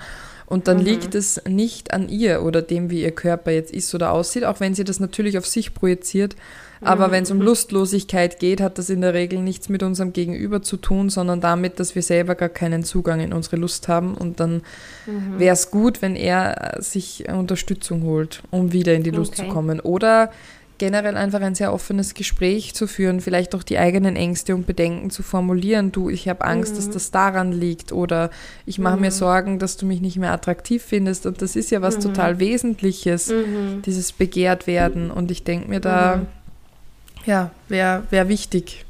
Und 0.47 0.67
dann 0.67 0.77
mhm. 0.77 0.85
liegt 0.85 1.13
es 1.13 1.39
nicht 1.47 1.93
an 1.93 2.09
ihr 2.09 2.41
oder 2.41 2.63
dem, 2.63 2.89
wie 2.89 3.03
ihr 3.03 3.11
Körper 3.11 3.51
jetzt 3.51 3.71
ist 3.71 3.93
oder 3.93 4.13
aussieht, 4.13 4.45
auch 4.45 4.59
wenn 4.59 4.73
sie 4.73 4.83
das 4.83 4.99
natürlich 4.99 5.37
auf 5.37 5.45
sich 5.45 5.75
projiziert. 5.75 6.35
Aber 6.81 7.09
mhm. 7.09 7.11
wenn 7.11 7.23
es 7.23 7.29
um 7.29 7.39
Lustlosigkeit 7.39 8.39
geht, 8.39 8.61
hat 8.61 8.79
das 8.79 8.89
in 8.89 9.01
der 9.01 9.13
Regel 9.13 9.43
nichts 9.43 9.69
mit 9.69 9.83
unserem 9.83 10.11
Gegenüber 10.11 10.63
zu 10.63 10.77
tun, 10.77 11.11
sondern 11.11 11.39
damit, 11.39 11.79
dass 11.79 11.93
wir 11.93 12.01
selber 12.01 12.33
gar 12.33 12.49
keinen 12.49 12.83
Zugang 12.83 13.19
in 13.19 13.31
unsere 13.31 13.57
Lust 13.57 13.87
haben. 13.87 14.15
Und 14.15 14.39
dann 14.39 14.63
mhm. 15.05 15.37
wäre 15.37 15.53
es 15.53 15.69
gut, 15.69 16.01
wenn 16.01 16.15
er 16.15 16.77
sich 16.79 17.29
Unterstützung 17.29 18.01
holt, 18.01 18.41
um 18.49 18.73
wieder 18.73 18.95
in 18.95 19.03
die 19.03 19.11
Lust 19.11 19.33
okay. 19.33 19.47
zu 19.47 19.53
kommen. 19.53 19.79
Oder 19.81 20.31
generell 20.79 21.15
einfach 21.15 21.41
ein 21.41 21.53
sehr 21.53 21.71
offenes 21.71 22.15
Gespräch 22.15 22.73
zu 22.73 22.87
führen, 22.87 23.21
vielleicht 23.21 23.53
auch 23.53 23.61
die 23.61 23.77
eigenen 23.77 24.15
Ängste 24.15 24.55
und 24.55 24.65
Bedenken 24.65 25.11
zu 25.11 25.21
formulieren. 25.21 25.91
Du, 25.91 26.09
ich 26.09 26.27
habe 26.27 26.43
Angst, 26.43 26.73
mhm. 26.73 26.77
dass 26.77 26.89
das 26.89 27.11
daran 27.11 27.51
liegt 27.51 27.91
oder 27.91 28.31
ich 28.65 28.79
mache 28.79 28.95
mhm. 28.95 29.01
mir 29.01 29.11
Sorgen, 29.11 29.59
dass 29.59 29.77
du 29.77 29.85
mich 29.85 30.01
nicht 30.01 30.17
mehr 30.17 30.31
attraktiv 30.31 30.83
findest. 30.83 31.27
Und 31.27 31.41
das 31.43 31.55
ist 31.55 31.69
ja 31.69 31.81
was 31.83 31.97
mhm. 31.97 32.01
total 32.01 32.39
Wesentliches, 32.39 33.27
mhm. 33.27 33.83
dieses 33.85 34.11
begehrt 34.11 34.65
werden. 34.65 35.11
Und 35.11 35.29
ich 35.29 35.43
denke 35.43 35.69
mir 35.69 35.79
da, 35.79 36.17
mhm. 36.17 36.27
ja, 37.25 37.51
wäre 37.67 38.03
wär 38.09 38.27
wichtig, 38.27 38.85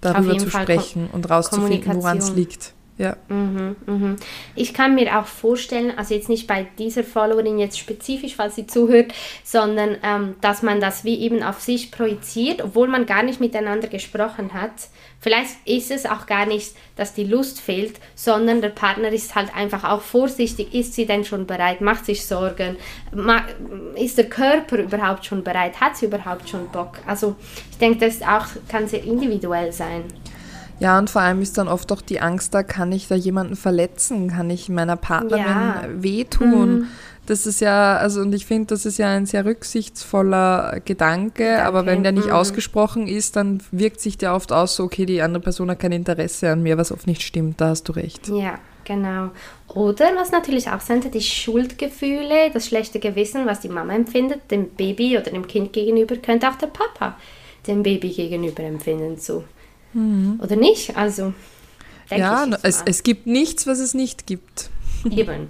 darüber 0.00 0.36
zu 0.38 0.50
sprechen 0.50 1.08
und 1.12 1.30
rauszufinden, 1.30 1.94
woran 1.94 2.18
es 2.18 2.30
liegt. 2.32 2.72
Ja. 2.96 3.16
Mhm, 3.28 3.74
mhm. 3.86 4.16
Ich 4.54 4.72
kann 4.72 4.94
mir 4.94 5.18
auch 5.18 5.26
vorstellen, 5.26 5.92
also 5.96 6.14
jetzt 6.14 6.28
nicht 6.28 6.46
bei 6.46 6.66
dieser 6.78 7.02
Followerin 7.02 7.58
jetzt 7.58 7.78
spezifisch, 7.78 8.36
falls 8.36 8.54
sie 8.54 8.68
zuhört, 8.68 9.12
sondern 9.42 9.96
ähm, 10.04 10.36
dass 10.40 10.62
man 10.62 10.80
das 10.80 11.04
wie 11.04 11.18
eben 11.18 11.42
auf 11.42 11.60
sich 11.60 11.90
projiziert, 11.90 12.62
obwohl 12.62 12.86
man 12.86 13.04
gar 13.04 13.24
nicht 13.24 13.40
miteinander 13.40 13.88
gesprochen 13.88 14.54
hat. 14.54 14.70
Vielleicht 15.20 15.56
ist 15.64 15.90
es 15.90 16.06
auch 16.06 16.26
gar 16.26 16.46
nicht, 16.46 16.76
dass 16.96 17.14
die 17.14 17.24
Lust 17.24 17.60
fehlt, 17.60 17.98
sondern 18.14 18.60
der 18.60 18.68
Partner 18.68 19.08
ist 19.08 19.34
halt 19.34 19.56
einfach 19.56 19.82
auch 19.82 20.02
vorsichtig. 20.02 20.72
Ist 20.74 20.92
sie 20.92 21.06
denn 21.06 21.24
schon 21.24 21.46
bereit? 21.46 21.80
Macht 21.80 22.04
sich 22.04 22.24
Sorgen? 22.24 22.76
Ist 23.96 24.18
der 24.18 24.28
Körper 24.28 24.76
überhaupt 24.76 25.24
schon 25.24 25.42
bereit? 25.42 25.80
Hat 25.80 25.96
sie 25.96 26.06
überhaupt 26.06 26.48
schon 26.48 26.68
Bock? 26.68 26.98
Also 27.06 27.34
ich 27.70 27.78
denke, 27.78 28.06
das 28.06 28.22
auch, 28.22 28.46
kann 28.68 28.86
sehr 28.86 29.02
individuell 29.02 29.72
sein. 29.72 30.04
Ja, 30.80 30.98
und 30.98 31.08
vor 31.08 31.22
allem 31.22 31.40
ist 31.40 31.56
dann 31.58 31.68
oft 31.68 31.90
auch 31.92 32.02
die 32.02 32.20
Angst 32.20 32.54
da, 32.54 32.62
kann 32.62 32.92
ich 32.92 33.08
da 33.08 33.14
jemanden 33.14 33.56
verletzen? 33.56 34.28
Kann 34.28 34.50
ich 34.50 34.68
meiner 34.68 34.96
Partnerin 34.96 35.44
ja. 35.44 35.84
wehtun? 35.96 36.74
Mhm. 36.74 36.86
Das 37.26 37.46
ist 37.46 37.60
ja, 37.60 37.96
also 37.96 38.20
und 38.20 38.34
ich 38.34 38.44
finde, 38.44 38.66
das 38.66 38.84
ist 38.84 38.98
ja 38.98 39.08
ein 39.08 39.24
sehr 39.24 39.46
rücksichtsvoller 39.46 40.80
Gedanke, 40.84 41.44
Danke. 41.44 41.64
aber 41.64 41.86
wenn 41.86 42.02
der 42.02 42.12
nicht 42.12 42.26
mhm. 42.26 42.34
ausgesprochen 42.34 43.06
ist, 43.06 43.36
dann 43.36 43.62
wirkt 43.70 44.00
sich 44.00 44.18
der 44.18 44.34
oft 44.34 44.52
aus, 44.52 44.76
so, 44.76 44.84
okay, 44.84 45.06
die 45.06 45.22
andere 45.22 45.42
Person 45.42 45.70
hat 45.70 45.78
kein 45.78 45.92
Interesse 45.92 46.50
an 46.50 46.62
mir, 46.62 46.76
was 46.76 46.92
oft 46.92 47.06
nicht 47.06 47.22
stimmt, 47.22 47.62
da 47.62 47.68
hast 47.68 47.84
du 47.84 47.92
recht. 47.92 48.28
Ja, 48.28 48.58
genau. 48.84 49.30
Oder 49.68 50.10
was 50.16 50.32
natürlich 50.32 50.68
auch 50.68 50.80
sein 50.80 51.00
die 51.00 51.20
Schuldgefühle, 51.22 52.50
das 52.52 52.66
schlechte 52.66 53.00
Gewissen, 53.00 53.46
was 53.46 53.60
die 53.60 53.70
Mama 53.70 53.94
empfindet, 53.94 54.50
dem 54.50 54.68
Baby 54.68 55.16
oder 55.16 55.30
dem 55.30 55.46
Kind 55.46 55.72
gegenüber, 55.72 56.16
könnte 56.16 56.50
auch 56.50 56.56
der 56.56 56.66
Papa 56.66 57.16
dem 57.66 57.82
Baby 57.82 58.10
gegenüber 58.10 58.62
empfinden. 58.62 59.16
So. 59.16 59.44
Mhm. 59.94 60.40
Oder 60.42 60.56
nicht? 60.56 60.96
Also, 60.96 61.32
ja, 62.10 62.46
es, 62.62 62.82
es 62.84 63.02
gibt 63.02 63.26
nichts, 63.26 63.66
was 63.66 63.78
es 63.78 63.94
nicht 63.94 64.26
gibt. 64.26 64.70
Eben, 65.10 65.48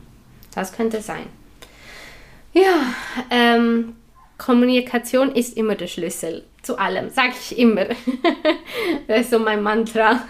das 0.55 0.73
könnte 0.73 1.01
sein. 1.01 1.27
Ja, 2.53 2.95
ähm, 3.31 3.97
Kommunikation 4.39 5.33
ist 5.33 5.57
immer 5.57 5.75
der 5.75 5.89
Schlüssel 5.89 6.45
zu 6.63 6.79
allem, 6.79 7.11
sage 7.11 7.35
ich 7.41 7.59
immer. 7.59 7.87
das 9.09 9.23
ist 9.23 9.31
so 9.31 9.39
mein 9.39 9.63
Mantra. 9.63 10.23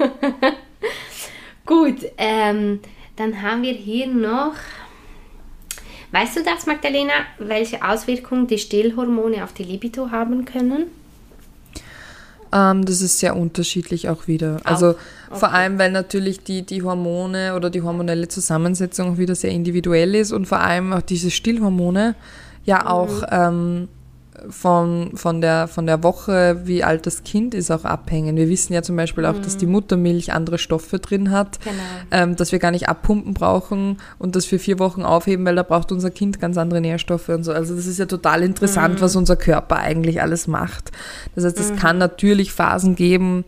Gut, 1.66 1.98
ähm, 2.18 2.80
dann 3.16 3.42
haben 3.42 3.62
wir 3.62 3.72
hier 3.72 4.06
noch. 4.06 4.54
Weißt 6.12 6.36
du 6.36 6.42
das, 6.42 6.66
Magdalena, 6.66 7.12
welche 7.38 7.82
Auswirkungen 7.82 8.46
die 8.46 8.58
Stillhormone 8.58 9.42
auf 9.42 9.52
die 9.52 9.64
Libido 9.64 10.10
haben 10.10 10.44
können? 10.44 10.86
Ähm, 12.54 12.84
das 12.84 13.02
ist 13.02 13.18
sehr 13.18 13.36
unterschiedlich 13.36 14.08
auch 14.08 14.28
wieder. 14.28 14.60
Also 14.62 14.90
okay. 14.90 14.98
vor 15.32 15.52
allem, 15.52 15.78
weil 15.78 15.90
natürlich 15.90 16.44
die, 16.44 16.62
die 16.62 16.82
Hormone 16.82 17.56
oder 17.56 17.68
die 17.68 17.82
hormonelle 17.82 18.28
Zusammensetzung 18.28 19.14
auch 19.14 19.18
wieder 19.18 19.34
sehr 19.34 19.50
individuell 19.50 20.14
ist 20.14 20.32
und 20.32 20.46
vor 20.46 20.60
allem 20.60 20.92
auch 20.92 21.02
diese 21.02 21.30
Stillhormone 21.32 22.14
ja 22.64 22.82
mhm. 22.82 22.86
auch 22.86 23.22
ähm, 23.30 23.88
von, 24.48 25.12
von, 25.14 25.40
der, 25.40 25.68
von 25.68 25.86
der 25.86 26.02
Woche, 26.02 26.60
wie 26.64 26.84
alt 26.84 27.06
das 27.06 27.22
Kind 27.24 27.54
ist, 27.54 27.70
auch 27.70 27.84
abhängen. 27.84 28.36
Wir 28.36 28.48
wissen 28.48 28.72
ja 28.72 28.82
zum 28.82 28.96
Beispiel 28.96 29.24
auch, 29.24 29.34
mhm. 29.34 29.42
dass 29.42 29.56
die 29.56 29.66
Muttermilch 29.66 30.32
andere 30.32 30.58
Stoffe 30.58 30.98
drin 30.98 31.30
hat, 31.30 31.60
genau. 31.60 31.76
ähm, 32.10 32.36
dass 32.36 32.52
wir 32.52 32.58
gar 32.58 32.70
nicht 32.70 32.88
abpumpen 32.88 33.34
brauchen 33.34 33.98
und 34.18 34.36
das 34.36 34.44
für 34.44 34.58
vier 34.58 34.78
Wochen 34.78 35.02
aufheben, 35.02 35.46
weil 35.46 35.56
da 35.56 35.62
braucht 35.62 35.92
unser 35.92 36.10
Kind 36.10 36.40
ganz 36.40 36.58
andere 36.58 36.80
Nährstoffe 36.80 37.28
und 37.28 37.44
so. 37.44 37.52
Also 37.52 37.74
das 37.74 37.86
ist 37.86 37.98
ja 37.98 38.06
total 38.06 38.42
interessant, 38.42 38.96
mhm. 38.96 39.00
was 39.00 39.16
unser 39.16 39.36
Körper 39.36 39.76
eigentlich 39.76 40.20
alles 40.20 40.46
macht. 40.46 40.90
Das 41.34 41.44
heißt, 41.44 41.58
es 41.60 41.72
mhm. 41.72 41.76
kann 41.76 41.98
natürlich 41.98 42.52
Phasen 42.52 42.96
geben, 42.96 43.44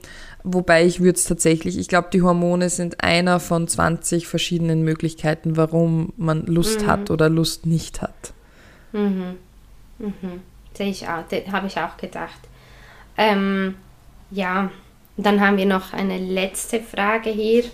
Wobei 0.49 0.87
ich 0.87 1.01
würde 1.01 1.18
es 1.18 1.24
tatsächlich, 1.24 1.76
ich 1.76 1.89
glaube, 1.89 2.07
die 2.12 2.22
Hormone 2.22 2.70
sind 2.70 3.03
einer 3.03 3.41
von 3.41 3.66
20 3.66 4.28
verschiedenen 4.28 4.84
Möglichkeiten, 4.84 5.57
warum 5.57 6.12
man 6.16 6.47
Lust 6.47 6.82
mhm. 6.82 6.87
hat 6.87 7.11
oder 7.11 7.28
Lust 7.28 7.66
nicht 7.66 8.01
hat. 8.01 8.32
Mhm. 8.93 9.34
Mhm. 9.99 10.41
Sehe 10.76 10.90
ich 10.90 11.06
auch, 11.08 11.24
habe 11.52 11.66
ich 11.66 11.78
auch 11.78 11.96
gedacht. 11.96 12.40
Ähm, 13.16 13.76
ja, 14.30 14.70
dann 15.16 15.40
haben 15.40 15.56
wir 15.56 15.66
noch 15.66 15.92
eine 15.92 16.18
letzte 16.18 16.80
Frage 16.80 17.30
hier. 17.30 17.64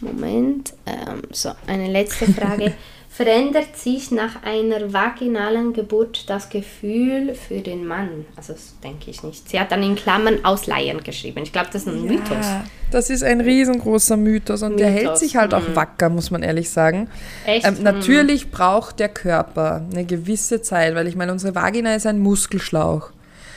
Moment. 0.00 0.74
Ähm, 0.84 1.22
so, 1.30 1.52
eine 1.66 1.88
letzte 1.88 2.30
Frage. 2.32 2.74
Verändert 3.16 3.76
sich 3.76 4.10
nach 4.10 4.42
einer 4.42 4.92
vaginalen 4.92 5.72
Geburt 5.72 6.28
das 6.28 6.48
Gefühl 6.48 7.36
für 7.36 7.60
den 7.60 7.86
Mann? 7.86 8.24
Also 8.34 8.54
das 8.54 8.74
denke 8.82 9.08
ich 9.08 9.22
nicht. 9.22 9.48
Sie 9.48 9.60
hat 9.60 9.70
dann 9.70 9.84
in 9.84 9.94
Klammern 9.94 10.44
Ausleihen 10.44 11.00
geschrieben. 11.04 11.44
Ich 11.44 11.52
glaube, 11.52 11.68
das 11.72 11.82
ist 11.82 11.92
ein 11.94 12.06
ja, 12.06 12.10
Mythos. 12.10 12.46
Das 12.90 13.10
ist 13.10 13.22
ein 13.22 13.40
riesengroßer 13.40 14.16
Mythos 14.16 14.62
und 14.64 14.72
Mythos. 14.72 14.80
der 14.80 14.90
hält 14.90 15.18
sich 15.18 15.36
halt 15.36 15.54
auch 15.54 15.68
mhm. 15.68 15.76
wacker, 15.76 16.08
muss 16.08 16.32
man 16.32 16.42
ehrlich 16.42 16.70
sagen. 16.70 17.08
Echt? 17.46 17.64
Ähm, 17.64 17.84
natürlich 17.84 18.46
mhm. 18.46 18.50
braucht 18.50 18.98
der 18.98 19.10
Körper 19.10 19.86
eine 19.92 20.04
gewisse 20.04 20.60
Zeit, 20.60 20.96
weil 20.96 21.06
ich 21.06 21.14
meine, 21.14 21.30
unsere 21.30 21.54
Vagina 21.54 21.94
ist 21.94 22.08
ein 22.08 22.18
Muskelschlauch. 22.18 23.12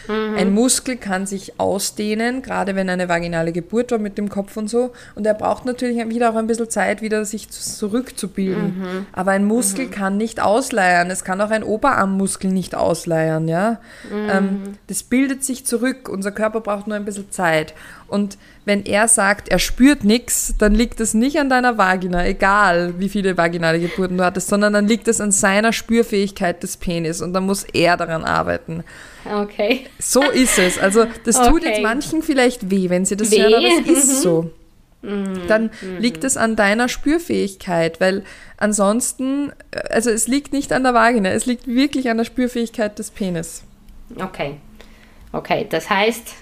Mhm. 0.08 0.36
Ein 0.36 0.54
Muskel 0.54 0.98
kann 0.98 1.26
sich 1.26 1.60
ausdehnen, 1.60 2.42
gerade 2.42 2.76
wenn 2.76 2.90
eine 2.90 3.10
vaginale 3.10 3.52
Geburt 3.52 3.92
war 3.92 4.00
mit 4.00 4.18
dem 4.18 4.30
Kopf 4.30 4.58
und 4.58 4.70
so. 4.70 4.92
Und 5.16 5.26
er 5.26 5.34
braucht 5.34 5.66
natürlich 5.66 5.98
wieder 6.10 6.32
auch 6.32 6.36
ein 6.36 6.48
bisschen 6.48 6.70
Zeit, 6.70 7.02
wieder 7.02 7.26
sich 7.26 7.50
zurückzubilden. 7.50 8.80
Mhm. 8.80 9.06
Aber 9.12 9.32
ein 9.32 9.46
Muskel 9.46 9.86
mhm. 9.86 9.92
kann 9.92 10.18
nicht 10.18 10.42
ausleiern. 10.42 11.10
Es 11.10 11.24
kann 11.24 11.42
auch 11.42 11.52
ein 11.52 11.64
Oberarmmuskel 11.64 12.52
nicht 12.52 12.76
ausleiern. 12.76 13.48
Ja? 13.48 13.80
Mhm. 14.12 14.30
Ähm, 14.30 14.62
das 14.88 15.04
bildet 15.04 15.44
sich 15.44 15.66
zurück. 15.66 16.10
Unser 16.10 16.32
Körper 16.32 16.62
braucht 16.62 16.88
nur 16.88 16.96
ein 16.96 17.06
bisschen 17.06 17.32
Zeit. 17.32 17.74
Und 18.08 18.38
wenn 18.68 18.86
er 18.86 19.08
sagt, 19.08 19.50
er 19.50 19.60
spürt 19.60 20.04
nichts, 20.04 20.56
dann 20.58 20.74
liegt 20.74 21.00
es 21.00 21.14
nicht 21.14 21.40
an 21.40 21.50
deiner 21.50 21.78
Vagina, 21.78 22.26
egal 22.26 22.96
wie 22.98 23.10
viele 23.10 23.38
vaginale 23.38 23.80
Geburten 23.80 24.18
du 24.18 24.26
hattest, 24.26 24.50
sondern 24.50 24.74
dann 24.74 24.88
liegt 24.88 25.08
es 25.08 25.22
an 25.22 25.32
seiner 25.32 25.72
Spürfähigkeit 25.72 26.62
des 26.64 26.78
Penis 26.78 27.22
und 27.22 27.34
dann 27.34 27.46
muss 27.46 27.64
er 27.64 27.96
daran 27.98 28.26
arbeiten. 28.26 28.84
Okay. 29.30 29.88
So 30.00 30.22
ist 30.24 30.58
es. 30.60 30.78
Also 30.78 31.06
das 31.24 31.38
okay. 31.38 31.50
tut 31.50 31.64
jetzt 31.64 31.82
manchen 31.82 32.22
vielleicht 32.22 32.70
weh, 32.70 32.90
wenn 32.90 33.06
sie 33.06 33.18
das 33.18 33.32
weh. 33.32 33.42
hören, 33.42 33.56
aber 33.56 33.68
es 33.68 33.88
ist 33.88 34.22
so. 34.22 34.52
Mhm. 35.02 35.48
Dann 35.48 35.72
mhm. 35.82 35.98
liegt 36.00 36.24
es 36.24 36.38
an 36.38 36.56
deiner 36.56 36.90
Spürfähigkeit, 36.90 38.02
weil 38.02 38.24
ansonsten, 38.58 39.52
also 39.90 40.10
es 40.10 40.28
liegt 40.28 40.54
nicht 40.54 40.74
an 40.74 40.84
der 40.84 40.94
Vagina, 40.94 41.30
es 41.30 41.46
liegt 41.46 41.68
wirklich 41.68 42.10
an 42.10 42.18
der 42.18 42.26
Spürfähigkeit 42.26 42.98
des 42.98 43.12
Penis. 43.12 43.64
Okay. 44.16 44.56
Okay, 45.32 45.68
das 45.70 45.90
heißt, 45.90 46.34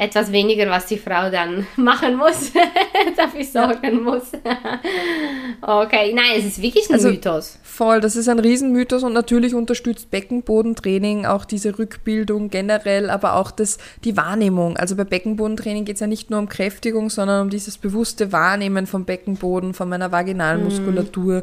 etwas 0.00 0.32
weniger, 0.32 0.68
was 0.70 0.86
die 0.86 0.96
Frau 0.96 1.30
dann 1.30 1.66
machen 1.76 2.16
muss, 2.16 2.52
dafür 3.16 3.44
sorgen 3.44 4.02
muss. 4.02 4.32
okay, 5.60 6.14
nein, 6.14 6.38
es 6.38 6.46
ist 6.46 6.62
wirklich 6.62 6.88
ein 6.88 6.94
also, 6.94 7.10
Mythos. 7.10 7.58
Voll, 7.62 8.00
das 8.00 8.16
ist 8.16 8.28
ein 8.28 8.38
Riesenmythos 8.38 9.02
und 9.02 9.12
natürlich 9.12 9.54
unterstützt 9.54 10.10
Beckenbodentraining 10.10 11.26
auch 11.26 11.44
diese 11.44 11.78
Rückbildung 11.78 12.48
generell, 12.48 13.10
aber 13.10 13.36
auch 13.36 13.50
das, 13.50 13.76
die 14.04 14.16
Wahrnehmung. 14.16 14.78
Also 14.78 14.96
bei 14.96 15.04
Beckenbodentraining 15.04 15.84
geht 15.84 15.96
es 15.96 16.00
ja 16.00 16.06
nicht 16.06 16.30
nur 16.30 16.38
um 16.38 16.48
Kräftigung, 16.48 17.10
sondern 17.10 17.42
um 17.42 17.50
dieses 17.50 17.76
bewusste 17.76 18.32
Wahrnehmen 18.32 18.86
vom 18.86 19.04
Beckenboden, 19.04 19.74
von 19.74 19.88
meiner 19.88 20.12
vaginalen 20.12 20.60
mhm. 20.60 20.64
Muskulatur, 20.64 21.42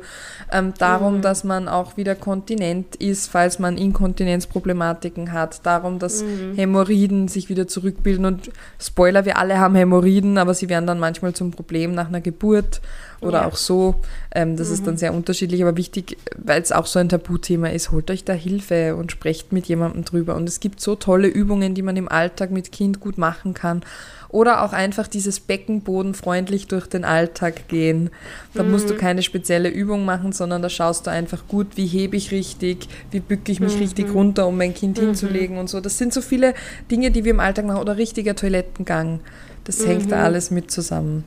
ähm, 0.52 0.74
darum, 0.80 1.20
mm. 1.20 1.22
dass 1.22 1.44
man 1.44 1.68
auch 1.68 1.98
wieder 1.98 2.16
kontinent 2.16 2.96
ist, 2.96 3.30
falls 3.30 3.60
man 3.60 3.78
Inkontinenzproblematiken 3.78 5.32
hat, 5.32 5.66
darum, 5.66 6.00
dass 6.00 6.24
mm. 6.24 6.56
Hämorrhoiden 6.56 7.28
sich 7.28 7.50
wieder 7.50 7.68
zurückbilden 7.68 8.26
und 8.26 8.47
Spoiler, 8.80 9.26
wir 9.26 9.38
alle 9.38 9.60
haben 9.60 9.76
Hämorrhoiden, 9.76 10.38
aber 10.38 10.54
sie 10.54 10.70
werden 10.70 10.88
dann 10.88 11.00
manchmal 11.00 11.34
zum 11.34 11.52
Problem 11.52 11.94
nach 11.94 12.08
einer 12.08 12.22
Geburt 12.22 12.82
oder 13.22 13.42
ja. 13.42 13.48
auch 13.48 13.56
so. 13.56 13.96
Ähm, 14.34 14.56
das 14.58 14.68
mhm. 14.68 14.74
ist 14.74 14.88
dann 14.88 14.94
mhm. 14.96 15.00
sehr 15.00 15.14
unterschiedlich, 15.14 15.62
aber 15.62 15.78
wichtig, 15.78 16.18
weil 16.38 16.62
es 16.62 16.72
auch 16.72 16.86
so 16.86 17.00
ein 17.00 17.10
Tabuthema 17.10 17.70
ist, 17.70 17.92
holt 17.92 18.12
euch 18.12 18.24
da 18.24 18.34
Hilfe 18.34 18.96
und 18.96 19.12
sprecht 19.12 19.52
mit 19.52 19.66
jemandem 19.68 20.06
drüber. 20.06 20.36
Und 20.36 20.48
es 20.48 20.60
gibt 20.60 20.82
so 20.82 20.96
tolle 20.96 21.28
Übungen, 21.28 21.74
die 21.74 21.82
man 21.82 21.96
im 21.98 22.10
Alltag 22.10 22.52
mit 22.52 22.72
Kind 22.72 23.00
gut 23.00 23.18
machen 23.18 23.54
kann. 23.54 23.82
Oder 24.30 24.64
auch 24.64 24.74
einfach 24.74 25.08
dieses 25.08 25.40
Beckenboden 25.40 26.14
freundlich 26.14 26.68
durch 26.68 26.88
den 26.88 27.06
Alltag 27.06 27.68
gehen. 27.68 28.10
Da 28.54 28.64
mhm. 28.64 28.72
musst 28.72 28.90
du 28.90 28.94
mhm. 28.94 28.98
keine 28.98 29.22
spezielle 29.22 29.70
Übung 29.70 30.06
machen, 30.06 30.32
sondern 30.32 30.62
da 30.62 30.70
schaust 30.70 31.08
du 31.08 31.12
einfach 31.12 31.48
gut, 31.48 31.68
wie 31.76 31.86
hebe 31.86 32.18
ich 32.18 32.32
richtig, 32.32 32.88
wie 33.12 33.22
bücke 33.22 33.52
ich 33.52 33.60
mich 33.60 33.76
mhm. 33.76 33.82
richtig 33.82 34.14
runter, 34.14 34.48
um 34.48 34.58
mein 34.58 34.74
Kind 34.74 34.98
mhm. 34.98 35.08
hinzulegen 35.08 35.58
und 35.58 35.70
so. 35.70 35.80
Das 35.80 35.98
sind 35.98 36.14
so 36.14 36.22
viele 36.22 36.54
Dinge, 36.92 37.12
die 37.12 37.24
wir 37.24 37.32
im 37.32 37.40
Alltag 37.40 37.66
machen. 37.66 37.80
Oder 37.80 37.98
richtiger 37.98 38.36
Toilettengang. 38.36 39.22
Das 39.64 39.86
hängt 39.86 40.12
da 40.12 40.18
mhm. 40.18 40.24
alles 40.24 40.52
mit 40.52 40.72
zusammen. 40.72 41.24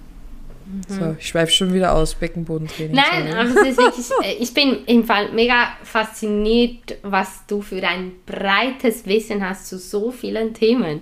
So, 0.89 1.17
ich 1.19 1.27
schweife 1.27 1.51
schon 1.51 1.75
wieder 1.75 1.95
aus, 1.95 2.15
Beckenbodentraining. 2.15 2.95
Nein, 2.95 3.35
aber 3.35 3.49
es 3.49 3.71
ist 3.71 3.79
wirklich, 3.79 4.07
äh, 4.23 4.43
ich 4.43 4.55
bin 4.55 4.85
im 4.87 5.05
Fall 5.05 5.33
mega 5.33 5.73
fasziniert, 5.83 6.97
was 7.03 7.45
du 7.49 7.61
für 7.61 7.83
ein 7.83 8.13
breites 8.25 9.05
Wissen 9.07 9.47
hast 9.47 9.67
zu 9.67 9.79
so 9.79 10.13
vielen 10.13 10.55
Themen. 10.55 11.01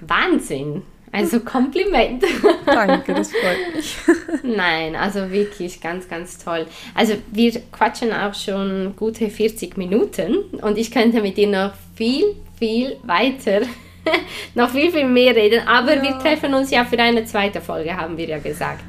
Wahnsinn. 0.00 0.82
Also 1.14 1.40
Kompliment. 1.40 2.24
Danke, 2.64 3.12
das 3.12 3.30
freut 3.32 3.76
mich. 3.76 3.96
Nein, 4.42 4.96
also 4.96 5.30
wirklich 5.30 5.78
ganz, 5.80 6.08
ganz 6.08 6.38
toll. 6.38 6.66
Also 6.94 7.14
wir 7.30 7.52
quatschen 7.70 8.12
auch 8.12 8.34
schon 8.34 8.94
gute 8.96 9.28
40 9.28 9.76
Minuten 9.76 10.36
und 10.62 10.78
ich 10.78 10.90
könnte 10.90 11.20
mit 11.20 11.36
dir 11.36 11.48
noch 11.48 11.72
viel, 11.94 12.24
viel 12.58 12.96
weiter, 13.02 13.60
noch 14.54 14.70
viel, 14.70 14.90
viel 14.90 15.06
mehr 15.06 15.36
reden. 15.36 15.68
Aber 15.68 15.96
ja. 15.96 16.02
wir 16.02 16.18
treffen 16.18 16.54
uns 16.54 16.70
ja 16.70 16.86
für 16.86 16.98
eine 16.98 17.26
zweite 17.26 17.60
Folge, 17.60 17.94
haben 17.94 18.16
wir 18.16 18.26
ja 18.26 18.38
gesagt. 18.38 18.84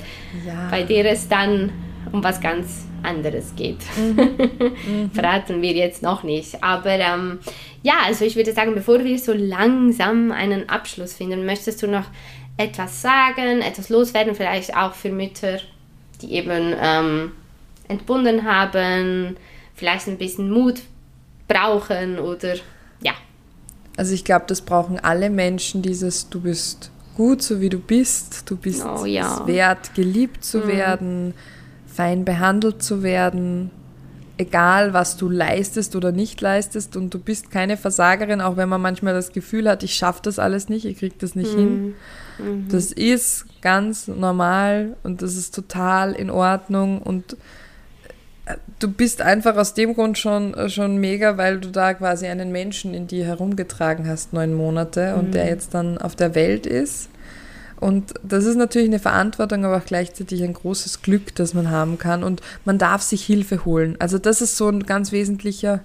Ja. 0.47 0.69
Bei 0.71 0.83
dir 0.83 1.05
es 1.05 1.27
dann 1.27 1.73
um 2.13 2.23
was 2.23 2.39
ganz 2.39 2.85
anderes 3.01 3.53
geht. 3.55 3.79
Mhm. 3.97 4.29
Mhm. 4.85 5.11
Verraten 5.11 5.61
wir 5.61 5.73
jetzt 5.73 6.01
noch 6.03 6.23
nicht. 6.23 6.63
Aber 6.63 6.91
ähm, 6.91 7.39
ja, 7.83 7.93
also 8.05 8.25
ich 8.25 8.35
würde 8.35 8.53
sagen, 8.53 8.75
bevor 8.75 9.03
wir 9.03 9.17
so 9.17 9.33
langsam 9.33 10.31
einen 10.31 10.69
Abschluss 10.69 11.13
finden, 11.13 11.45
möchtest 11.45 11.81
du 11.81 11.87
noch 11.87 12.05
etwas 12.57 13.01
sagen, 13.01 13.61
etwas 13.61 13.89
loswerden, 13.89 14.35
vielleicht 14.35 14.75
auch 14.75 14.93
für 14.93 15.09
Mütter, 15.09 15.59
die 16.21 16.33
eben 16.33 16.73
ähm, 16.79 17.31
entbunden 17.87 18.43
haben, 18.43 19.37
vielleicht 19.73 20.07
ein 20.07 20.17
bisschen 20.17 20.51
Mut 20.51 20.81
brauchen 21.47 22.19
oder 22.19 22.55
ja. 23.01 23.13
Also 23.97 24.13
ich 24.13 24.23
glaube, 24.23 24.45
das 24.47 24.61
brauchen 24.61 24.99
alle 24.99 25.29
Menschen, 25.29 25.81
dieses 25.81 26.29
du 26.29 26.41
bist 26.41 26.91
gut, 27.15 27.41
so 27.41 27.61
wie 27.61 27.69
du 27.69 27.79
bist, 27.79 28.49
du 28.49 28.57
bist 28.57 28.85
oh, 28.85 29.05
ja. 29.05 29.45
wert, 29.47 29.93
geliebt 29.95 30.43
zu 30.43 30.59
mhm. 30.59 30.67
werden, 30.67 31.33
fein 31.93 32.25
behandelt 32.25 32.81
zu 32.81 33.03
werden, 33.03 33.71
egal 34.37 34.93
was 34.93 35.15
du 35.15 35.29
leistest 35.29 35.95
oder 35.95 36.11
nicht 36.11 36.41
leistest 36.41 36.97
und 36.97 37.13
du 37.13 37.19
bist 37.19 37.51
keine 37.51 37.77
Versagerin, 37.77 38.41
auch 38.41 38.57
wenn 38.57 38.69
man 38.69 38.81
manchmal 38.81 39.13
das 39.13 39.31
Gefühl 39.31 39.69
hat, 39.69 39.83
ich 39.83 39.93
schaffe 39.93 40.21
das 40.23 40.39
alles 40.39 40.69
nicht, 40.69 40.85
ich 40.85 40.97
kriege 40.97 41.15
das 41.19 41.35
nicht 41.35 41.53
mhm. 41.53 41.59
hin. 41.59 41.93
Mhm. 42.39 42.67
Das 42.69 42.91
ist 42.91 43.45
ganz 43.61 44.07
normal 44.07 44.97
und 45.03 45.21
das 45.21 45.35
ist 45.35 45.53
total 45.53 46.13
in 46.13 46.29
Ordnung 46.29 47.01
und 47.01 47.37
äh, 48.45 48.55
du 48.79 48.91
bist 48.91 49.21
einfach 49.21 49.55
aus 49.55 49.75
dem 49.75 49.93
Grund 49.93 50.17
schon, 50.17 50.55
schon 50.69 50.97
mega, 50.97 51.37
weil 51.37 51.59
du 51.59 51.69
da 51.69 51.93
quasi 51.93 52.25
einen 52.25 52.51
Menschen 52.51 52.95
in 52.95 53.05
dir 53.05 53.25
herumgetragen 53.25 54.07
hast, 54.07 54.33
neun 54.33 54.55
Monate, 54.55 55.13
mhm. 55.13 55.19
und 55.19 55.33
der 55.35 55.45
jetzt 55.45 55.75
dann 55.75 55.99
auf 55.99 56.15
der 56.15 56.33
Welt 56.33 56.65
ist. 56.65 57.09
Und 57.83 58.13
das 58.23 58.45
ist 58.45 58.55
natürlich 58.55 58.87
eine 58.87 58.99
Verantwortung, 58.99 59.65
aber 59.65 59.75
auch 59.75 59.85
gleichzeitig 59.85 60.41
ein 60.41 60.53
großes 60.53 61.01
Glück, 61.01 61.35
das 61.35 61.53
man 61.53 61.69
haben 61.69 61.97
kann. 61.97 62.23
Und 62.23 62.41
man 62.63 62.77
darf 62.77 63.01
sich 63.01 63.25
Hilfe 63.25 63.65
holen. 63.65 63.97
Also 63.99 64.17
das 64.17 64.39
ist 64.39 64.55
so 64.55 64.69
ein 64.69 64.83
ganz 64.83 65.11
wesentlicher. 65.11 65.81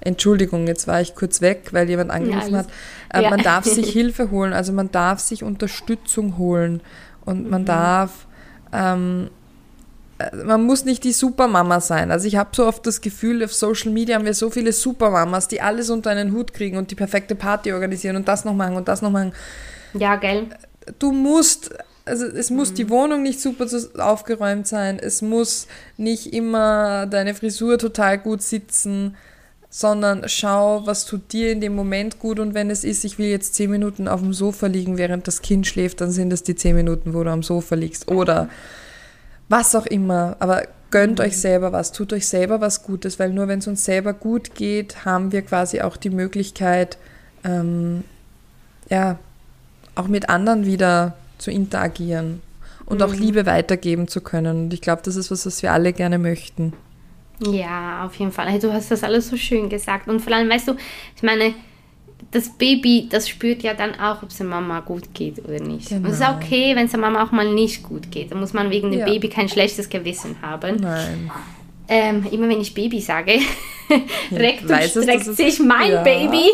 Entschuldigung, 0.00 0.66
jetzt 0.66 0.88
war 0.88 1.00
ich 1.00 1.14
kurz 1.14 1.42
weg, 1.42 1.68
weil 1.70 1.88
jemand 1.88 2.10
angerufen 2.10 2.54
ja, 2.54 2.58
hat. 2.58 2.66
Äh, 3.14 3.22
ja. 3.22 3.30
Man 3.30 3.40
darf 3.44 3.64
sich 3.66 3.88
Hilfe 3.92 4.32
holen, 4.32 4.52
also 4.52 4.72
man 4.72 4.90
darf 4.90 5.20
sich 5.20 5.44
Unterstützung 5.44 6.38
holen 6.38 6.80
und 7.24 7.48
man 7.48 7.62
mhm. 7.62 7.66
darf, 7.66 8.26
ähm, 8.72 9.30
äh, 10.18 10.34
man 10.38 10.64
muss 10.64 10.84
nicht 10.84 11.04
die 11.04 11.12
Supermama 11.12 11.80
sein. 11.80 12.10
Also 12.10 12.26
ich 12.26 12.34
habe 12.34 12.50
so 12.52 12.66
oft 12.66 12.84
das 12.84 13.00
Gefühl, 13.00 13.44
auf 13.44 13.54
Social 13.54 13.92
Media 13.92 14.16
haben 14.16 14.24
wir 14.24 14.34
so 14.34 14.50
viele 14.50 14.72
Supermamas, 14.72 15.46
die 15.46 15.60
alles 15.60 15.88
unter 15.88 16.10
einen 16.10 16.32
Hut 16.32 16.52
kriegen 16.52 16.78
und 16.78 16.90
die 16.90 16.96
perfekte 16.96 17.36
Party 17.36 17.72
organisieren 17.72 18.16
und 18.16 18.26
das 18.26 18.44
noch 18.44 18.54
machen 18.54 18.74
und 18.74 18.88
das 18.88 19.02
noch 19.02 19.12
machen. 19.12 19.32
Ja, 19.94 20.16
gell. 20.16 20.46
Du 20.98 21.12
musst, 21.12 21.70
also 22.04 22.26
es 22.26 22.50
muss 22.50 22.70
mhm. 22.70 22.74
die 22.74 22.90
Wohnung 22.90 23.22
nicht 23.22 23.40
super 23.40 23.66
aufgeräumt 23.98 24.66
sein, 24.66 24.98
es 24.98 25.22
muss 25.22 25.66
nicht 25.96 26.32
immer 26.32 27.06
deine 27.06 27.34
Frisur 27.34 27.78
total 27.78 28.18
gut 28.18 28.42
sitzen, 28.42 29.16
sondern 29.68 30.28
schau, 30.28 30.84
was 30.86 31.04
tut 31.04 31.32
dir 31.32 31.52
in 31.52 31.60
dem 31.60 31.76
Moment 31.76 32.18
gut 32.18 32.40
und 32.40 32.54
wenn 32.54 32.70
es 32.70 32.82
ist, 32.82 33.04
ich 33.04 33.18
will 33.18 33.28
jetzt 33.28 33.54
zehn 33.54 33.70
Minuten 33.70 34.08
auf 34.08 34.20
dem 34.20 34.32
Sofa 34.32 34.66
liegen, 34.66 34.98
während 34.98 35.28
das 35.28 35.42
Kind 35.42 35.66
schläft, 35.66 36.00
dann 36.00 36.10
sind 36.10 36.32
es 36.32 36.42
die 36.42 36.56
zehn 36.56 36.74
Minuten, 36.74 37.14
wo 37.14 37.22
du 37.22 37.30
am 37.30 37.44
Sofa 37.44 37.76
liegst 37.76 38.10
oder 38.10 38.48
was 39.48 39.76
auch 39.76 39.86
immer, 39.86 40.36
aber 40.40 40.64
gönnt 40.90 41.20
mhm. 41.20 41.26
euch 41.26 41.38
selber 41.38 41.72
was, 41.72 41.92
tut 41.92 42.12
euch 42.12 42.26
selber 42.26 42.60
was 42.60 42.82
Gutes, 42.82 43.20
weil 43.20 43.30
nur 43.30 43.46
wenn 43.46 43.60
es 43.60 43.68
uns 43.68 43.84
selber 43.84 44.12
gut 44.12 44.56
geht, 44.56 45.04
haben 45.04 45.30
wir 45.30 45.42
quasi 45.42 45.80
auch 45.80 45.96
die 45.96 46.10
Möglichkeit, 46.10 46.98
ähm, 47.44 48.02
ja, 48.88 49.20
auch 49.94 50.08
mit 50.08 50.28
anderen 50.28 50.66
wieder 50.66 51.16
zu 51.38 51.50
interagieren 51.50 52.40
und 52.86 52.98
mhm. 52.98 53.04
auch 53.04 53.14
Liebe 53.14 53.46
weitergeben 53.46 54.08
zu 54.08 54.20
können. 54.20 54.64
Und 54.64 54.74
ich 54.74 54.80
glaube, 54.80 55.02
das 55.04 55.16
ist 55.16 55.30
was, 55.30 55.46
was 55.46 55.62
wir 55.62 55.72
alle 55.72 55.92
gerne 55.92 56.18
möchten. 56.18 56.72
Ja, 57.40 58.04
auf 58.04 58.14
jeden 58.16 58.32
Fall. 58.32 58.48
Hey, 58.48 58.58
du 58.58 58.72
hast 58.72 58.90
das 58.90 59.02
alles 59.02 59.28
so 59.28 59.36
schön 59.36 59.68
gesagt. 59.68 60.08
Und 60.08 60.20
vor 60.20 60.34
allem, 60.34 60.50
weißt 60.50 60.68
du, 60.68 60.74
ich 61.16 61.22
meine, 61.22 61.54
das 62.32 62.50
Baby, 62.50 63.08
das 63.10 63.28
spürt 63.28 63.62
ja 63.62 63.74
dann 63.74 63.98
auch, 63.98 64.22
ob 64.22 64.30
es 64.30 64.36
der 64.36 64.46
Mama 64.46 64.80
gut 64.80 65.14
geht 65.14 65.42
oder 65.44 65.60
nicht. 65.60 65.88
Genau. 65.88 66.06
Und 66.06 66.14
es 66.14 66.20
ist 66.20 66.28
okay, 66.28 66.76
wenn 66.76 66.84
es 66.84 66.90
der 66.90 67.00
Mama 67.00 67.22
auch 67.24 67.32
mal 67.32 67.50
nicht 67.52 67.82
gut 67.82 68.10
geht. 68.10 68.30
Da 68.30 68.36
muss 68.36 68.52
man 68.52 68.70
wegen 68.70 68.90
dem 68.90 69.00
Ja. 69.00 69.06
Baby 69.06 69.28
kein 69.28 69.48
schlechtes 69.48 69.88
Gewissen 69.88 70.36
haben. 70.42 70.76
Nein. 70.76 71.30
Ähm, 71.88 72.26
immer 72.30 72.48
wenn 72.48 72.60
ich 72.60 72.74
Baby 72.74 73.00
sage, 73.00 73.32
es, 73.90 74.90
streckt 75.02 75.26
es- 75.26 75.36
sich 75.36 75.58
mein 75.60 75.90
Ja. 75.92 76.02
Baby. 76.02 76.44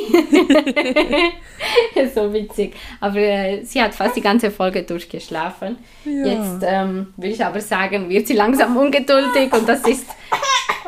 so 2.14 2.32
witzig. 2.32 2.74
Aber 3.00 3.18
äh, 3.18 3.62
sie 3.64 3.80
hat 3.82 3.94
fast 3.94 4.16
die 4.16 4.20
ganze 4.20 4.50
Folge 4.50 4.82
durchgeschlafen. 4.82 5.76
Ja. 6.04 6.26
Jetzt 6.26 6.62
ähm, 6.66 7.08
will 7.16 7.30
ich 7.30 7.44
aber 7.44 7.60
sagen, 7.60 8.08
wird 8.08 8.26
sie 8.26 8.34
langsam 8.34 8.76
ungeduldig 8.76 9.52
und 9.52 9.68
das 9.68 9.80
ist, 9.86 10.06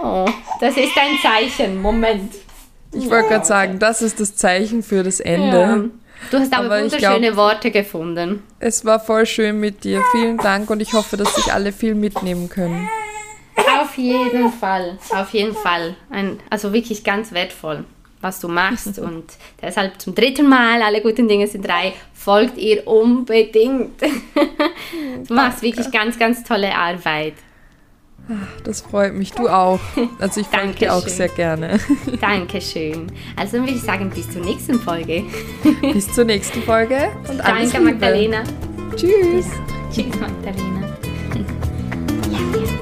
oh, 0.02 0.26
das 0.60 0.76
ist 0.76 0.92
ein 0.96 1.18
Zeichen. 1.22 1.80
Moment. 1.82 2.32
Ich 2.92 3.10
wollte 3.10 3.28
gerade 3.28 3.44
sagen, 3.44 3.78
das 3.78 4.00
ist 4.02 4.18
das 4.20 4.34
Zeichen 4.36 4.82
für 4.82 5.02
das 5.02 5.18
Ja. 5.18 5.24
Ende. 5.26 5.90
Du 6.32 6.38
hast 6.38 6.52
aber, 6.52 6.64
Aber 6.66 6.82
wunderschöne 6.82 7.28
glaub- 7.32 7.36
Worte 7.36 7.70
gefunden. 7.70 8.42
Es 8.58 8.84
war 8.84 8.98
voll 8.98 9.24
schön 9.24 9.60
mit 9.60 9.84
dir. 9.84 10.02
Vielen 10.10 10.36
Dank 10.38 10.68
und 10.68 10.80
ich 10.80 10.92
hoffe, 10.92 11.16
dass 11.16 11.32
sich 11.36 11.52
alle 11.52 11.70
viel 11.70 11.94
mitnehmen 11.94 12.48
können. 12.48 12.88
Auf 13.80 13.96
jeden 13.96 14.52
Fall, 14.52 14.98
auf 15.10 15.32
jeden 15.32 15.54
Fall. 15.54 15.94
Ein, 16.10 16.38
also 16.50 16.72
wirklich 16.72 17.04
ganz 17.04 17.32
wertvoll, 17.32 17.84
was 18.20 18.40
du 18.40 18.48
machst. 18.48 18.98
Und 18.98 19.24
deshalb 19.60 20.00
zum 20.00 20.14
dritten 20.14 20.48
Mal, 20.48 20.82
alle 20.82 21.00
guten 21.00 21.28
Dinge 21.28 21.46
sind 21.46 21.66
drei, 21.66 21.92
folgt 22.12 22.58
ihr 22.58 22.86
unbedingt. 22.86 24.00
du 25.26 25.34
machst 25.34 25.62
wirklich 25.62 25.90
ganz, 25.90 26.18
ganz 26.18 26.44
tolle 26.44 26.74
Arbeit. 26.74 27.34
Das 28.64 28.82
freut 28.82 29.14
mich. 29.14 29.32
Du 29.32 29.48
auch. 29.48 29.80
Also 30.18 30.40
ich 30.40 30.46
folge 30.46 30.74
dir 30.74 30.94
auch 30.94 31.06
sehr 31.06 31.28
gerne. 31.28 31.80
Dankeschön. 32.20 33.10
Also 33.36 33.56
dann 33.56 33.66
würde 33.66 33.78
ich 33.78 33.82
sagen, 33.82 34.10
bis 34.10 34.30
zur 34.30 34.42
nächsten 34.42 34.78
Folge. 34.78 35.24
Bis 35.80 36.12
zur 36.12 36.24
nächsten 36.24 36.62
Folge 36.62 37.10
und 37.28 37.40
alles 37.40 37.72
Danke, 37.72 37.78
Liebe. 37.78 37.90
Magdalena. 37.92 38.42
Tschüss. 38.96 39.46
Tschüss, 39.90 40.14
Magdalena. 40.20 40.78